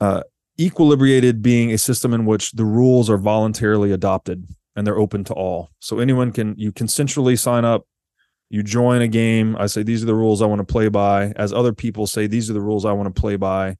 Uh, 0.01 0.23
equilibrated 0.59 1.41
being 1.41 1.71
a 1.71 1.77
system 1.77 2.13
in 2.13 2.25
which 2.25 2.51
the 2.51 2.65
rules 2.65 3.09
are 3.09 3.17
voluntarily 3.17 3.91
adopted 3.91 4.45
and 4.75 4.85
they're 4.85 4.97
open 4.97 5.23
to 5.25 5.33
all. 5.33 5.71
So 5.79 5.99
anyone 5.99 6.31
can 6.31 6.55
you 6.57 6.71
consensually 6.71 7.39
sign 7.39 7.63
up, 7.65 7.87
you 8.49 8.61
join 8.61 9.01
a 9.01 9.07
game. 9.07 9.55
I 9.57 9.67
say 9.67 9.83
these 9.83 10.03
are 10.03 10.07
the 10.07 10.15
rules 10.15 10.41
I 10.41 10.45
want 10.45 10.59
to 10.59 10.71
play 10.71 10.89
by, 10.89 11.31
as 11.37 11.53
other 11.53 11.73
people 11.73 12.07
say 12.07 12.27
these 12.27 12.49
are 12.49 12.53
the 12.53 12.61
rules 12.61 12.85
I 12.85 12.91
want 12.91 13.13
to 13.13 13.19
play 13.19 13.35
by. 13.35 13.77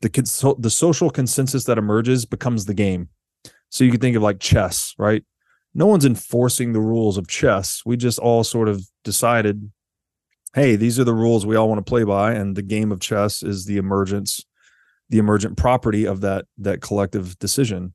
The 0.00 0.08
cons- 0.08 0.44
the 0.58 0.70
social 0.70 1.10
consensus 1.10 1.64
that 1.64 1.78
emerges 1.78 2.24
becomes 2.24 2.64
the 2.64 2.74
game. 2.74 3.08
So 3.68 3.84
you 3.84 3.90
can 3.90 4.00
think 4.00 4.16
of 4.16 4.22
like 4.22 4.40
chess, 4.40 4.94
right? 4.98 5.24
No 5.74 5.86
one's 5.86 6.04
enforcing 6.04 6.72
the 6.72 6.80
rules 6.80 7.16
of 7.16 7.28
chess. 7.28 7.82
We 7.86 7.96
just 7.96 8.18
all 8.18 8.42
sort 8.42 8.68
of 8.68 8.82
decided, 9.04 9.70
hey, 10.54 10.74
these 10.74 10.98
are 10.98 11.04
the 11.04 11.14
rules 11.14 11.46
we 11.46 11.54
all 11.54 11.68
want 11.68 11.84
to 11.84 11.88
play 11.88 12.02
by, 12.02 12.32
and 12.32 12.56
the 12.56 12.62
game 12.62 12.90
of 12.90 13.00
chess 13.00 13.42
is 13.42 13.66
the 13.66 13.76
emergence 13.76 14.44
the 15.10 15.18
emergent 15.18 15.56
property 15.56 16.06
of 16.06 16.20
that 16.22 16.46
that 16.56 16.80
collective 16.80 17.38
decision. 17.38 17.92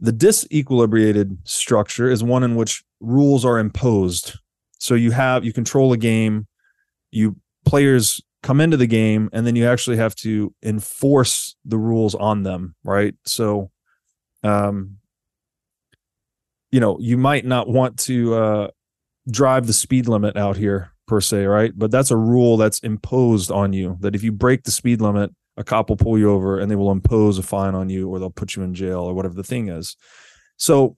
The 0.00 0.12
disequilibrated 0.12 1.38
structure 1.44 2.08
is 2.08 2.22
one 2.22 2.44
in 2.44 2.54
which 2.54 2.84
rules 3.00 3.44
are 3.44 3.58
imposed. 3.58 4.38
So 4.78 4.94
you 4.94 5.10
have 5.10 5.44
you 5.44 5.52
control 5.52 5.92
a 5.92 5.96
game, 5.96 6.46
you 7.10 7.36
players 7.64 8.22
come 8.46 8.60
into 8.60 8.76
the 8.76 8.86
game, 8.86 9.28
and 9.32 9.44
then 9.44 9.56
you 9.56 9.66
actually 9.66 9.96
have 9.96 10.14
to 10.14 10.54
enforce 10.62 11.56
the 11.64 11.76
rules 11.76 12.14
on 12.14 12.44
them, 12.44 12.76
right? 12.84 13.12
So, 13.24 13.72
um, 14.44 14.98
you 16.70 16.78
know, 16.78 16.96
you 17.00 17.18
might 17.18 17.44
not 17.44 17.68
want 17.68 17.98
to 18.00 18.34
uh, 18.34 18.68
drive 19.28 19.66
the 19.66 19.72
speed 19.72 20.06
limit 20.06 20.36
out 20.36 20.56
here 20.56 20.92
per 21.08 21.20
se, 21.20 21.44
right? 21.46 21.72
But 21.74 21.90
that's 21.90 22.12
a 22.12 22.16
rule 22.16 22.56
that's 22.56 22.78
imposed 22.78 23.50
on 23.50 23.72
you. 23.72 23.96
That 23.98 24.14
if 24.14 24.22
you 24.22 24.30
break 24.30 24.62
the 24.62 24.70
speed 24.70 25.00
limit, 25.00 25.32
a 25.56 25.64
cop 25.64 25.88
will 25.88 25.96
pull 25.96 26.16
you 26.16 26.30
over 26.30 26.60
and 26.60 26.70
they 26.70 26.76
will 26.76 26.92
impose 26.92 27.38
a 27.38 27.42
fine 27.42 27.74
on 27.74 27.88
you 27.88 28.08
or 28.08 28.20
they'll 28.20 28.30
put 28.30 28.54
you 28.54 28.62
in 28.62 28.74
jail 28.74 29.00
or 29.00 29.12
whatever 29.12 29.34
the 29.34 29.42
thing 29.42 29.70
is. 29.70 29.96
So 30.56 30.96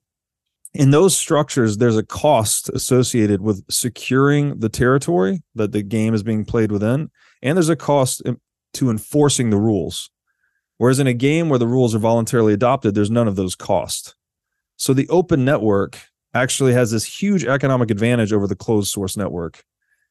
in 0.79 0.93
those 0.93 1.16
structures, 1.16 1.76
there's 1.76 1.97
a 1.97 2.05
cost 2.05 2.68
associated 2.68 3.41
with 3.41 3.64
securing 3.68 4.61
the 4.61 4.68
territory 4.68 5.43
that 5.57 5.72
the 5.72 5.83
game 5.83 6.14
is 6.14 6.22
being 6.22 6.45
played 6.45 6.70
within, 6.70 7.11
and 7.43 7.57
there's 7.57 7.68
a 7.68 7.74
cost 7.74 8.22
to 8.74 8.91
enforcing 8.91 9.51
the 9.51 9.57
rules. 9.57 10.09
Whereas 10.76 11.01
in 11.01 11.09
a 11.09 11.12
game 11.12 11.49
where 11.49 11.59
the 11.59 11.66
rules 11.66 11.97
are 11.97 11.99
voluntarily 11.99 12.53
adopted, 12.53 12.95
there's 12.95 13.11
none 13.11 13.26
of 13.26 13.35
those 13.35 13.57
costs. 13.57 14.14
So 14.76 14.95
the 14.95 15.09
open 15.09 15.45
network 15.45 15.99
actually 16.33 16.74
has 16.74 16.93
this 16.93 17.05
huge 17.05 17.45
economic 17.45 17.91
advantage 17.91 18.33
over 18.33 18.47
the 18.47 18.55
closed 18.55 18.93
source 18.93 19.16
network 19.16 19.64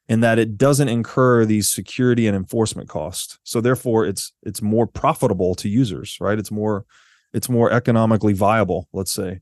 in 0.10 0.20
that 0.20 0.38
it 0.38 0.58
doesn't 0.58 0.90
incur 0.90 1.46
these 1.46 1.70
security 1.70 2.28
and 2.28 2.36
enforcement 2.36 2.90
costs. 2.90 3.40
So 3.44 3.62
therefore 3.62 4.06
it's 4.06 4.34
it's 4.44 4.62
more 4.62 4.86
profitable 4.86 5.56
to 5.56 5.70
users, 5.70 6.18
right? 6.20 6.38
It's 6.38 6.52
more 6.52 6.86
it's 7.34 7.48
more 7.48 7.72
economically 7.72 8.34
viable, 8.34 8.90
let's 8.92 9.12
say. 9.14 9.40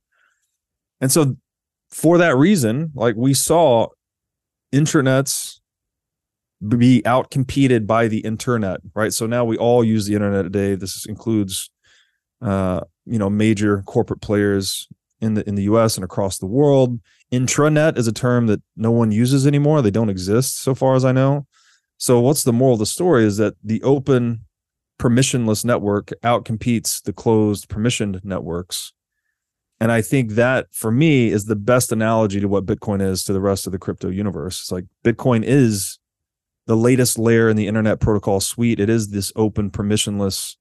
And 1.05 1.11
so 1.11 1.37
for 1.91 2.17
that 2.17 2.35
reason, 2.35 2.89
like 2.95 3.13
we 3.15 3.35
saw 3.35 3.89
intranets 4.73 5.59
be 6.67 7.03
outcompeted 7.05 7.85
by 7.85 8.07
the 8.07 8.21
internet, 8.21 8.79
right? 8.95 9.13
So 9.13 9.27
now 9.27 9.45
we 9.45 9.55
all 9.55 9.83
use 9.83 10.07
the 10.07 10.15
internet 10.15 10.45
today. 10.45 10.73
This 10.73 11.05
includes 11.05 11.69
uh, 12.41 12.81
you 13.05 13.19
know, 13.19 13.29
major 13.29 13.83
corporate 13.83 14.21
players 14.21 14.87
in 15.21 15.35
the 15.35 15.47
in 15.47 15.53
the 15.53 15.65
US 15.65 15.95
and 15.95 16.03
across 16.03 16.39
the 16.39 16.47
world. 16.47 16.99
Intranet 17.31 17.99
is 17.99 18.07
a 18.07 18.11
term 18.11 18.47
that 18.47 18.63
no 18.75 18.89
one 18.89 19.11
uses 19.11 19.45
anymore. 19.45 19.83
They 19.83 19.91
don't 19.91 20.09
exist 20.09 20.63
so 20.63 20.73
far 20.73 20.95
as 20.95 21.05
I 21.05 21.11
know. 21.11 21.45
So 21.97 22.19
what's 22.19 22.45
the 22.45 22.51
moral 22.51 22.73
of 22.73 22.79
the 22.79 22.87
story 22.87 23.25
is 23.25 23.37
that 23.37 23.53
the 23.63 23.83
open 23.83 24.39
permissionless 24.99 25.63
network 25.63 26.13
outcompetes 26.23 27.03
the 27.03 27.13
closed 27.13 27.69
permissioned 27.69 28.25
networks. 28.25 28.91
And 29.79 29.91
I 29.91 30.01
think 30.01 30.31
that 30.31 30.67
for 30.71 30.89
me 30.89 31.29
is 31.29 31.45
the 31.45 31.55
best 31.55 31.91
analogy 31.91 32.39
to 32.39 32.47
what 32.47 32.65
Bitcoin 32.65 33.01
is 33.01 33.23
to 33.25 33.33
the 33.33 33.41
rest 33.41 33.65
of 33.65 33.73
the 33.73 33.79
crypto 33.79 34.09
universe. 34.09 34.61
It's 34.61 34.71
like 34.71 34.85
Bitcoin 35.03 35.43
is 35.43 35.99
the 36.65 36.77
latest 36.77 37.19
layer 37.19 37.49
in 37.49 37.57
the 37.57 37.67
internet 37.67 37.99
protocol 37.99 38.39
suite. 38.39 38.79
It 38.79 38.89
is 38.89 39.09
this 39.09 39.31
open 39.35 39.69
permissionless 39.69 40.55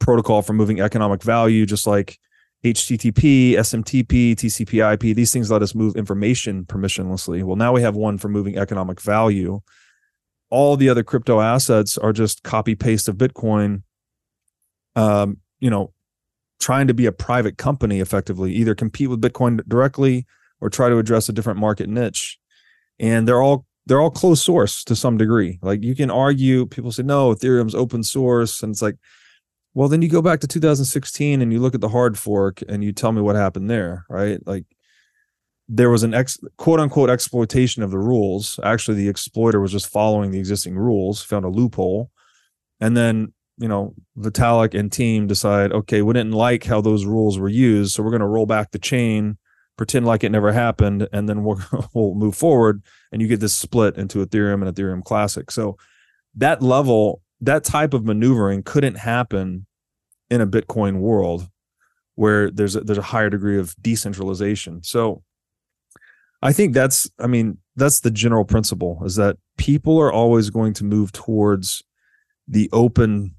protocol 0.00 0.42
for 0.42 0.52
moving 0.52 0.80
economic 0.80 1.22
value, 1.22 1.64
just 1.64 1.86
like 1.86 2.18
HTTP, 2.64 3.52
SMTP, 3.52 4.34
TCP/IP. 4.34 5.14
These 5.14 5.32
things 5.32 5.50
let 5.50 5.62
us 5.62 5.74
move 5.74 5.96
information 5.96 6.64
permissionlessly. 6.64 7.42
Well, 7.42 7.56
now 7.56 7.72
we 7.72 7.82
have 7.82 7.94
one 7.94 8.18
for 8.18 8.28
moving 8.28 8.58
economic 8.58 9.00
value. 9.00 9.60
All 10.50 10.76
the 10.76 10.88
other 10.88 11.02
crypto 11.02 11.40
assets 11.40 11.96
are 11.96 12.12
just 12.12 12.42
copy 12.42 12.74
paste 12.74 13.08
of 13.08 13.16
Bitcoin. 13.16 13.82
Um, 14.96 15.38
you 15.60 15.70
know, 15.70 15.93
trying 16.60 16.86
to 16.86 16.94
be 16.94 17.06
a 17.06 17.12
private 17.12 17.58
company 17.58 18.00
effectively, 18.00 18.52
either 18.52 18.74
compete 18.74 19.10
with 19.10 19.20
Bitcoin 19.20 19.66
directly 19.68 20.26
or 20.60 20.70
try 20.70 20.88
to 20.88 20.98
address 20.98 21.28
a 21.28 21.32
different 21.32 21.58
market 21.58 21.88
niche. 21.88 22.38
And 22.98 23.26
they're 23.28 23.42
all 23.42 23.66
they're 23.86 24.00
all 24.00 24.10
closed 24.10 24.42
source 24.42 24.82
to 24.84 24.96
some 24.96 25.18
degree. 25.18 25.58
Like 25.62 25.82
you 25.82 25.94
can 25.94 26.10
argue, 26.10 26.66
people 26.66 26.90
say 26.90 27.02
no, 27.02 27.34
Ethereum's 27.34 27.74
open 27.74 28.02
source, 28.02 28.62
and 28.62 28.70
it's 28.70 28.80
like, 28.80 28.96
well, 29.74 29.88
then 29.88 30.00
you 30.00 30.08
go 30.08 30.22
back 30.22 30.40
to 30.40 30.46
2016 30.46 31.42
and 31.42 31.52
you 31.52 31.58
look 31.58 31.74
at 31.74 31.80
the 31.80 31.88
hard 31.88 32.16
fork 32.16 32.62
and 32.68 32.82
you 32.82 32.92
tell 32.92 33.12
me 33.12 33.20
what 33.20 33.36
happened 33.36 33.68
there, 33.68 34.06
right? 34.08 34.38
Like 34.46 34.64
there 35.68 35.90
was 35.90 36.02
an 36.02 36.14
ex 36.14 36.38
quote 36.56 36.80
unquote 36.80 37.10
exploitation 37.10 37.82
of 37.82 37.90
the 37.90 37.98
rules. 37.98 38.60
Actually, 38.62 38.98
the 38.98 39.08
exploiter 39.08 39.60
was 39.60 39.72
just 39.72 39.88
following 39.88 40.30
the 40.30 40.38
existing 40.38 40.76
rules, 40.76 41.22
found 41.22 41.44
a 41.44 41.48
loophole, 41.48 42.10
and 42.80 42.96
then 42.96 43.32
you 43.58 43.68
know 43.68 43.94
Vitalik 44.18 44.78
and 44.78 44.90
team 44.90 45.26
decide, 45.26 45.72
okay, 45.72 46.02
we 46.02 46.12
didn't 46.12 46.32
like 46.32 46.64
how 46.64 46.80
those 46.80 47.04
rules 47.04 47.38
were 47.38 47.48
used, 47.48 47.94
so 47.94 48.02
we're 48.02 48.10
going 48.10 48.20
to 48.20 48.26
roll 48.26 48.46
back 48.46 48.70
the 48.70 48.78
chain, 48.78 49.38
pretend 49.76 50.06
like 50.06 50.24
it 50.24 50.32
never 50.32 50.52
happened, 50.52 51.08
and 51.12 51.28
then 51.28 51.44
we'll 51.44 51.60
we'll 51.94 52.14
move 52.14 52.36
forward, 52.36 52.82
and 53.12 53.22
you 53.22 53.28
get 53.28 53.40
this 53.40 53.54
split 53.54 53.96
into 53.96 54.24
Ethereum 54.24 54.66
and 54.66 54.74
Ethereum 54.74 55.04
Classic. 55.04 55.50
So 55.50 55.76
that 56.34 56.62
level, 56.62 57.22
that 57.40 57.64
type 57.64 57.94
of 57.94 58.04
maneuvering 58.04 58.62
couldn't 58.62 58.96
happen 58.96 59.66
in 60.30 60.40
a 60.40 60.46
Bitcoin 60.46 60.98
world 60.98 61.48
where 62.16 62.50
there's 62.50 62.76
a, 62.76 62.80
there's 62.80 62.98
a 62.98 63.02
higher 63.02 63.30
degree 63.30 63.58
of 63.58 63.74
decentralization. 63.80 64.82
So 64.82 65.22
I 66.42 66.52
think 66.52 66.74
that's 66.74 67.08
I 67.18 67.26
mean 67.26 67.58
that's 67.76 68.00
the 68.00 68.10
general 68.10 68.44
principle 68.44 69.00
is 69.04 69.16
that 69.16 69.36
people 69.56 69.98
are 69.98 70.12
always 70.12 70.50
going 70.50 70.74
to 70.74 70.84
move 70.84 71.12
towards 71.12 71.82
the 72.46 72.68
open 72.72 73.34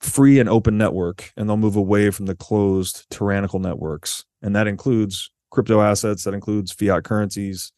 free 0.00 0.38
and 0.38 0.48
open 0.48 0.78
network 0.78 1.32
and 1.36 1.48
they'll 1.48 1.56
move 1.56 1.76
away 1.76 2.10
from 2.10 2.26
the 2.26 2.34
closed 2.34 3.06
tyrannical 3.10 3.58
networks. 3.58 4.24
And 4.42 4.54
that 4.54 4.66
includes 4.66 5.30
crypto 5.50 5.80
assets 5.80 6.24
that 6.24 6.34
includes 6.34 6.72
fiat 6.72 7.04
currencies. 7.04 7.72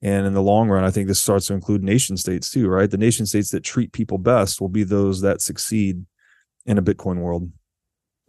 And 0.00 0.26
in 0.26 0.34
the 0.34 0.42
long 0.42 0.68
run 0.68 0.84
i 0.84 0.90
think 0.90 1.08
this 1.08 1.20
starts 1.20 1.46
to 1.46 1.54
include 1.54 1.82
nation 1.82 2.16
states 2.16 2.50
too 2.50 2.68
right? 2.68 2.90
The 2.90 2.96
nation 2.96 3.26
states 3.26 3.50
that 3.50 3.64
treat 3.64 3.92
people 3.92 4.18
best 4.18 4.60
will 4.60 4.68
be 4.68 4.84
those 4.84 5.20
that 5.22 5.40
succeed 5.40 6.06
in 6.66 6.78
a 6.78 6.82
bitcoin 6.82 7.18
world. 7.18 7.50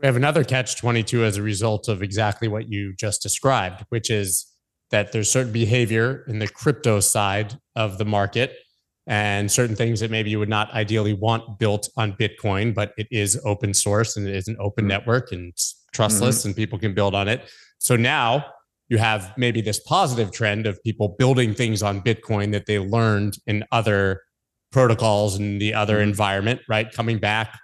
We 0.02 0.08
have 0.08 0.16
another 0.16 0.44
catch 0.44 0.78
22 0.78 1.26
as 1.26 1.38
a 1.38 1.44
result 1.44 1.90
of 1.90 2.02
exactly 2.02 2.48
what 2.48 2.70
you 2.70 2.96
just 2.96 3.22
described 3.22 3.86
which 3.90 4.10
is 4.10 4.48
that 4.92 5.12
there's 5.12 5.30
certain 5.30 5.52
behavior 5.52 6.26
in 6.28 6.40
the 6.40 6.48
crypto 6.48 7.00
side 7.00 7.60
of 7.76 8.00
the 8.00 8.06
market 8.06 8.56
and 9.10 9.52
certain 9.52 9.76
things 9.76 10.00
that 10.00 10.12
maybe 10.12 10.30
you 10.30 10.38
would 10.38 10.50
not 10.50 10.72
ideally 10.72 11.14
want 11.14 11.58
built 11.58 11.90
on 11.98 12.14
Bitcoin, 12.14 12.76
but 12.76 12.94
it 12.96 13.08
is 13.10 13.42
open 13.44 13.74
source 13.74 14.16
and 14.16 14.28
it 14.28 14.36
is 14.36 14.48
an 14.48 14.56
open 14.60 14.84
mm-hmm. 14.84 14.90
network 14.90 15.32
and 15.32 15.52
trustless 15.92 16.40
mm-hmm. 16.40 16.50
and 16.50 16.56
people 16.56 16.78
can 16.78 16.94
build 16.94 17.16
on 17.16 17.28
it. 17.28 17.50
So 17.80 17.96
now 17.96 18.46
you 18.88 19.00
have 19.00 19.34
maybe 19.36 19.62
this 19.62 19.80
positive 19.80 20.32
trend 20.32 20.68
of 20.68 20.82
people 20.84 21.16
building 21.18 21.56
things 21.56 21.82
on 21.82 22.02
Bitcoin 22.02 22.52
that 22.52 22.68
they 22.68 22.78
learned 22.78 23.40
in 23.48 23.66
other 23.72 24.22
protocols 24.72 25.38
and 25.38 25.60
the 25.60 25.74
other 25.74 25.96
mm-hmm. 25.96 26.10
environment, 26.10 26.62
right? 26.70 26.92
Coming 26.92 27.18
back. 27.18 27.60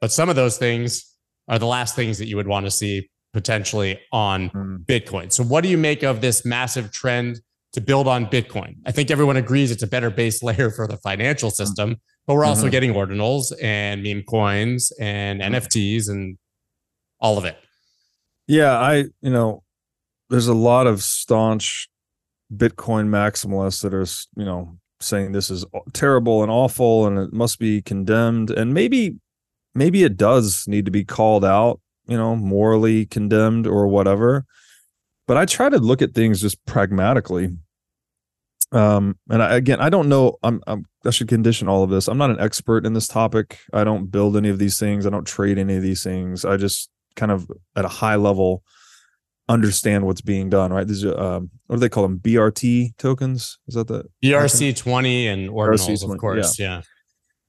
But 0.00 0.12
some 0.12 0.30
of 0.30 0.36
those 0.36 0.56
things 0.56 1.14
are 1.46 1.58
the 1.58 1.66
last 1.66 1.94
things 1.94 2.16
that 2.18 2.26
you 2.26 2.36
would 2.36 2.48
want 2.48 2.64
to 2.64 2.70
see 2.70 3.10
potentially 3.34 4.00
on 4.12 4.48
mm. 4.48 4.84
Bitcoin. 4.86 5.30
So, 5.30 5.44
what 5.44 5.62
do 5.62 5.68
you 5.68 5.76
make 5.76 6.02
of 6.02 6.22
this 6.22 6.44
massive 6.46 6.90
trend 6.90 7.40
to 7.72 7.80
build 7.80 8.08
on 8.08 8.26
Bitcoin. 8.26 8.76
I 8.86 8.92
think 8.92 9.10
everyone 9.10 9.36
agrees 9.36 9.70
it's 9.70 9.82
a 9.82 9.86
better 9.86 10.10
base 10.10 10.42
layer 10.42 10.70
for 10.70 10.86
the 10.86 10.96
financial 10.98 11.50
mm-hmm. 11.50 11.64
system, 11.64 11.96
but 12.26 12.34
we're 12.34 12.44
also 12.44 12.62
mm-hmm. 12.62 12.70
getting 12.70 12.94
ordinals 12.94 13.52
and 13.62 14.02
meme 14.02 14.22
coins 14.22 14.92
and 15.00 15.40
mm-hmm. 15.40 15.54
NFTs 15.54 16.08
and 16.08 16.38
all 17.20 17.38
of 17.38 17.44
it. 17.44 17.56
Yeah, 18.46 18.78
I, 18.78 19.06
you 19.20 19.30
know, 19.30 19.62
there's 20.30 20.48
a 20.48 20.54
lot 20.54 20.86
of 20.86 21.02
staunch 21.02 21.88
Bitcoin 22.54 23.08
maximalists 23.08 23.82
that 23.82 23.92
are, 23.92 24.06
you 24.40 24.46
know, 24.46 24.78
saying 25.00 25.32
this 25.32 25.50
is 25.50 25.64
terrible 25.92 26.42
and 26.42 26.50
awful 26.50 27.06
and 27.06 27.18
it 27.18 27.32
must 27.32 27.58
be 27.58 27.82
condemned. 27.82 28.50
And 28.50 28.72
maybe, 28.72 29.16
maybe 29.74 30.04
it 30.04 30.16
does 30.16 30.66
need 30.66 30.84
to 30.84 30.90
be 30.90 31.04
called 31.04 31.44
out, 31.44 31.80
you 32.06 32.16
know, 32.16 32.36
morally 32.36 33.04
condemned 33.04 33.66
or 33.66 33.88
whatever. 33.88 34.46
But 35.26 35.36
I 35.36 35.44
try 35.44 35.68
to 35.68 35.78
look 35.78 36.02
at 36.02 36.14
things 36.14 36.40
just 36.40 36.64
pragmatically. 36.66 37.56
Um 38.72 39.16
and 39.30 39.40
I, 39.40 39.54
again 39.54 39.80
i 39.80 39.88
don't 39.88 40.08
know 40.08 40.38
I'm, 40.42 40.60
I'm 40.66 40.86
i 41.04 41.10
should 41.10 41.28
condition 41.28 41.68
all 41.68 41.84
of 41.84 41.90
this. 41.90 42.08
I'm 42.08 42.18
not 42.18 42.30
an 42.30 42.40
expert 42.40 42.84
in 42.84 42.94
this 42.94 43.06
topic. 43.06 43.60
I 43.72 43.84
don't 43.84 44.06
build 44.06 44.36
any 44.36 44.48
of 44.48 44.58
these 44.58 44.76
things. 44.78 45.06
I 45.06 45.10
don't 45.10 45.26
trade 45.26 45.56
any 45.56 45.76
of 45.76 45.82
these 45.82 46.02
things. 46.02 46.44
I 46.44 46.56
just 46.56 46.90
kind 47.14 47.30
of 47.30 47.48
at 47.76 47.84
a 47.84 47.88
high 47.88 48.16
level 48.16 48.64
understand 49.48 50.04
what's 50.04 50.20
being 50.20 50.50
done 50.50 50.72
right? 50.72 50.86
These 50.86 51.04
are 51.04 51.18
um 51.18 51.50
what 51.68 51.76
do 51.76 51.80
they 51.80 51.88
call 51.88 52.02
them? 52.02 52.18
Brt 52.18 52.96
tokens? 52.98 53.58
Is 53.68 53.74
that 53.74 53.86
the 53.86 54.04
brc 54.24 54.76
20 54.76 55.28
and 55.28 55.48
ordinals 55.48 56.10
of 56.10 56.18
course 56.18 56.58
yeah. 56.58 56.66
yeah. 56.66 56.82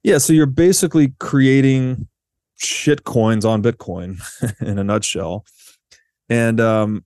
Yeah 0.04 0.18
so 0.20 0.34
you're 0.34 0.46
basically 0.46 1.16
creating 1.20 2.08
shit 2.58 3.06
coins 3.06 3.44
on 3.44 3.64
bitcoin 3.64 4.22
in 4.62 4.78
a 4.78 4.84
nutshell. 4.84 5.46
And 6.30 6.62
um 6.62 7.06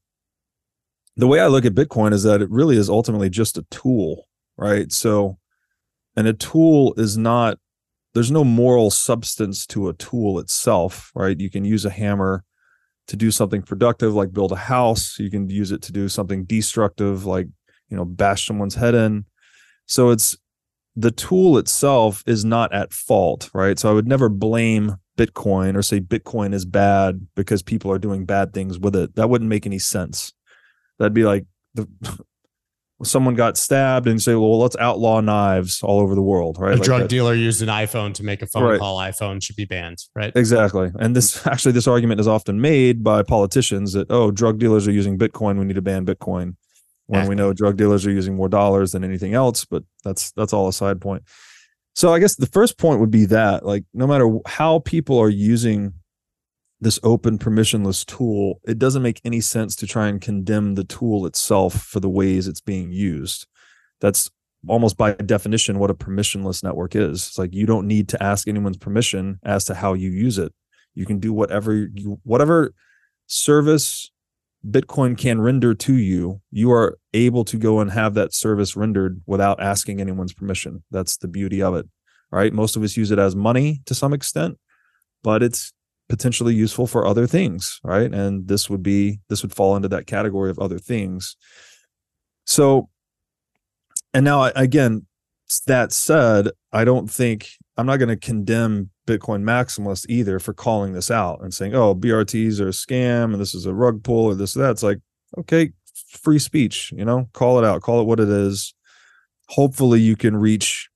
the 1.22 1.28
way 1.28 1.40
I 1.40 1.46
look 1.46 1.66
at 1.66 1.76
Bitcoin 1.76 2.14
is 2.14 2.24
that 2.24 2.42
it 2.42 2.50
really 2.50 2.78
is 2.78 2.90
ultimately 2.90 3.30
just 3.30 3.56
a 3.56 3.66
tool, 3.70 4.28
right? 4.58 4.92
So, 4.92 5.38
and 6.18 6.28
a 6.28 6.34
tool 6.34 6.96
is 6.98 7.16
not, 7.16 7.60
there's 8.16 8.32
no 8.32 8.44
moral 8.44 8.90
substance 8.90 9.68
to 9.68 9.88
a 9.88 9.94
tool 9.94 10.40
itself, 10.40 11.12
right? 11.14 11.40
You 11.40 11.52
can 11.52 11.64
use 11.64 11.86
a 11.86 11.92
hammer 11.92 12.44
to 13.06 13.16
do 13.16 13.30
something 13.30 13.62
productive, 13.62 14.16
like 14.16 14.34
build 14.34 14.52
a 14.52 14.56
house. 14.56 15.20
You 15.20 15.30
can 15.30 15.48
use 15.48 15.72
it 15.72 15.84
to 15.84 15.92
do 15.92 16.10
something 16.10 16.44
destructive, 16.46 17.24
like, 17.24 17.46
you 17.90 17.96
know, 17.96 18.06
bash 18.06 18.48
someone's 18.48 18.76
head 18.76 18.96
in. 18.96 19.26
So 19.86 20.10
it's, 20.10 20.36
the 20.96 21.12
tool 21.12 21.56
itself 21.60 22.24
is 22.26 22.44
not 22.44 22.74
at 22.74 22.94
fault, 22.94 23.52
right? 23.54 23.78
So 23.78 23.92
I 23.92 23.94
would 23.94 24.08
never 24.08 24.28
blame 24.28 24.98
Bitcoin 25.20 25.76
or 25.76 25.84
say 25.84 26.00
Bitcoin 26.00 26.52
is 26.52 26.66
bad 26.66 27.28
because 27.36 27.62
people 27.62 27.92
are 27.92 28.00
doing 28.00 28.26
bad 28.26 28.56
things 28.56 28.80
with 28.80 28.96
it. 28.96 29.16
That 29.16 29.30
wouldn't 29.30 29.50
make 29.50 29.68
any 29.68 29.78
sense 29.78 30.34
that'd 31.02 31.14
be 31.14 31.26
like 31.26 31.46
the 31.74 31.88
someone 33.04 33.34
got 33.34 33.58
stabbed 33.58 34.08
and 34.08 34.22
say, 34.22 34.36
well, 34.36 34.60
let's 34.60 34.76
outlaw 34.78 35.20
knives 35.22 35.82
all 35.82 36.00
over 36.00 36.14
the 36.14 36.22
world, 36.22 36.58
right? 36.60 36.74
A 36.74 36.76
like 36.76 36.84
drug 36.84 37.02
that. 37.02 37.10
dealer 37.10 37.34
used 37.34 37.62
an 37.64 37.68
iPhone 37.68 38.14
to 38.14 38.24
make 38.24 38.44
a 38.44 38.48
phone 38.48 38.64
right. 38.64 38.80
call. 38.80 38.98
iPhone 38.98 39.44
should 39.44 39.56
be 39.56 39.66
banned, 39.66 39.98
right? 40.16 40.32
Exactly. 40.36 40.92
And 41.00 41.16
this 41.16 41.46
actually, 41.48 41.72
this 41.72 41.88
argument 41.88 42.20
is 42.20 42.28
often 42.28 42.62
made 42.62 43.04
by 43.04 43.24
politicians 43.24 43.94
that 43.94 44.12
oh, 44.12 44.32
drug 44.32 44.60
dealers 44.60 44.88
are 44.88 44.92
using 44.92 45.18
Bitcoin, 45.18 45.58
we 45.58 45.66
need 45.66 45.76
to 45.76 45.82
ban 45.82 46.06
Bitcoin. 46.06 46.56
When 47.08 47.28
we 47.28 47.36
know 47.36 47.52
drug 47.52 47.76
dealers 47.76 48.08
are 48.08 48.12
using 48.12 48.38
more 48.38 48.48
dollars 48.48 48.94
than 48.94 49.04
anything 49.04 49.34
else, 49.34 49.66
but 49.66 49.84
that's 50.06 50.32
that's 50.32 50.54
all 50.54 50.70
a 50.70 50.74
side 50.74 51.02
point. 51.02 51.24
So 51.94 52.14
I 52.14 52.20
guess 52.20 52.36
the 52.36 52.46
first 52.46 52.78
point 52.78 53.02
would 53.02 53.12
be 53.12 53.26
that 53.26 53.66
like 53.66 53.84
no 53.94 54.08
matter 54.08 54.30
how 54.46 54.80
people 54.80 55.20
are 55.20 55.28
using 55.28 55.94
this 56.82 57.00
open 57.04 57.38
permissionless 57.38 58.06
tool, 58.06 58.60
it 58.66 58.80
doesn't 58.80 59.04
make 59.04 59.22
any 59.24 59.40
sense 59.40 59.76
to 59.78 59.88
try 59.88 60.08
and 60.08 60.20
condemn 60.20 60.76
the 60.76 60.84
tool 60.84 61.26
itself 61.26 61.84
for 61.84 62.00
the 62.00 62.10
ways 62.10 62.48
it's 62.48 62.62
being 62.62 62.92
used. 62.92 63.48
That's 64.00 64.30
almost 64.68 64.98
by 64.98 65.14
definition 65.14 65.80
what 65.80 65.92
a 65.92 65.96
permissionless 65.96 66.64
network 66.64 66.96
is. 66.96 67.28
It's 67.28 67.38
like 67.38 67.54
you 67.54 67.66
don't 67.66 67.88
need 67.88 68.10
to 68.10 68.22
ask 68.22 68.48
anyone's 68.48 68.78
permission 68.78 69.40
as 69.44 69.66
to 69.66 69.76
how 69.76 69.94
you 69.94 70.10
use 70.10 70.38
it. 70.38 70.54
You 70.96 71.06
can 71.06 71.20
do 71.20 71.32
whatever 71.32 71.74
you 71.74 72.20
whatever 72.24 72.74
service 73.28 74.12
Bitcoin 74.68 75.18
can 75.18 75.42
render 75.42 75.74
to 75.74 75.94
you, 75.94 76.42
you 76.52 76.72
are 76.72 77.00
able 77.14 77.44
to 77.46 77.58
go 77.58 77.80
and 77.80 77.92
have 77.92 78.14
that 78.14 78.34
service 78.34 78.76
rendered 78.76 79.22
without 79.26 79.62
asking 79.62 80.00
anyone's 80.00 80.34
permission. 80.34 80.84
That's 80.92 81.18
the 81.18 81.28
beauty 81.28 81.64
of 81.64 81.74
it. 81.74 81.88
Right? 82.32 82.54
Most 82.54 82.76
of 82.76 82.84
us 82.84 82.96
use 82.96 83.12
it 83.12 83.20
as 83.20 83.36
money 83.36 83.82
to 83.86 83.96
some 83.96 84.14
extent, 84.14 84.58
but 85.24 85.42
it's 85.44 85.74
potentially 86.12 86.54
useful 86.54 86.88
for 86.88 87.08
other 87.08 87.26
things, 87.26 87.80
right? 87.86 88.14
And 88.14 88.46
this 88.46 88.70
would 88.70 88.84
be 88.84 89.22
this 89.30 89.44
would 89.44 89.56
fall 89.56 89.78
into 89.78 89.88
that 89.88 90.08
category 90.08 90.50
of 90.50 90.60
other 90.60 90.78
things. 90.78 91.38
So, 92.46 92.90
and 94.14 94.26
now 94.26 94.44
again, 94.58 95.06
that 95.68 95.94
said, 95.94 96.50
I 96.74 96.84
don't 96.84 97.10
think 97.10 97.52
I'm 97.78 97.86
not 97.86 97.96
going 97.96 98.10
to 98.10 98.18
condemn 98.18 98.90
Bitcoin 99.08 99.44
maximalists 99.44 100.06
either 100.10 100.38
for 100.38 100.54
calling 100.54 100.92
this 100.92 101.10
out 101.10 101.40
and 101.42 101.54
saying, 101.54 101.76
"Oh, 101.76 101.96
BRTs 101.96 102.60
are 102.60 102.68
a 102.68 102.72
scam 102.72 103.32
and 103.32 103.40
this 103.40 103.56
is 103.56 103.66
a 103.66 103.74
rug 103.74 104.04
pull 104.04 104.26
or 104.26 104.36
this 104.36 104.58
or 104.58 104.64
that." 104.64 104.72
It's 104.72 104.84
like, 104.84 105.00
okay, 105.38 105.72
free 106.10 106.40
speech, 106.40 106.92
you 106.92 107.06
know, 107.06 107.30
call 107.32 107.58
it 107.58 107.64
out, 107.64 107.84
call 107.84 108.02
it 108.02 108.06
what 108.06 108.20
it 108.20 108.28
is. 108.28 108.74
Hopefully, 109.48 110.02
you 110.02 110.18
can 110.18 110.36
reach 110.36 110.90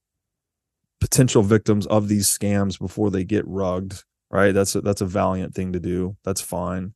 potential 0.99 1.41
victims 1.41 1.87
of 1.87 2.09
these 2.09 2.27
scams 2.27 2.77
before 2.77 3.09
they 3.09 3.23
get 3.23 3.47
rugged 3.47 4.01
right? 4.29 4.53
That's 4.53 4.75
a, 4.75 4.81
that's 4.81 5.01
a 5.01 5.05
valiant 5.05 5.53
thing 5.53 5.73
to 5.73 5.79
do. 5.79 6.15
That's 6.23 6.41
fine. 6.41 6.93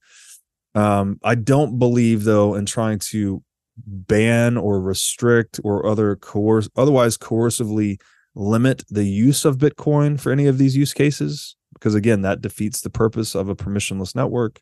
Um, 0.75 1.19
I 1.23 1.35
don't 1.35 1.79
believe 1.79 2.23
though 2.23 2.55
in 2.55 2.65
trying 2.65 2.99
to 2.99 3.43
ban 3.77 4.57
or 4.57 4.79
restrict 4.81 5.59
or 5.63 5.85
other 5.85 6.17
coerce 6.17 6.69
otherwise 6.75 7.17
coercively 7.17 7.97
limit 8.35 8.83
the 8.89 9.05
use 9.05 9.45
of 9.45 9.57
Bitcoin 9.57 10.19
for 10.19 10.31
any 10.31 10.47
of 10.47 10.57
these 10.57 10.75
use 10.75 10.93
cases 10.93 11.55
because 11.73 11.95
again 11.95 12.21
that 12.21 12.41
defeats 12.41 12.81
the 12.81 12.89
purpose 12.89 13.35
of 13.35 13.49
a 13.49 13.55
permissionless 13.55 14.15
network. 14.15 14.61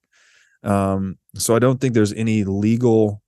Um, 0.64 1.18
so 1.36 1.56
I 1.56 1.60
don't 1.60 1.80
think 1.80 1.94
there's 1.94 2.14
any 2.14 2.44
legal 2.44 3.22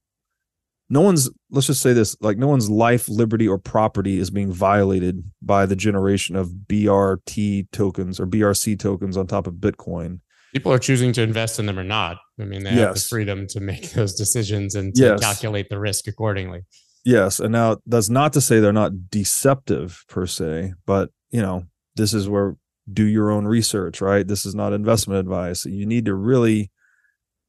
no 0.89 1.01
one's 1.01 1.29
let's 1.51 1.67
just 1.67 1.81
say 1.81 1.93
this 1.93 2.17
like 2.21 2.37
no 2.37 2.47
one's 2.47 2.69
life 2.69 3.07
liberty 3.07 3.47
or 3.47 3.57
property 3.57 4.17
is 4.17 4.29
being 4.29 4.51
violated 4.51 5.23
by 5.41 5.65
the 5.65 5.75
generation 5.75 6.35
of 6.35 6.49
brt 6.67 7.67
tokens 7.71 8.19
or 8.19 8.25
brc 8.25 8.79
tokens 8.79 9.17
on 9.17 9.27
top 9.27 9.47
of 9.47 9.55
bitcoin. 9.55 10.19
People 10.53 10.73
are 10.73 10.79
choosing 10.79 11.13
to 11.13 11.21
invest 11.21 11.59
in 11.59 11.67
them 11.67 11.77
or 11.77 11.83
not. 11.83 12.17
I 12.39 12.43
mean 12.43 12.63
they 12.63 12.71
yes. 12.71 12.79
have 12.79 12.93
the 12.95 13.01
freedom 13.01 13.47
to 13.47 13.59
make 13.59 13.91
those 13.93 14.15
decisions 14.15 14.75
and 14.75 14.93
to 14.95 15.01
yes. 15.01 15.19
calculate 15.19 15.69
the 15.69 15.79
risk 15.79 16.07
accordingly. 16.07 16.61
Yes 17.05 17.39
and 17.39 17.51
now 17.51 17.77
that's 17.85 18.09
not 18.09 18.33
to 18.33 18.41
say 18.41 18.59
they're 18.59 18.73
not 18.73 19.09
deceptive 19.09 20.03
per 20.09 20.25
se 20.25 20.73
but 20.85 21.11
you 21.31 21.41
know 21.41 21.65
this 21.95 22.13
is 22.13 22.27
where 22.27 22.55
do 22.91 23.03
your 23.03 23.29
own 23.29 23.45
research 23.45 24.01
right? 24.01 24.27
This 24.27 24.45
is 24.45 24.55
not 24.55 24.73
investment 24.73 25.19
advice. 25.19 25.65
You 25.65 25.85
need 25.85 26.05
to 26.05 26.15
really 26.15 26.71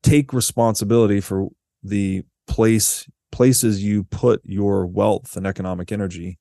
take 0.02 0.32
responsibility 0.32 1.20
for 1.20 1.48
the 1.82 2.24
place 2.46 3.06
places 3.32 3.82
you 3.82 4.04
put 4.04 4.40
your 4.44 4.86
wealth 4.86 5.36
and 5.36 5.46
economic 5.46 5.92
energy. 5.92 6.38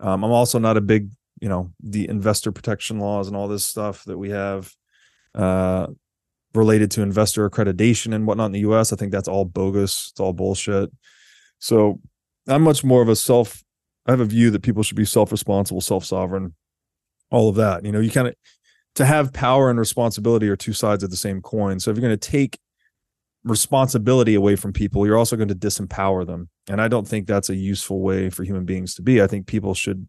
Um, 0.00 0.24
I'm 0.24 0.32
also 0.32 0.58
not 0.58 0.76
a 0.76 0.80
big, 0.80 1.10
you 1.40 1.48
know, 1.48 1.72
the 1.80 2.08
investor 2.08 2.52
protection 2.52 2.98
laws 2.98 3.28
and 3.28 3.36
all 3.36 3.48
this 3.48 3.64
stuff 3.64 4.04
that 4.04 4.18
we 4.18 4.30
have 4.30 4.72
uh, 5.34 5.86
related 6.54 6.90
to 6.92 7.02
investor 7.02 7.48
accreditation 7.48 8.14
and 8.14 8.26
whatnot 8.26 8.46
in 8.46 8.52
the 8.52 8.60
US. 8.60 8.92
I 8.92 8.96
think 8.96 9.12
that's 9.12 9.28
all 9.28 9.44
bogus. 9.44 10.10
It's 10.10 10.20
all 10.20 10.32
bullshit. 10.32 10.90
So 11.58 12.00
I'm 12.48 12.62
much 12.62 12.82
more 12.82 13.02
of 13.02 13.08
a 13.08 13.16
self, 13.16 13.62
I 14.06 14.10
have 14.10 14.20
a 14.20 14.24
view 14.24 14.50
that 14.50 14.62
people 14.62 14.82
should 14.82 14.96
be 14.96 15.04
self 15.04 15.30
responsible, 15.30 15.80
self 15.80 16.04
sovereign, 16.04 16.54
all 17.30 17.48
of 17.48 17.56
that. 17.56 17.84
You 17.84 17.92
know, 17.92 18.00
you 18.00 18.10
kind 18.10 18.28
of, 18.28 18.34
to 18.96 19.04
have 19.04 19.32
power 19.32 19.70
and 19.70 19.78
responsibility 19.78 20.48
are 20.48 20.56
two 20.56 20.72
sides 20.72 21.02
of 21.02 21.10
the 21.10 21.16
same 21.16 21.40
coin. 21.40 21.80
So 21.80 21.90
if 21.90 21.96
you're 21.96 22.06
going 22.06 22.18
to 22.18 22.30
take 22.30 22.58
responsibility 23.44 24.34
away 24.34 24.56
from 24.56 24.72
people, 24.72 25.06
you're 25.06 25.18
also 25.18 25.36
going 25.36 25.48
to 25.48 25.54
disempower 25.54 26.26
them. 26.26 26.48
And 26.68 26.80
I 26.80 26.88
don't 26.88 27.06
think 27.06 27.26
that's 27.26 27.50
a 27.50 27.56
useful 27.56 28.00
way 28.00 28.30
for 28.30 28.44
human 28.44 28.64
beings 28.64 28.94
to 28.94 29.02
be. 29.02 29.20
I 29.22 29.26
think 29.26 29.46
people 29.46 29.74
should 29.74 30.06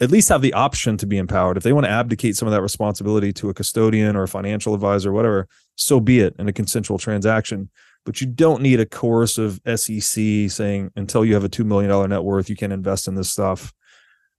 at 0.00 0.10
least 0.10 0.28
have 0.28 0.42
the 0.42 0.52
option 0.52 0.96
to 0.98 1.06
be 1.06 1.18
empowered. 1.18 1.56
If 1.56 1.62
they 1.62 1.72
want 1.72 1.86
to 1.86 1.90
abdicate 1.90 2.36
some 2.36 2.48
of 2.48 2.52
that 2.52 2.62
responsibility 2.62 3.32
to 3.34 3.48
a 3.48 3.54
custodian 3.54 4.16
or 4.16 4.24
a 4.24 4.28
financial 4.28 4.74
advisor, 4.74 5.10
or 5.10 5.12
whatever, 5.12 5.48
so 5.76 6.00
be 6.00 6.20
it 6.20 6.34
in 6.38 6.48
a 6.48 6.52
consensual 6.52 6.98
transaction. 6.98 7.70
But 8.04 8.20
you 8.20 8.26
don't 8.26 8.60
need 8.60 8.80
a 8.80 8.86
coercive 8.86 9.60
SEC 9.76 10.50
saying 10.50 10.90
until 10.94 11.24
you 11.24 11.34
have 11.34 11.44
a 11.44 11.48
$2 11.48 11.64
million 11.64 12.10
net 12.10 12.22
worth, 12.22 12.50
you 12.50 12.56
can 12.56 12.72
invest 12.72 13.08
in 13.08 13.14
this 13.14 13.30
stuff, 13.30 13.72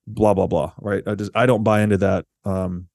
blah, 0.05 0.35
blah, 0.35 0.45
blah. 0.45 0.73
Right. 0.79 1.01
I 1.07 1.15
just, 1.15 1.31
I 1.33 1.47
don't 1.47 1.63
buy 1.63 1.81
into 1.81 1.97
that 1.97 2.25
um, 2.43 2.87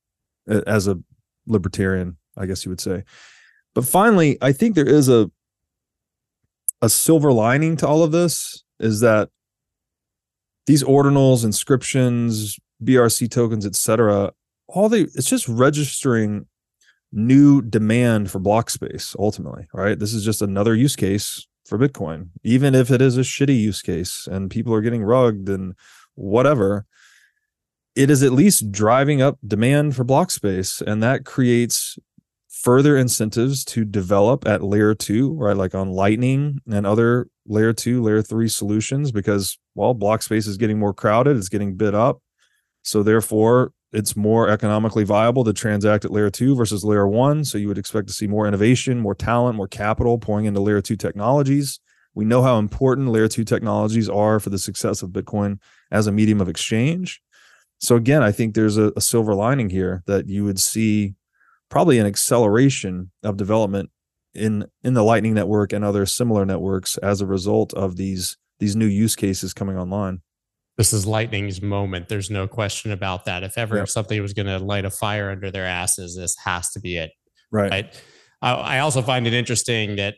as 0.47 0.87
a 0.87 0.99
libertarian, 1.47 2.19
I 2.37 2.47
guess 2.47 2.65
you 2.65 2.71
would 2.71 2.81
say. 2.81 3.03
But 3.81 3.89
finally, 3.89 4.37
I 4.43 4.53
think 4.53 4.75
there 4.75 4.87
is 4.87 5.09
a 5.09 5.31
a 6.83 6.91
silver 6.91 7.33
lining 7.33 7.79
to 7.79 7.89
all 7.89 8.03
of 8.03 8.13
this 8.13 8.63
is 8.79 9.01
that 9.01 9.31
these 10.67 10.85
ordinals, 10.85 11.47
inscriptions, 11.47 12.59
BRC 12.85 13.31
tokens, 13.31 13.65
etc., 13.65 14.35
all 14.69 14.91
they 14.91 15.01
it's 15.01 15.31
just 15.31 15.49
registering 15.49 16.45
new 17.11 17.63
demand 17.63 18.31
for 18.31 18.39
block 18.39 18.69
space 18.69 19.17
ultimately, 19.19 19.67
right? 19.73 19.99
This 19.99 20.13
is 20.13 20.27
just 20.27 20.43
another 20.43 20.75
use 20.75 20.95
case 20.95 21.47
for 21.65 21.79
Bitcoin, 21.79 22.29
even 22.45 22.75
if 22.75 22.91
it 22.91 23.01
is 23.01 23.17
a 23.17 23.23
shitty 23.23 23.59
use 23.59 23.81
case 23.81 24.29
and 24.31 24.51
people 24.51 24.75
are 24.75 24.83
getting 24.83 25.03
rugged 25.03 25.49
and 25.49 25.75
whatever. 26.17 26.85
It 27.97 28.11
is 28.11 28.23
at 28.23 28.33
least 28.33 28.71
driving 28.71 29.23
up 29.23 29.39
demand 29.45 29.97
for 29.97 30.05
block 30.05 30.31
space, 30.31 30.83
and 30.83 31.03
that 31.03 31.25
creates 31.25 31.99
further 32.63 32.97
incentives 32.97 33.65
to 33.65 33.85
develop 33.85 34.47
at 34.47 34.63
layer 34.63 34.95
two, 34.95 35.33
right? 35.35 35.57
Like 35.57 35.75
on 35.75 35.91
Lightning 35.91 36.61
and 36.71 36.87
other 36.87 37.29
layer 37.47 37.73
two, 37.73 38.03
layer 38.03 38.23
three 38.23 38.49
solutions, 38.49 39.13
because, 39.13 39.59
well, 39.75 39.95
block 39.95 40.23
space 40.23 40.47
is 40.47 40.59
getting 40.59 40.79
more 40.79 40.93
crowded, 40.93 41.37
it's 41.37 41.49
getting 41.49 41.77
bid 41.77 41.95
up. 41.95 42.21
So 42.83 43.03
therefore, 43.03 43.73
it's 43.93 44.15
more 44.15 44.49
economically 44.49 45.05
viable 45.05 45.43
to 45.45 45.53
transact 45.53 46.05
at 46.05 46.13
layer 46.13 46.31
two 46.31 46.55
versus 46.55 46.85
layer 46.85 47.09
one. 47.09 47.45
So 47.45 47.59
you 47.59 47.67
would 47.69 47.79
expect 47.79 48.09
to 48.09 48.13
see 48.15 48.27
more 48.27 48.47
innovation, 48.47 49.01
more 49.01 49.15
talent, 49.15 49.57
more 49.57 49.67
capital 49.69 50.19
pouring 50.19 50.45
into 50.45 50.61
layer 50.61 50.81
two 50.81 50.97
technologies. 50.97 51.81
We 52.15 52.25
know 52.25 52.43
how 52.43 52.59
important 52.59 53.09
layer 53.09 53.29
two 53.29 53.45
technologies 53.45 54.09
are 54.09 54.39
for 54.39 54.51
the 54.51 54.59
success 54.59 55.03
of 55.03 55.11
Bitcoin 55.11 55.59
as 55.91 56.07
a 56.07 56.13
medium 56.13 56.41
of 56.41 56.49
exchange. 56.49 57.21
So 57.79 57.97
again, 57.97 58.23
I 58.23 58.33
think 58.33 58.55
there's 58.55 58.77
a, 58.77 58.93
a 58.97 59.01
silver 59.01 59.35
lining 59.35 59.71
here 59.71 60.03
that 60.07 60.29
you 60.29 60.45
would 60.45 60.61
see 60.61 61.15
probably 61.71 61.99
an 61.99 62.07
acceleration 62.07 63.11
of 63.23 63.37
development 63.37 63.91
in 64.35 64.67
in 64.85 64.95
the 64.95 65.03
lightning 65.03 65.35
network 65.35 65.73
and 65.73 65.85
other 65.85 66.07
similar 66.07 66.45
networks 66.45 66.97
as 66.99 67.21
a 67.21 67.27
result 67.27 67.73
of 67.75 67.97
these 67.97 68.37
these 68.59 68.77
new 68.77 68.87
use 68.87 69.17
cases 69.17 69.55
coming 69.55 69.79
online. 69.79 70.21
This 70.77 70.93
is 70.93 71.07
lightning's 71.07 71.61
moment. 71.61 72.09
There's 72.09 72.31
no 72.31 72.47
question 72.47 72.93
about 72.93 73.25
that. 73.25 73.43
If 73.43 73.59
ever 73.59 73.79
yep. 73.79 73.89
something 73.89 74.21
was 74.23 74.33
going 74.33 74.47
to 74.47 74.59
light 74.59 74.85
a 74.85 74.91
fire 74.91 75.31
under 75.31 75.51
their 75.51 75.67
asses 75.67 76.17
this 76.17 76.37
has 76.45 76.71
to 76.73 76.81
be 76.81 76.97
it. 76.97 77.11
Right, 77.51 77.71
right? 77.71 78.03
I, 78.43 78.53
I 78.53 78.79
also 78.81 79.03
find 79.03 79.27
it 79.27 79.35
interesting 79.35 79.97
that 79.97 80.15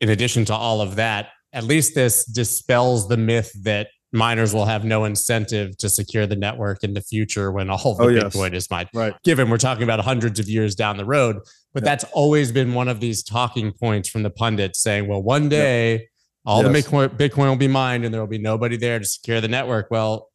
in 0.00 0.10
addition 0.10 0.44
to 0.46 0.54
all 0.54 0.80
of 0.80 0.96
that 0.96 1.30
at 1.52 1.64
least 1.64 1.94
this 1.94 2.24
dispels 2.24 3.08
the 3.08 3.16
myth 3.16 3.50
that 3.62 3.88
miners 4.16 4.52
will 4.52 4.64
have 4.64 4.84
no 4.84 5.04
incentive 5.04 5.76
to 5.78 5.88
secure 5.88 6.26
the 6.26 6.36
network 6.36 6.82
in 6.82 6.94
the 6.94 7.00
future 7.00 7.52
when 7.52 7.70
all 7.70 7.94
the 7.94 8.04
oh, 8.04 8.08
Bitcoin 8.08 8.52
yes. 8.52 8.64
is 8.64 8.70
mined. 8.70 8.88
Right. 8.94 9.14
Given 9.22 9.50
we're 9.50 9.58
talking 9.58 9.84
about 9.84 10.00
hundreds 10.00 10.40
of 10.40 10.48
years 10.48 10.74
down 10.74 10.96
the 10.96 11.04
road, 11.04 11.38
but 11.72 11.84
that's 11.84 12.04
always 12.12 12.52
been 12.52 12.74
one 12.74 12.88
of 12.88 13.00
these 13.00 13.22
talking 13.22 13.72
points 13.72 14.08
from 14.08 14.22
the 14.22 14.30
pundits 14.30 14.80
saying, 14.80 15.06
well, 15.06 15.22
one 15.22 15.48
day 15.48 16.08
all 16.44 16.62
yes. 16.62 16.72
the 16.72 16.78
Bitcoin, 16.78 17.08
Bitcoin 17.08 17.48
will 17.48 17.56
be 17.56 17.68
mined 17.68 18.04
and 18.04 18.14
there 18.14 18.20
will 18.20 18.28
be 18.28 18.38
nobody 18.38 18.76
there 18.76 18.98
to 18.98 19.04
secure 19.04 19.40
the 19.40 19.48
network. 19.48 19.90
Well, 19.90 20.28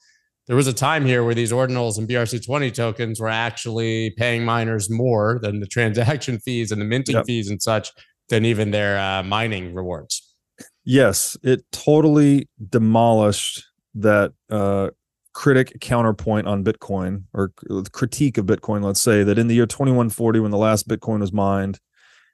there 0.48 0.56
was 0.56 0.68
a 0.68 0.74
time 0.74 1.06
here 1.06 1.24
where 1.24 1.34
these 1.34 1.52
ordinals 1.52 1.98
and 1.98 2.08
BRC20 2.08 2.74
tokens 2.74 3.20
were 3.20 3.30
actually 3.30 4.12
paying 4.18 4.44
miners 4.44 4.90
more 4.90 5.40
than 5.42 5.60
the 5.60 5.68
transaction 5.76 6.40
fees 6.40 6.72
and 6.72 6.82
the 6.82 6.86
minting 6.86 7.16
yep. 7.16 7.26
fees 7.26 7.50
and 7.50 7.62
such 7.62 7.92
than 8.30 8.46
even 8.46 8.72
their 8.72 9.00
uh, 9.00 9.24
mining 9.24 9.74
rewards. 9.74 10.36
Yes, 10.84 11.38
it 11.44 11.64
totally 11.72 12.50
demolished 12.70 13.64
that 13.96 14.34
uh, 14.50 14.90
critic 15.34 15.78
counterpoint 15.82 16.48
on 16.48 16.64
Bitcoin 16.64 17.24
or 17.34 17.52
critique 17.92 18.38
of 18.38 18.46
Bitcoin. 18.46 18.84
Let's 18.84 19.02
say 19.02 19.24
that 19.24 19.38
in 19.38 19.48
the 19.48 19.56
year 19.56 19.66
2140, 19.66 20.40
when 20.40 20.52
the 20.52 20.58
last 20.58 20.88
Bitcoin 20.88 21.20
was 21.20 21.34
mined, 21.34 21.80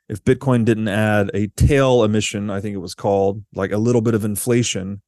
if 0.09 0.23
Bitcoin 0.23 0.63
didn't 0.65 0.87
add 0.87 1.29
a 1.33 1.47
tail 1.47 2.03
emission, 2.03 2.49
I 2.49 2.61
think 2.61 2.75
it 2.75 2.79
was 2.79 2.95
called, 2.95 3.43
like 3.53 3.71
a 3.71 3.77
little 3.77 4.01
bit 4.01 4.13
of 4.13 4.23
inflation, 4.23 5.01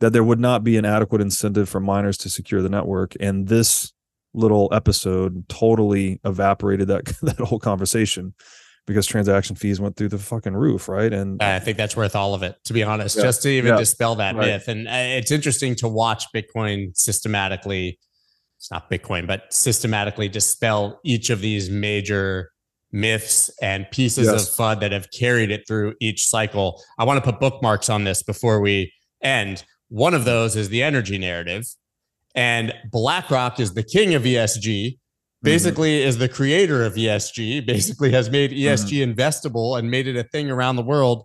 that 0.00 0.12
there 0.12 0.24
would 0.24 0.40
not 0.40 0.64
be 0.64 0.76
an 0.76 0.84
adequate 0.84 1.20
incentive 1.20 1.68
for 1.68 1.80
miners 1.80 2.18
to 2.18 2.28
secure 2.28 2.60
the 2.60 2.68
network. 2.68 3.14
And 3.20 3.46
this 3.48 3.92
little 4.34 4.68
episode 4.72 5.48
totally 5.48 6.20
evaporated 6.24 6.88
that 6.88 7.04
that 7.22 7.38
whole 7.38 7.60
conversation 7.60 8.34
because 8.86 9.06
transaction 9.06 9.56
fees 9.56 9.80
went 9.80 9.96
through 9.96 10.08
the 10.08 10.18
fucking 10.18 10.54
roof, 10.54 10.88
right? 10.88 11.12
And 11.12 11.42
I 11.42 11.58
think 11.58 11.78
that's 11.78 11.96
worth 11.96 12.14
all 12.14 12.34
of 12.34 12.42
it, 12.42 12.56
to 12.64 12.72
be 12.72 12.82
honest, 12.82 13.16
yeah. 13.16 13.22
just 13.22 13.42
to 13.42 13.48
even 13.48 13.72
yeah. 13.72 13.78
dispel 13.78 14.14
that 14.16 14.36
right. 14.36 14.46
myth. 14.46 14.68
And 14.68 14.86
uh, 14.86 14.92
it's 14.92 15.30
interesting 15.30 15.74
to 15.76 15.88
watch 15.88 16.26
Bitcoin 16.34 16.96
systematically. 16.96 17.98
It's 18.58 18.70
not 18.70 18.90
Bitcoin, 18.90 19.26
but 19.26 19.52
systematically 19.52 20.28
dispel 20.28 21.00
each 21.04 21.30
of 21.30 21.40
these 21.40 21.70
major 21.70 22.50
myths 22.92 23.50
and 23.60 23.90
pieces 23.90 24.26
yes. 24.26 24.48
of 24.48 24.54
FUD 24.54 24.80
that 24.80 24.92
have 24.92 25.10
carried 25.10 25.50
it 25.50 25.66
through 25.66 25.94
each 26.00 26.28
cycle. 26.28 26.80
I 26.98 27.04
want 27.04 27.22
to 27.22 27.30
put 27.30 27.40
bookmarks 27.40 27.90
on 27.90 28.04
this 28.04 28.22
before 28.22 28.60
we 28.60 28.92
end. 29.22 29.64
One 29.88 30.14
of 30.14 30.24
those 30.24 30.56
is 30.56 30.68
the 30.68 30.82
energy 30.82 31.18
narrative. 31.18 31.64
And 32.34 32.72
BlackRock 32.90 33.60
is 33.60 33.74
the 33.74 33.82
king 33.82 34.14
of 34.14 34.22
ESG, 34.22 34.98
basically 35.44 35.98
mm-hmm. 36.00 36.08
is 36.08 36.18
the 36.18 36.28
creator 36.28 36.84
of 36.84 36.94
ESG, 36.94 37.66
basically 37.66 38.10
has 38.10 38.30
made 38.30 38.50
ESG 38.50 38.98
mm-hmm. 38.98 39.12
investable 39.12 39.78
and 39.78 39.90
made 39.90 40.08
it 40.08 40.16
a 40.16 40.24
thing 40.24 40.50
around 40.50 40.76
the 40.76 40.82
world. 40.82 41.24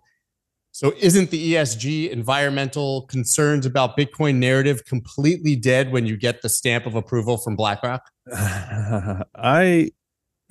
So 0.72 0.92
isn't 1.00 1.30
the 1.30 1.54
ESG 1.54 2.10
environmental 2.10 3.06
concerns 3.06 3.66
about 3.66 3.96
Bitcoin 3.96 4.36
narrative 4.36 4.84
completely 4.84 5.56
dead 5.56 5.90
when 5.90 6.06
you 6.06 6.16
get 6.16 6.42
the 6.42 6.48
stamp 6.48 6.86
of 6.86 6.94
approval 6.94 7.38
from 7.38 7.56
BlackRock? 7.56 8.02
I 8.32 9.90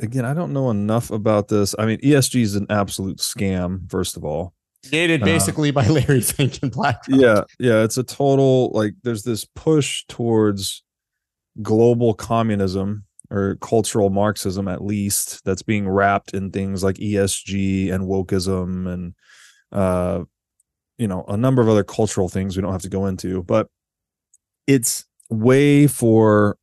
again, 0.02 0.26
I 0.26 0.34
don't 0.34 0.52
know 0.52 0.70
enough 0.70 1.10
about 1.12 1.48
this. 1.48 1.74
I 1.80 1.86
mean, 1.86 2.00
ESG 2.00 2.42
is 2.42 2.56
an 2.56 2.68
absolute 2.70 3.20
scam, 3.20 3.90
first 3.90 4.18
of 4.18 4.26
all. 4.26 4.54
Created 4.88 5.22
uh, 5.22 5.26
basically 5.26 5.70
uh, 5.70 5.74
by 5.74 5.88
Larry 5.88 6.22
Fink 6.22 6.60
and 6.64 6.72
BlackRock. 6.72 7.20
Yeah, 7.20 7.44
yeah. 7.58 7.84
It's 7.84 7.98
a 7.98 8.04
total 8.04 8.72
like 8.72 8.96
there's 9.04 9.24
this 9.24 9.46
push 9.46 10.04
towards 10.08 10.84
global 11.62 12.14
communism 12.14 13.06
or 13.32 13.56
cultural 13.62 14.10
Marxism 14.10 14.68
at 14.68 14.84
least 14.84 15.44
that's 15.46 15.62
being 15.62 15.88
wrapped 15.88 16.34
in 16.34 16.52
things 16.52 16.84
like 16.84 16.96
ESG 16.96 17.92
and 17.92 18.06
wokeism 18.06 18.92
and 18.92 19.14
uh 19.72 20.24
you 20.98 21.08
know 21.08 21.24
a 21.28 21.38
number 21.38 21.62
of 21.62 21.70
other 21.70 21.84
cultural 21.84 22.28
things 22.28 22.56
we 22.56 22.62
don't 22.62 22.72
have 22.72 22.82
to 22.82 22.90
go 22.90 23.06
into 23.06 23.44
but 23.44 23.68
it's 24.66 25.06
way 25.30 25.88
for 25.88 26.58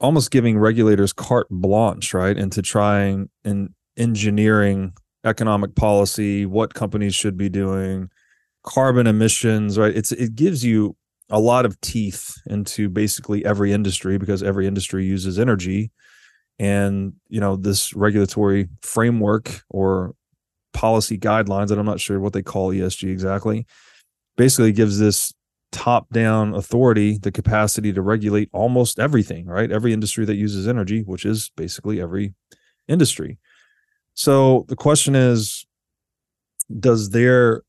almost 0.00 0.30
giving 0.30 0.58
regulators 0.58 1.12
carte 1.12 1.48
blanche, 1.50 2.14
right, 2.14 2.36
into 2.36 2.62
trying 2.62 3.28
and 3.44 3.70
engineering 3.96 4.92
economic 5.24 5.74
policy, 5.74 6.46
what 6.46 6.74
companies 6.74 7.14
should 7.14 7.36
be 7.36 7.48
doing, 7.48 8.08
carbon 8.64 9.06
emissions, 9.06 9.78
right? 9.78 9.96
It's 9.96 10.12
it 10.12 10.34
gives 10.34 10.64
you 10.64 10.96
a 11.30 11.38
lot 11.38 11.66
of 11.66 11.80
teeth 11.80 12.34
into 12.46 12.88
basically 12.88 13.44
every 13.44 13.72
industry 13.72 14.18
because 14.18 14.42
every 14.42 14.66
industry 14.66 15.04
uses 15.04 15.38
energy 15.38 15.90
and 16.58 17.12
you 17.28 17.40
know 17.40 17.56
this 17.56 17.94
regulatory 17.94 18.68
framework 18.82 19.62
or 19.70 20.14
policy 20.72 21.18
guidelines 21.18 21.70
and 21.70 21.78
i'm 21.78 21.86
not 21.86 22.00
sure 22.00 22.18
what 22.20 22.32
they 22.32 22.42
call 22.42 22.72
esg 22.72 23.08
exactly 23.10 23.66
basically 24.36 24.72
gives 24.72 24.98
this 24.98 25.32
top 25.70 26.08
down 26.10 26.54
authority 26.54 27.18
the 27.18 27.32
capacity 27.32 27.92
to 27.92 28.00
regulate 28.00 28.48
almost 28.52 28.98
everything, 28.98 29.46
right? 29.46 29.70
Every 29.70 29.92
industry 29.92 30.24
that 30.24 30.36
uses 30.36 30.66
energy, 30.66 31.02
which 31.02 31.26
is 31.26 31.50
basically 31.56 32.00
every 32.00 32.34
industry. 32.86 33.38
So 34.14 34.64
the 34.68 34.76
question 34.76 35.14
is 35.14 35.66
does 36.80 37.10
their 37.10 37.62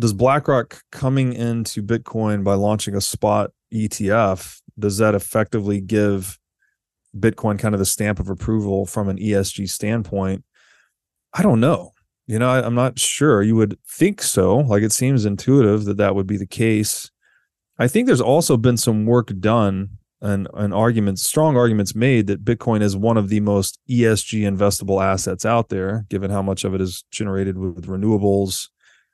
does 0.00 0.12
BlackRock 0.12 0.82
coming 0.90 1.32
into 1.32 1.82
Bitcoin 1.82 2.42
by 2.42 2.54
launching 2.54 2.96
a 2.96 3.00
spot 3.00 3.50
ETF 3.72 4.60
does 4.78 4.98
that 4.98 5.14
effectively 5.14 5.80
give 5.80 6.38
Bitcoin 7.16 7.58
kind 7.58 7.74
of 7.74 7.78
the 7.78 7.86
stamp 7.86 8.18
of 8.18 8.28
approval 8.28 8.86
from 8.86 9.08
an 9.08 9.18
ESG 9.18 9.68
standpoint? 9.68 10.44
I 11.32 11.42
don't 11.42 11.60
know. 11.60 11.92
You 12.26 12.38
know, 12.38 12.48
I, 12.48 12.64
am 12.64 12.74
not 12.74 12.98
sure. 12.98 13.42
You 13.42 13.56
would 13.56 13.78
think 13.86 14.22
so. 14.22 14.58
Like 14.58 14.82
it 14.82 14.92
seems 14.92 15.24
intuitive 15.24 15.84
that 15.84 15.98
that 15.98 16.14
would 16.14 16.26
be 16.26 16.36
the 16.36 16.46
case. 16.46 17.10
I 17.78 17.88
think 17.88 18.06
there's 18.06 18.20
also 18.20 18.56
been 18.56 18.76
some 18.76 19.06
work 19.06 19.32
done 19.38 19.98
and, 20.22 20.48
and 20.54 20.72
arguments, 20.74 21.24
strong 21.24 21.56
arguments 21.56 21.94
made 21.94 22.26
that 22.26 22.44
Bitcoin 22.44 22.82
is 22.82 22.96
one 22.96 23.16
of 23.16 23.30
the 23.30 23.40
most 23.40 23.78
ESG 23.88 24.42
investable 24.42 25.02
assets 25.02 25.44
out 25.44 25.70
there, 25.70 26.04
given 26.08 26.30
how 26.30 26.42
much 26.42 26.64
of 26.64 26.74
it 26.74 26.80
is 26.80 27.04
generated 27.10 27.56
with 27.56 27.86
renewables, 27.86 28.68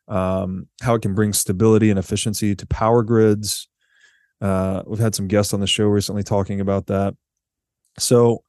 um, 0.08 0.68
how 0.82 0.94
it 0.94 1.02
can 1.02 1.14
bring 1.14 1.32
stability 1.32 1.90
and 1.90 1.98
efficiency 1.98 2.54
to 2.54 2.66
power 2.66 3.02
grids. 3.02 3.68
Uh, 4.40 4.82
we've 4.86 4.98
had 4.98 5.14
some 5.14 5.28
guests 5.28 5.54
on 5.54 5.60
the 5.60 5.66
show 5.66 5.86
recently 5.86 6.22
talking 6.22 6.60
about 6.60 6.86
that. 6.86 7.14
So 7.98 8.42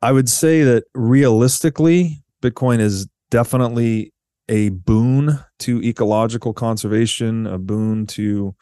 I 0.00 0.12
would 0.12 0.28
say 0.28 0.62
that 0.64 0.84
realistically, 0.94 2.24
Bitcoin 2.42 2.80
is 2.80 3.06
definitely 3.30 4.12
a 4.48 4.70
boon 4.70 5.38
to 5.60 5.80
ecological 5.82 6.52
conservation, 6.52 7.46
a 7.46 7.58
boon 7.58 8.06
to 8.08 8.54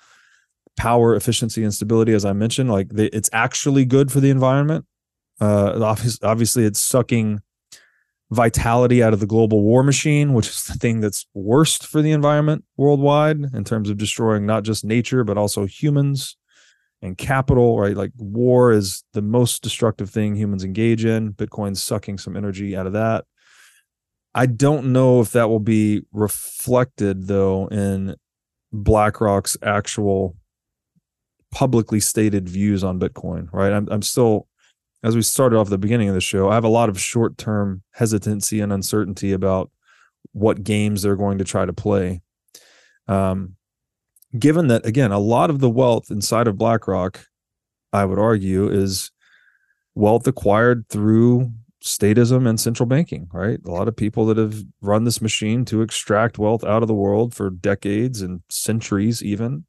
power 0.81 1.15
efficiency 1.15 1.63
and 1.63 1.75
stability 1.75 2.15
as 2.15 2.25
i 2.25 2.33
mentioned 2.33 2.71
like 2.71 2.89
they, 2.89 3.07
it's 3.07 3.29
actually 3.35 3.85
good 3.85 4.11
for 4.11 4.19
the 4.19 4.31
environment 4.31 4.87
uh 5.41 5.79
obviously, 5.83 6.27
obviously 6.27 6.65
it's 6.65 6.81
sucking 6.81 7.41
vitality 8.31 9.03
out 9.03 9.13
of 9.13 9.19
the 9.19 9.27
global 9.27 9.63
war 9.63 9.83
machine 9.83 10.35
which 10.35 10.49
is 10.49 10.65
the 10.65 10.75
thing 10.75 11.01
that's 11.01 11.27
worst 11.35 11.87
for 11.87 12.01
the 12.01 12.13
environment 12.13 12.65
worldwide 12.77 13.39
in 13.55 13.65
terms 13.65 13.91
of 13.91 13.99
destroying 13.99 14.47
not 14.47 14.63
just 14.63 14.85
nature 14.85 15.25
but 15.25 15.37
also 15.37 15.67
humans 15.67 16.37
and 17.03 17.17
capital 17.17 17.79
right? 17.79 17.97
Like 17.97 18.13
war 18.17 18.73
is 18.73 19.05
the 19.13 19.23
most 19.23 19.63
destructive 19.63 20.11
thing 20.11 20.37
humans 20.37 20.65
engage 20.65 21.05
in. 21.05 21.33
Bitcoin's 21.33 21.83
sucking 21.83 22.19
some 22.19 22.37
energy 22.37 22.77
out 22.77 22.87
of 22.87 22.93
that. 22.93 23.25
I 24.35 24.47
don't 24.47 24.93
know 24.93 25.21
if 25.21 25.33
that 25.33 25.49
will 25.49 25.61
be 25.61 26.03
reflected 26.13 27.27
though 27.27 27.67
in 27.69 28.15
blackrock's 28.73 29.57
actual 29.63 30.37
publicly 31.51 31.99
stated 31.99 32.49
views 32.49 32.85
on 32.85 33.01
Bitcoin, 33.01 33.49
right? 33.53 33.73
I'm, 33.73 33.89
I'm 33.91 34.03
still, 34.03 34.47
as 35.03 35.17
we 35.17 35.23
started 35.23 35.57
off 35.57 35.71
the 35.71 35.79
beginning 35.79 36.09
of 36.09 36.15
the 36.15 36.21
show, 36.21 36.49
I 36.49 36.55
have 36.55 36.65
a 36.65 36.69
lot 36.69 36.89
of 36.89 37.01
short 37.01 37.39
term 37.39 37.83
hesitancy 37.93 38.61
and 38.61 38.73
uncertainty 38.73 39.33
about 39.33 39.71
what 40.33 40.63
games 40.63 41.03
they're 41.03 41.17
going 41.17 41.39
to 41.39 41.45
try 41.45 41.65
to 41.65 41.73
play. 41.73 42.21
Um, 43.09 43.57
given 44.39 44.69
that, 44.69 44.87
again, 44.87 45.11
a 45.11 45.19
lot 45.19 45.51
of 45.51 45.61
the 45.61 45.71
wealth 45.71 46.11
inside 46.11 46.47
of 46.47 46.59
BlackRock, 46.59 47.25
I 47.93 48.05
would 48.05 48.19
argue, 48.19 48.69
is 48.69 49.11
wealth 49.95 50.27
acquired 50.27 50.89
through 50.89 51.51
statism 51.83 52.47
and 52.47 52.61
central 52.61 52.87
banking, 52.87 53.29
right? 53.33 53.59
A 53.65 53.71
lot 53.71 53.89
of 53.89 53.97
people 53.97 54.27
that 54.27 54.37
have 54.37 54.63
run 54.83 55.05
this 55.05 55.23
machine 55.23 55.65
to 55.67 55.83
extract 55.83 56.39
wealth 56.39 56.63
out 56.63 56.83
of 56.83 56.89
the 56.89 56.95
world 56.95 57.35
for 57.35 57.51
decades 57.51 58.21
and 58.21 58.43
centuries, 58.51 59.23
even 59.23 59.65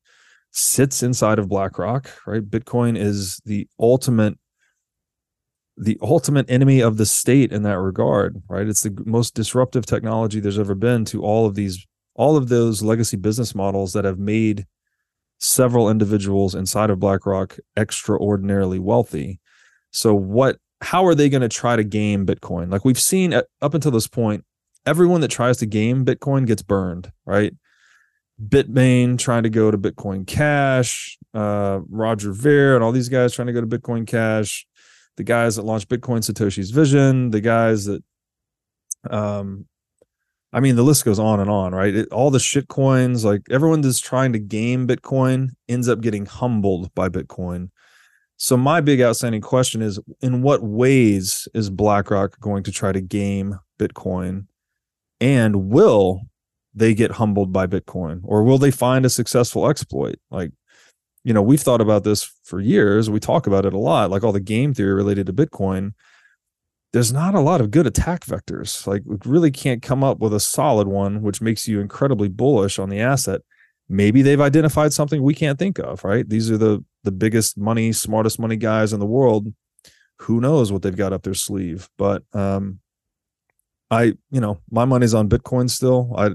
sits 0.51 1.01
inside 1.01 1.39
of 1.39 1.47
BlackRock, 1.47 2.09
right? 2.27 2.43
Bitcoin 2.43 2.97
is 2.97 3.41
the 3.45 3.67
ultimate 3.79 4.38
the 5.82 5.97
ultimate 5.99 6.47
enemy 6.47 6.79
of 6.79 6.97
the 6.97 7.07
state 7.07 7.51
in 7.51 7.63
that 7.63 7.79
regard, 7.79 8.41
right? 8.47 8.67
It's 8.67 8.84
the 8.84 8.95
most 9.03 9.34
disruptive 9.34 9.88
technology 9.88 10.39
there's 10.39 10.59
ever 10.59 10.75
been 10.75 11.05
to 11.05 11.23
all 11.23 11.47
of 11.47 11.55
these 11.55 11.86
all 12.13 12.38
of 12.38 12.49
those 12.49 12.84
legacy 12.84 13.17
business 13.17 13.55
models 13.55 13.93
that 13.93 14.05
have 14.05 14.19
made 14.19 14.67
several 15.39 15.89
individuals 15.89 16.53
inside 16.53 16.91
of 16.91 16.99
BlackRock 16.99 17.57
extraordinarily 17.75 18.77
wealthy. 18.77 19.39
So 19.89 20.13
what 20.13 20.57
how 20.82 21.03
are 21.05 21.15
they 21.15 21.29
going 21.29 21.41
to 21.41 21.49
try 21.49 21.75
to 21.75 21.84
game 21.84 22.27
Bitcoin? 22.27 22.71
Like 22.71 22.86
we've 22.86 22.99
seen 22.99 23.34
at, 23.34 23.47
up 23.61 23.73
until 23.73 23.91
this 23.91 24.07
point, 24.07 24.45
everyone 24.86 25.21
that 25.21 25.32
tries 25.32 25.57
to 25.57 25.65
game 25.65 26.05
Bitcoin 26.05 26.45
gets 26.45 26.61
burned, 26.61 27.11
right? 27.25 27.55
Bitmain 28.39 29.17
trying 29.17 29.43
to 29.43 29.49
go 29.49 29.71
to 29.71 29.77
Bitcoin 29.79 30.27
Cash, 30.27 31.17
uh, 31.34 31.79
Roger 31.89 32.34
Ver 32.34 32.75
and 32.75 32.84
all 32.84 32.91
these 32.91 33.09
guys 33.09 33.34
trying 33.34 33.47
to 33.47 33.53
go 33.53 33.61
to 33.61 33.67
Bitcoin 33.67 34.05
Cash, 34.05 34.67
the 35.18 35.24
guys 35.24 35.55
that 35.55 35.64
launched 35.64 35.89
Bitcoin 35.89 36.20
Satoshi's 36.20 36.72
Vision, 36.72 37.32
the 37.32 37.41
guys 37.41 37.86
that, 37.86 38.03
um, 39.09 39.66
I 40.53 40.59
mean, 40.59 40.76
the 40.76 40.84
list 40.84 41.05
goes 41.05 41.20
on 41.20 41.39
and 41.39 41.49
on, 41.49 41.74
right? 41.74 41.95
It, 41.95 42.09
all 42.12 42.30
the 42.30 42.39
shit 42.39 42.68
coins, 42.68 43.24
like 43.24 43.41
everyone 43.49 43.82
that's 43.82 43.99
trying 43.99 44.34
to 44.34 44.39
game 44.39 44.88
Bitcoin 44.88 45.49
ends 45.70 45.88
up 45.88 46.01
getting 46.01 46.26
humbled 46.26 46.93
by 46.93 47.09
Bitcoin. 47.09 47.70
So 48.36 48.57
my 48.57 48.82
big 48.82 49.01
outstanding 49.01 49.41
question 49.41 49.82
is: 49.82 49.99
In 50.20 50.41
what 50.41 50.64
ways 50.64 51.47
is 51.53 51.70
BlackRock 51.70 52.39
going 52.39 52.64
to 52.64 52.72
try 52.72 52.91
to 52.91 52.99
game 52.99 53.59
Bitcoin, 53.80 54.47
and 55.22 55.70
will 55.70 56.22
they 56.74 56.93
get 56.93 57.12
humbled 57.12 57.51
by 57.51 57.68
Bitcoin 57.68 58.22
or 58.24 58.43
will 58.43 58.57
they 58.57 58.72
find 58.72 59.05
a 59.05 59.09
successful 59.09 59.70
exploit? 59.70 60.16
Like, 60.30 60.51
you 61.24 61.34
know, 61.34 61.41
we've 61.41 61.61
thought 61.61 61.82
about 61.82 62.03
this 62.03 62.24
for 62.43 62.59
years. 62.59 63.09
We 63.09 63.19
talk 63.19 63.47
about 63.47 63.65
it 63.65 63.74
a 63.74 63.78
lot, 63.78 64.09
like 64.09 64.24
all 64.24 64.32
the 64.32 64.39
game 64.39 64.74
theory 64.74 64.93
related 64.93 65.28
to 65.28 65.34
Bitcoin. 65.34 65.93
There's 66.93 67.13
not 67.13 67.36
a 67.36 67.39
lot 67.39 67.61
of 67.61 67.72
good 67.72 67.88
attack 67.88 68.26
vectors. 68.26 68.86
Like, 68.86 69.03
we 69.05 69.17
really 69.26 69.51
can't 69.51 69.82
come 69.82 70.03
up 70.03 70.19
with 70.19 70.34
a 70.34 70.39
solid 70.39 70.88
one, 70.88 71.22
which 71.22 71.41
makes 71.41 71.67
you 71.67 71.80
incredibly 71.80 72.28
bullish 72.28 72.80
on 72.80 72.89
the 72.89 72.99
asset. 72.99 73.41
Maybe 73.88 74.22
they've 74.22 74.41
identified 74.41 74.93
something 74.93 75.22
we 75.22 75.34
can't 75.34 75.59
think 75.59 75.80
of, 75.80 76.03
right? 76.03 76.28
These 76.28 76.49
are 76.51 76.57
the 76.57 76.84
the 77.03 77.11
biggest 77.11 77.57
money, 77.57 77.91
smartest 77.91 78.39
money 78.39 78.55
guys 78.55 78.93
in 78.93 78.99
the 78.99 79.05
world. 79.05 79.53
Who 80.19 80.39
knows 80.39 80.72
what 80.72 80.82
they've 80.82 80.95
got 80.95 81.13
up 81.13 81.24
their 81.24 81.34
sleeve? 81.34 81.89
But 81.97 82.24
um, 82.34 82.80
I, 83.89 84.13
you 84.30 84.39
know, 84.39 84.59
my 84.69 84.86
money's 84.86 85.13
on 85.13 85.30
Bitcoin 85.30 85.69
still. 85.69 86.13
I 86.15 86.32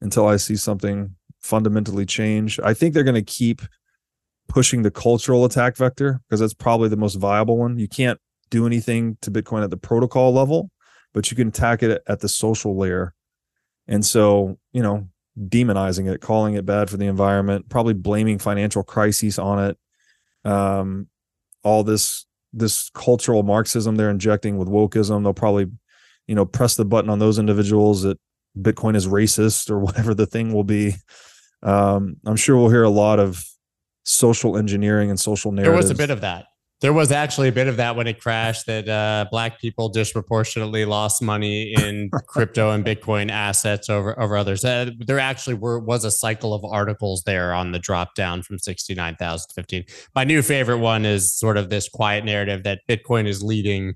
until 0.00 0.26
I 0.26 0.36
see 0.36 0.56
something 0.56 1.14
fundamentally 1.40 2.06
change. 2.06 2.60
I 2.60 2.74
think 2.74 2.92
they're 2.92 3.04
going 3.04 3.14
to 3.14 3.22
keep 3.22 3.62
pushing 4.48 4.82
the 4.82 4.90
cultural 4.90 5.44
attack 5.44 5.76
vector 5.76 6.20
because 6.28 6.40
that's 6.40 6.54
probably 6.54 6.88
the 6.88 6.96
most 6.96 7.14
viable 7.16 7.56
one. 7.56 7.78
You 7.78 7.88
can't 7.88 8.20
do 8.50 8.66
anything 8.66 9.16
to 9.22 9.30
Bitcoin 9.30 9.64
at 9.64 9.70
the 9.70 9.76
protocol 9.76 10.32
level, 10.32 10.70
but 11.12 11.30
you 11.30 11.36
can 11.36 11.48
attack 11.48 11.82
it 11.82 12.02
at 12.06 12.20
the 12.20 12.28
social 12.28 12.76
layer. 12.76 13.14
And 13.86 14.04
so, 14.04 14.58
you 14.72 14.82
know, 14.82 15.08
demonizing 15.38 16.12
it, 16.12 16.20
calling 16.20 16.54
it 16.54 16.66
bad 16.66 16.88
for 16.90 16.96
the 16.96 17.06
environment, 17.06 17.68
probably 17.68 17.94
blaming 17.94 18.38
financial 18.38 18.82
crises 18.82 19.38
on 19.38 19.64
it. 19.64 19.78
Um, 20.48 21.08
all 21.62 21.82
this 21.82 22.26
this 22.52 22.90
cultural 22.90 23.42
Marxism 23.42 23.96
they're 23.96 24.10
injecting 24.10 24.58
with 24.58 24.68
wokeism, 24.68 25.24
they'll 25.24 25.34
probably, 25.34 25.66
you 26.26 26.34
know, 26.34 26.44
press 26.44 26.76
the 26.76 26.84
button 26.84 27.10
on 27.10 27.18
those 27.18 27.38
individuals 27.38 28.02
that 28.02 28.18
Bitcoin 28.56 28.94
is 28.94 29.08
racist 29.08 29.70
or 29.70 29.78
whatever 29.80 30.14
the 30.14 30.26
thing 30.26 30.52
will 30.52 30.64
be. 30.64 30.94
Um, 31.62 32.16
I'm 32.24 32.36
sure 32.36 32.56
we'll 32.56 32.68
hear 32.68 32.84
a 32.84 32.90
lot 32.90 33.18
of 33.18 33.44
social 34.04 34.56
engineering 34.56 35.10
and 35.10 35.18
social 35.18 35.52
narratives. 35.52 35.72
There 35.72 35.76
was 35.76 35.90
a 35.90 35.94
bit 35.94 36.10
of 36.10 36.20
that. 36.20 36.46
There 36.80 36.92
was 36.92 37.12
actually 37.12 37.48
a 37.48 37.52
bit 37.52 37.66
of 37.66 37.78
that 37.78 37.96
when 37.96 38.06
it 38.06 38.20
crashed 38.20 38.66
that 38.66 38.88
uh, 38.88 39.26
black 39.30 39.58
people 39.58 39.88
disproportionately 39.88 40.84
lost 40.84 41.22
money 41.22 41.72
in 41.72 42.10
crypto 42.26 42.72
and 42.72 42.84
Bitcoin 42.84 43.30
assets 43.30 43.88
over 43.88 44.20
over 44.20 44.36
others. 44.36 44.64
Uh, 44.64 44.90
there 45.06 45.18
actually 45.18 45.54
were 45.54 45.78
was 45.78 46.04
a 46.04 46.10
cycle 46.10 46.52
of 46.52 46.62
articles 46.64 47.22
there 47.24 47.54
on 47.54 47.72
the 47.72 47.78
drop 47.78 48.14
down 48.14 48.42
from 48.42 48.58
69,000 48.58 49.48
to 49.48 49.54
15. 49.54 49.84
My 50.14 50.24
new 50.24 50.42
favorite 50.42 50.78
one 50.78 51.06
is 51.06 51.34
sort 51.34 51.56
of 51.56 51.70
this 51.70 51.88
quiet 51.88 52.24
narrative 52.24 52.64
that 52.64 52.80
Bitcoin 52.86 53.26
is 53.26 53.42
leading 53.42 53.94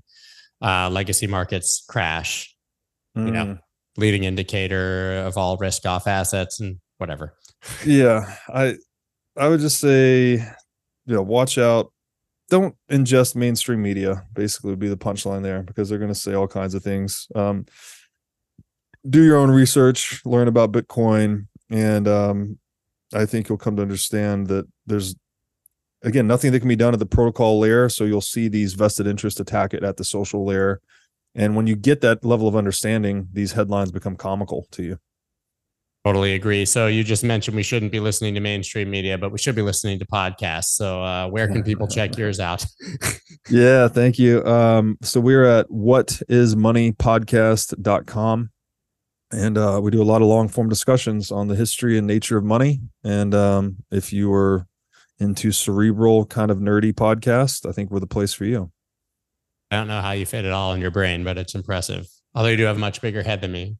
uh, 0.61 0.89
legacy 0.89 1.27
markets 1.27 1.83
crash. 1.87 2.55
Mm. 3.15 3.25
You 3.25 3.31
know, 3.31 3.45
hmm. 3.45 3.53
leading 3.97 4.23
indicator 4.23 5.17
of 5.17 5.37
all 5.37 5.57
risk 5.57 5.85
off 5.85 6.07
assets 6.07 6.59
and 6.59 6.77
whatever. 6.97 7.33
Yeah, 7.85 8.35
I 8.47 8.75
I 9.39 9.47
would 9.47 9.61
just 9.61 9.79
say, 9.79 10.33
you 10.33 11.15
know, 11.15 11.21
watch 11.21 11.57
out. 11.57 11.93
Don't 12.49 12.75
ingest 12.91 13.35
mainstream 13.35 13.81
media. 13.81 14.25
Basically, 14.33 14.71
would 14.71 14.79
be 14.79 14.89
the 14.89 14.97
punchline 14.97 15.43
there 15.43 15.63
because 15.63 15.87
they're 15.87 15.97
going 15.97 16.13
to 16.13 16.19
say 16.19 16.33
all 16.33 16.47
kinds 16.47 16.73
of 16.73 16.83
things. 16.83 17.27
Um, 17.35 17.65
do 19.09 19.23
your 19.23 19.37
own 19.37 19.49
research, 19.49 20.21
learn 20.25 20.47
about 20.49 20.73
Bitcoin, 20.73 21.47
and 21.69 22.07
um, 22.07 22.59
I 23.13 23.25
think 23.25 23.47
you'll 23.47 23.57
come 23.57 23.77
to 23.77 23.81
understand 23.81 24.47
that 24.47 24.67
there's 24.87 25.15
again 26.03 26.27
nothing 26.27 26.51
that 26.51 26.59
can 26.59 26.69
be 26.69 26.75
done 26.75 26.93
at 26.93 26.99
the 26.99 27.05
protocol 27.05 27.59
layer. 27.59 27.87
So 27.87 28.03
you'll 28.03 28.19
see 28.19 28.49
these 28.49 28.73
vested 28.73 29.07
interests 29.07 29.39
attack 29.39 29.73
it 29.73 29.83
at 29.83 29.95
the 29.97 30.03
social 30.03 30.43
layer, 30.43 30.81
and 31.33 31.55
when 31.55 31.65
you 31.65 31.77
get 31.77 32.01
that 32.01 32.25
level 32.25 32.47
of 32.47 32.55
understanding, 32.55 33.29
these 33.31 33.53
headlines 33.53 33.91
become 33.91 34.17
comical 34.17 34.67
to 34.71 34.83
you. 34.83 34.99
Totally 36.05 36.33
agree. 36.33 36.65
So 36.65 36.87
you 36.87 37.03
just 37.03 37.25
mentioned 37.25 37.57
we 37.57 37.63
shouldn't 37.63 37.91
be 37.91 37.99
listening 37.99 38.33
to 38.35 38.39
mainstream 38.39 38.89
media, 38.89 39.17
but 39.17 39.33
we 39.33 39.37
should 39.37 39.55
be 39.55 39.61
listening 39.61 39.99
to 39.99 40.05
podcasts. 40.05 40.69
So 40.69 41.03
uh, 41.03 41.27
where 41.27 41.45
can 41.47 41.61
people 41.61 41.87
check 41.87 42.17
yours 42.17 42.39
out? 42.39 42.65
yeah, 43.49 43.89
thank 43.89 44.17
you. 44.17 44.41
Um, 44.45 44.97
so 45.01 45.19
we're 45.19 45.43
at 45.43 45.67
whatismoneypodcast.com. 45.67 48.49
And 49.31 49.59
uh, 49.59 49.79
we 49.83 49.91
do 49.91 50.01
a 50.01 50.03
lot 50.03 50.23
of 50.23 50.27
long 50.27 50.47
form 50.47 50.69
discussions 50.69 51.31
on 51.31 51.47
the 51.49 51.55
history 51.55 51.97
and 51.97 52.07
nature 52.07 52.37
of 52.37 52.45
money. 52.45 52.79
And 53.03 53.35
um, 53.35 53.75
if 53.91 54.13
you 54.13 54.33
are 54.33 54.65
into 55.19 55.51
cerebral 55.51 56.25
kind 56.25 56.49
of 56.49 56.59
nerdy 56.59 56.93
podcast, 56.93 57.69
I 57.69 57.73
think 57.73 57.91
we're 57.91 57.99
the 57.99 58.07
place 58.07 58.33
for 58.33 58.45
you. 58.45 58.71
I 59.69 59.75
don't 59.75 59.87
know 59.87 60.01
how 60.01 60.11
you 60.11 60.25
fit 60.25 60.45
it 60.45 60.51
all 60.51 60.73
in 60.73 60.81
your 60.81 60.91
brain, 60.91 61.23
but 61.23 61.37
it's 61.37 61.53
impressive. 61.53 62.07
Although 62.33 62.49
you 62.49 62.57
do 62.57 62.63
have 62.63 62.77
a 62.77 62.79
much 62.79 63.01
bigger 63.01 63.21
head 63.21 63.41
than 63.41 63.51
me. 63.51 63.77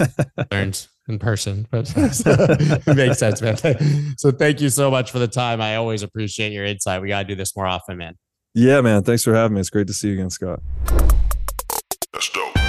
Learned 0.52 0.86
in 1.08 1.18
person, 1.18 1.66
but 1.70 1.92
it 1.96 2.96
makes 2.96 3.18
sense, 3.18 3.42
man. 3.42 3.56
So 4.16 4.30
thank 4.30 4.60
you 4.60 4.68
so 4.68 4.90
much 4.90 5.10
for 5.10 5.18
the 5.18 5.28
time. 5.28 5.60
I 5.60 5.76
always 5.76 6.02
appreciate 6.02 6.52
your 6.52 6.64
insight. 6.64 7.02
We 7.02 7.08
got 7.08 7.20
to 7.20 7.24
do 7.24 7.34
this 7.34 7.56
more 7.56 7.66
often, 7.66 7.96
man. 7.96 8.14
Yeah, 8.54 8.80
man. 8.80 9.02
Thanks 9.02 9.24
for 9.24 9.34
having 9.34 9.54
me. 9.54 9.60
It's 9.60 9.70
great 9.70 9.86
to 9.88 9.94
see 9.94 10.08
you 10.08 10.14
again, 10.14 10.30
Scott. 10.30 10.60
That's 12.12 12.30
dope. 12.30 12.61